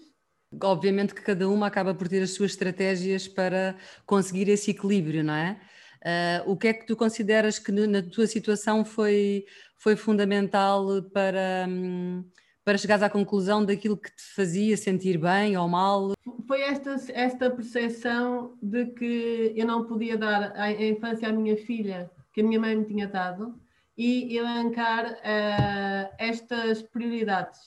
Obviamente 0.62 1.16
que 1.16 1.22
cada 1.22 1.48
uma 1.48 1.68
acaba 1.68 1.94
por 1.94 2.08
ter 2.08 2.22
as 2.22 2.32
suas 2.32 2.52
estratégias 2.52 3.28
para 3.28 3.76
conseguir 4.06 4.50
esse 4.50 4.72
equilíbrio, 4.72 5.24
não 5.24 5.34
é? 5.34 5.60
Uh, 6.02 6.52
o 6.52 6.58
que 6.58 6.68
é 6.68 6.74
que 6.74 6.86
tu 6.86 6.96
consideras 6.96 7.60
que 7.60 7.72
na 7.72 8.02
tua 8.02 8.26
situação 8.26 8.84
foi, 8.84 9.46
foi 9.78 9.96
fundamental 9.96 11.04
para, 11.14 11.66
um, 11.70 12.26
para 12.66 12.78
chegares 12.78 13.04
à 13.04 13.10
conclusão 13.10 13.64
daquilo 13.64 13.96
que 13.96 14.10
te 14.10 14.24
fazia 14.36 14.76
sentir 14.76 15.18
bem 15.18 15.56
ou 15.56 15.70
mal? 15.70 16.14
Foi 16.48 16.62
esta, 16.62 16.98
esta 17.14 17.52
percepção 17.52 18.58
de 18.62 18.88
que 18.88 19.54
eu 19.56 19.66
não 19.66 19.86
podia 19.86 20.18
dar 20.18 20.52
a, 20.56 20.64
a 20.64 20.84
infância 20.84 21.30
à 21.30 21.32
minha 21.32 21.56
filha 21.56 22.10
que 22.34 22.42
a 22.42 22.44
minha 22.44 22.60
mãe 22.60 22.76
me 22.76 22.86
tinha 22.86 23.08
dado 23.08 23.61
e 23.98 24.38
elencar 24.38 25.12
uh, 25.12 26.16
estas 26.18 26.82
prioridades. 26.82 27.60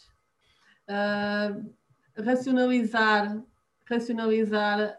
Uh, 0.89 1.73
racionalizar 2.23 3.43
racionalizar 3.87 4.97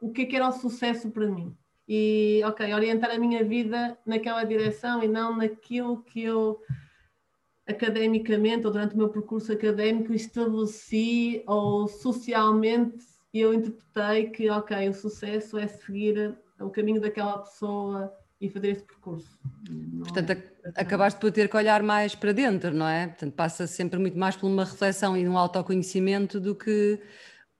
o 0.00 0.10
que, 0.10 0.22
é 0.22 0.24
que 0.26 0.36
era 0.36 0.48
o 0.48 0.52
sucesso 0.52 1.10
para 1.10 1.26
mim 1.26 1.56
e, 1.92 2.40
ok, 2.44 2.72
orientar 2.72 3.10
a 3.10 3.18
minha 3.18 3.42
vida 3.42 3.98
naquela 4.06 4.44
direção 4.44 5.02
e 5.02 5.08
não 5.08 5.36
naquilo 5.36 6.02
que 6.04 6.22
eu 6.22 6.60
academicamente 7.66 8.64
ou 8.64 8.72
durante 8.72 8.94
o 8.94 8.98
meu 8.98 9.08
percurso 9.08 9.52
académico 9.52 10.12
estabeleci 10.12 11.42
ou 11.46 11.88
socialmente 11.88 13.04
eu 13.32 13.52
interpretei 13.54 14.30
que, 14.30 14.50
ok, 14.50 14.88
o 14.88 14.94
sucesso 14.94 15.58
é 15.58 15.66
seguir 15.66 16.38
o 16.60 16.70
caminho 16.70 17.00
daquela 17.00 17.38
pessoa 17.38 18.12
e 18.40 18.48
fazer 18.48 18.68
esse 18.68 18.84
percurso. 18.84 19.38
Não 19.68 20.02
Portanto, 20.02 20.30
é... 20.30 20.72
acabaste 20.76 21.20
por 21.20 21.30
ter 21.30 21.48
que 21.48 21.56
olhar 21.56 21.82
mais 21.82 22.14
para 22.14 22.32
dentro, 22.32 22.72
não 22.72 22.88
é? 22.88 23.08
Portanto, 23.08 23.34
passa 23.34 23.66
sempre 23.66 23.98
muito 23.98 24.18
mais 24.18 24.34
por 24.36 24.46
uma 24.46 24.64
reflexão 24.64 25.16
e 25.16 25.28
um 25.28 25.36
autoconhecimento 25.36 26.40
do 26.40 26.54
que 26.54 27.00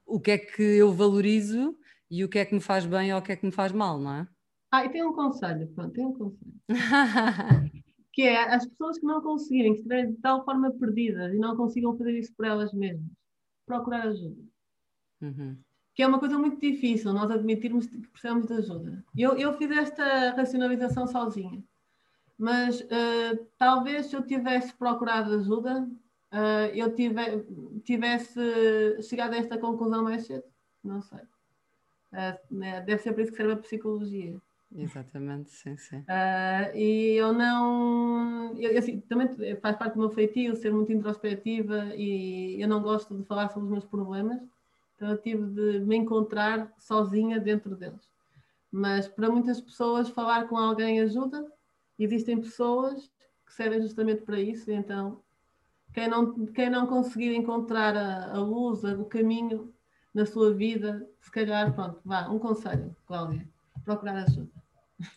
o 0.07 0.18
que 0.18 0.31
é 0.31 0.39
que 0.39 0.62
eu 0.62 0.93
valorizo 0.93 1.76
e 2.11 2.24
o 2.24 2.28
que 2.28 2.39
é 2.39 2.45
que 2.45 2.55
me 2.55 2.61
faz 2.61 2.87
bem 2.87 3.12
ou 3.12 3.20
o 3.20 3.22
que 3.22 3.33
é 3.33 3.37
que 3.37 3.45
me 3.45 3.53
faz 3.53 3.72
mal, 3.72 3.99
não 4.01 4.14
é? 4.14 4.28
Ah, 4.72 4.85
e 4.85 4.89
tem 4.89 5.05
um 5.05 5.12
conselho, 5.12 5.68
pronto, 5.74 5.93
tem 5.93 6.07
um 6.07 6.14
conselho. 6.14 6.55
que 8.12 8.22
é 8.22 8.55
as 8.55 8.66
pessoas 8.66 8.99
que 8.99 9.07
não 9.07 9.20
conseguirem, 9.20 9.72
que 9.72 9.78
estiverem 9.78 10.12
de 10.12 10.20
tal 10.20 10.45
forma 10.45 10.72
perdidas 10.72 11.33
e 11.35 11.39
não 11.39 11.57
consigam 11.57 11.97
fazer 11.97 12.18
isso 12.18 12.33
por 12.35 12.47
elas 12.47 12.72
mesmas, 12.72 13.11
procurar 13.66 14.09
ajuda. 14.09 14.43
Uhum. 15.20 15.59
Que 16.01 16.05
é 16.05 16.09
uma 16.09 16.18
coisa 16.18 16.38
muito 16.38 16.59
difícil, 16.59 17.12
nós 17.12 17.30
admitirmos 17.30 17.86
que 17.86 17.98
precisamos 18.09 18.46
de 18.46 18.55
ajuda. 18.55 19.05
Eu, 19.14 19.36
eu 19.36 19.53
fiz 19.59 19.70
esta 19.70 20.30
racionalização 20.30 21.07
sozinha, 21.07 21.62
mas 22.38 22.80
uh, 22.80 23.46
talvez 23.59 24.07
se 24.07 24.16
eu 24.16 24.22
tivesse 24.22 24.72
procurado 24.72 25.34
ajuda, 25.34 25.86
uh, 26.32 26.74
eu 26.74 26.94
tive, 26.94 27.20
tivesse 27.84 28.40
chegado 29.03 29.34
a 29.34 29.36
esta 29.36 29.59
conclusão 29.59 30.03
mais 30.03 30.24
cedo. 30.24 30.44
Não 30.82 31.03
sei. 31.03 31.18
Uh, 31.18 32.59
deve 32.86 32.96
ser 32.96 33.12
por 33.12 33.20
isso 33.20 33.32
que 33.32 33.36
serve 33.36 33.53
a 33.53 33.57
psicologia. 33.59 34.40
Exatamente, 34.74 35.51
sim, 35.51 35.76
sim. 35.76 35.98
Uh, 35.98 36.74
e 36.74 37.14
eu 37.16 37.34
não. 37.34 38.57
Eu, 38.59 38.78
assim, 38.78 39.01
também 39.01 39.28
faz 39.61 39.76
parte 39.76 39.96
do 39.96 40.01
meu 40.01 40.09
feitio 40.09 40.57
ser 40.57 40.72
muito 40.72 40.90
introspectiva 40.90 41.94
e 41.94 42.57
eu 42.59 42.68
não 42.68 42.80
gosto 42.80 43.14
de 43.14 43.22
falar 43.24 43.51
sobre 43.51 43.66
os 43.66 43.70
meus 43.70 43.84
problemas, 43.84 44.40
então 45.01 45.12
eu 45.12 45.16
tive 45.16 45.46
de 45.46 45.80
me 45.80 45.96
encontrar 45.96 46.70
sozinha 46.76 47.40
dentro 47.40 47.74
deles. 47.74 48.07
Mas 48.70 49.09
para 49.09 49.30
muitas 49.30 49.59
pessoas, 49.59 50.11
falar 50.11 50.46
com 50.46 50.59
alguém 50.59 51.01
ajuda. 51.01 51.51
Existem 51.98 52.38
pessoas 52.38 53.11
que 53.46 53.55
servem 53.55 53.80
justamente 53.80 54.22
para 54.22 54.38
isso, 54.38 54.70
então 54.70 55.22
quem 55.94 56.07
não, 56.07 56.46
quem 56.48 56.68
não 56.68 56.86
conseguir 56.86 57.34
encontrar 57.34 57.96
a, 57.96 58.32
a 58.32 58.40
luz, 58.40 58.84
o 58.84 59.05
caminho, 59.07 59.72
na 60.12 60.26
sua 60.26 60.53
vida, 60.53 61.09
se 61.20 61.30
calhar, 61.30 61.72
pronto, 61.72 62.01
vá, 62.05 62.28
um 62.28 62.38
conselho, 62.38 62.94
Cláudia, 63.07 63.48
procurar 63.84 64.24
ajuda. 64.24 64.51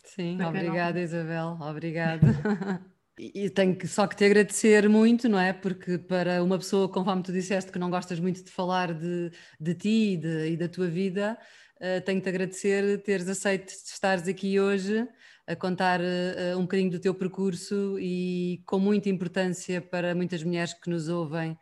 Sim, 0.04 0.42
obrigada 0.42 1.00
Isabel, 1.00 1.58
obrigada. 1.60 2.28
E 3.18 3.48
tenho 3.50 3.76
que, 3.76 3.88
só 3.88 4.08
que 4.08 4.16
te 4.16 4.26
agradecer 4.26 4.90
muito, 4.90 5.30
não 5.30 5.40
é? 5.40 5.54
Porque 5.54 6.00
para 6.00 6.44
uma 6.44 6.58
pessoa, 6.58 6.90
conforme 6.90 7.22
tu 7.22 7.32
disseste, 7.32 7.72
que 7.72 7.78
não 7.78 7.92
gostas 7.92 8.20
muito 8.20 8.44
de 8.44 8.50
falar 8.50 8.92
de, 8.94 9.32
de 9.60 9.76
ti 9.76 10.14
e, 10.14 10.18
de, 10.18 10.48
e 10.50 10.58
da 10.58 10.68
tua 10.68 10.88
vida, 10.88 11.38
uh, 11.78 12.02
tenho-te 12.04 12.28
agradecer 12.28 13.04
teres 13.04 13.28
aceito 13.30 13.70
estares 13.70 14.28
aqui 14.28 14.60
hoje 14.60 15.08
a 15.46 15.56
contar 15.56 16.00
uh, 16.02 16.58
um 16.58 16.64
bocadinho 16.64 16.90
do 16.90 17.00
teu 17.00 17.14
percurso 17.14 17.98
e 18.00 18.64
com 18.66 18.80
muita 18.80 19.10
importância 19.10 19.80
para 19.80 20.16
muitas 20.16 20.44
mulheres 20.44 20.74
que 20.74 20.90
nos 20.90 21.08
ouvem 21.08 21.56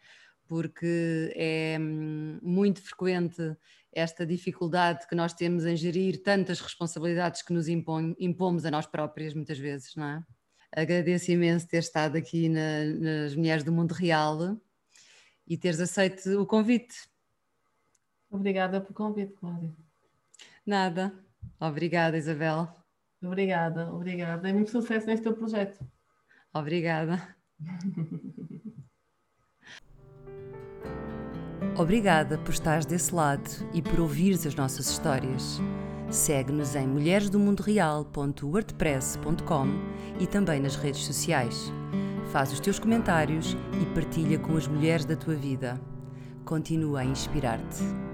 porque 0.52 1.32
é 1.34 1.78
hum, 1.80 2.38
muito 2.42 2.82
frequente 2.82 3.56
esta 3.90 4.26
dificuldade 4.26 5.08
que 5.08 5.16
nós 5.16 5.34
temos 5.34 5.66
em 5.66 5.78
gerir 5.78 6.22
tantas 6.24 6.60
responsabilidades 6.60 7.42
que 7.42 7.54
nos 7.54 7.70
impõe, 7.70 8.14
impomos 8.20 8.66
a 8.66 8.72
nós 8.72 8.86
próprias, 8.86 9.34
muitas 9.34 9.58
vezes, 9.58 9.96
não 9.96 10.06
é? 10.06 10.24
Agradeço 10.72 11.32
imenso 11.32 11.68
ter 11.68 11.80
estado 11.80 12.16
aqui 12.18 12.48
na, 12.48 12.86
nas 13.00 13.36
Mulheres 13.36 13.64
do 13.64 13.72
Mundo 13.72 13.92
Real 13.92 14.58
e 15.48 15.58
teres 15.58 15.80
aceito 15.80 16.42
o 16.42 16.46
convite. 16.46 16.96
Obrigada 18.30 18.80
pelo 18.80 18.94
convite, 18.94 19.34
Cláudia. 19.34 19.74
Nada. 20.66 21.14
Obrigada, 21.60 22.18
Isabel. 22.18 22.74
Obrigada, 23.22 23.94
obrigada. 23.94 24.50
É 24.50 24.54
muito 24.54 24.72
sucesso 24.72 25.06
neste 25.08 25.24
teu 25.24 25.36
projeto. 25.36 25.86
Obrigada. 26.54 27.36
Obrigada 31.78 32.38
por 32.38 32.52
estares 32.52 32.86
desse 32.86 33.16
lado 33.16 33.50
e 33.74 33.82
por 33.82 34.00
ouvires 34.00 34.46
as 34.46 34.56
nossas 34.56 34.90
histórias. 34.90 35.60
Segue-nos 36.12 36.76
em 36.76 36.86
mulheresdomundoreal.wordpress.com 36.88 39.68
e 40.20 40.28
também 40.28 40.60
nas 40.60 40.76
redes 40.76 41.06
sociais. 41.06 41.72
Faz 42.34 42.52
os 42.52 42.60
teus 42.60 42.78
comentários 42.78 43.56
e 43.82 43.86
partilha 43.96 44.38
com 44.38 44.58
as 44.58 44.68
mulheres 44.68 45.06
da 45.06 45.16
tua 45.16 45.36
vida. 45.36 45.80
Continua 46.44 47.00
a 47.00 47.06
inspirar-te. 47.06 48.11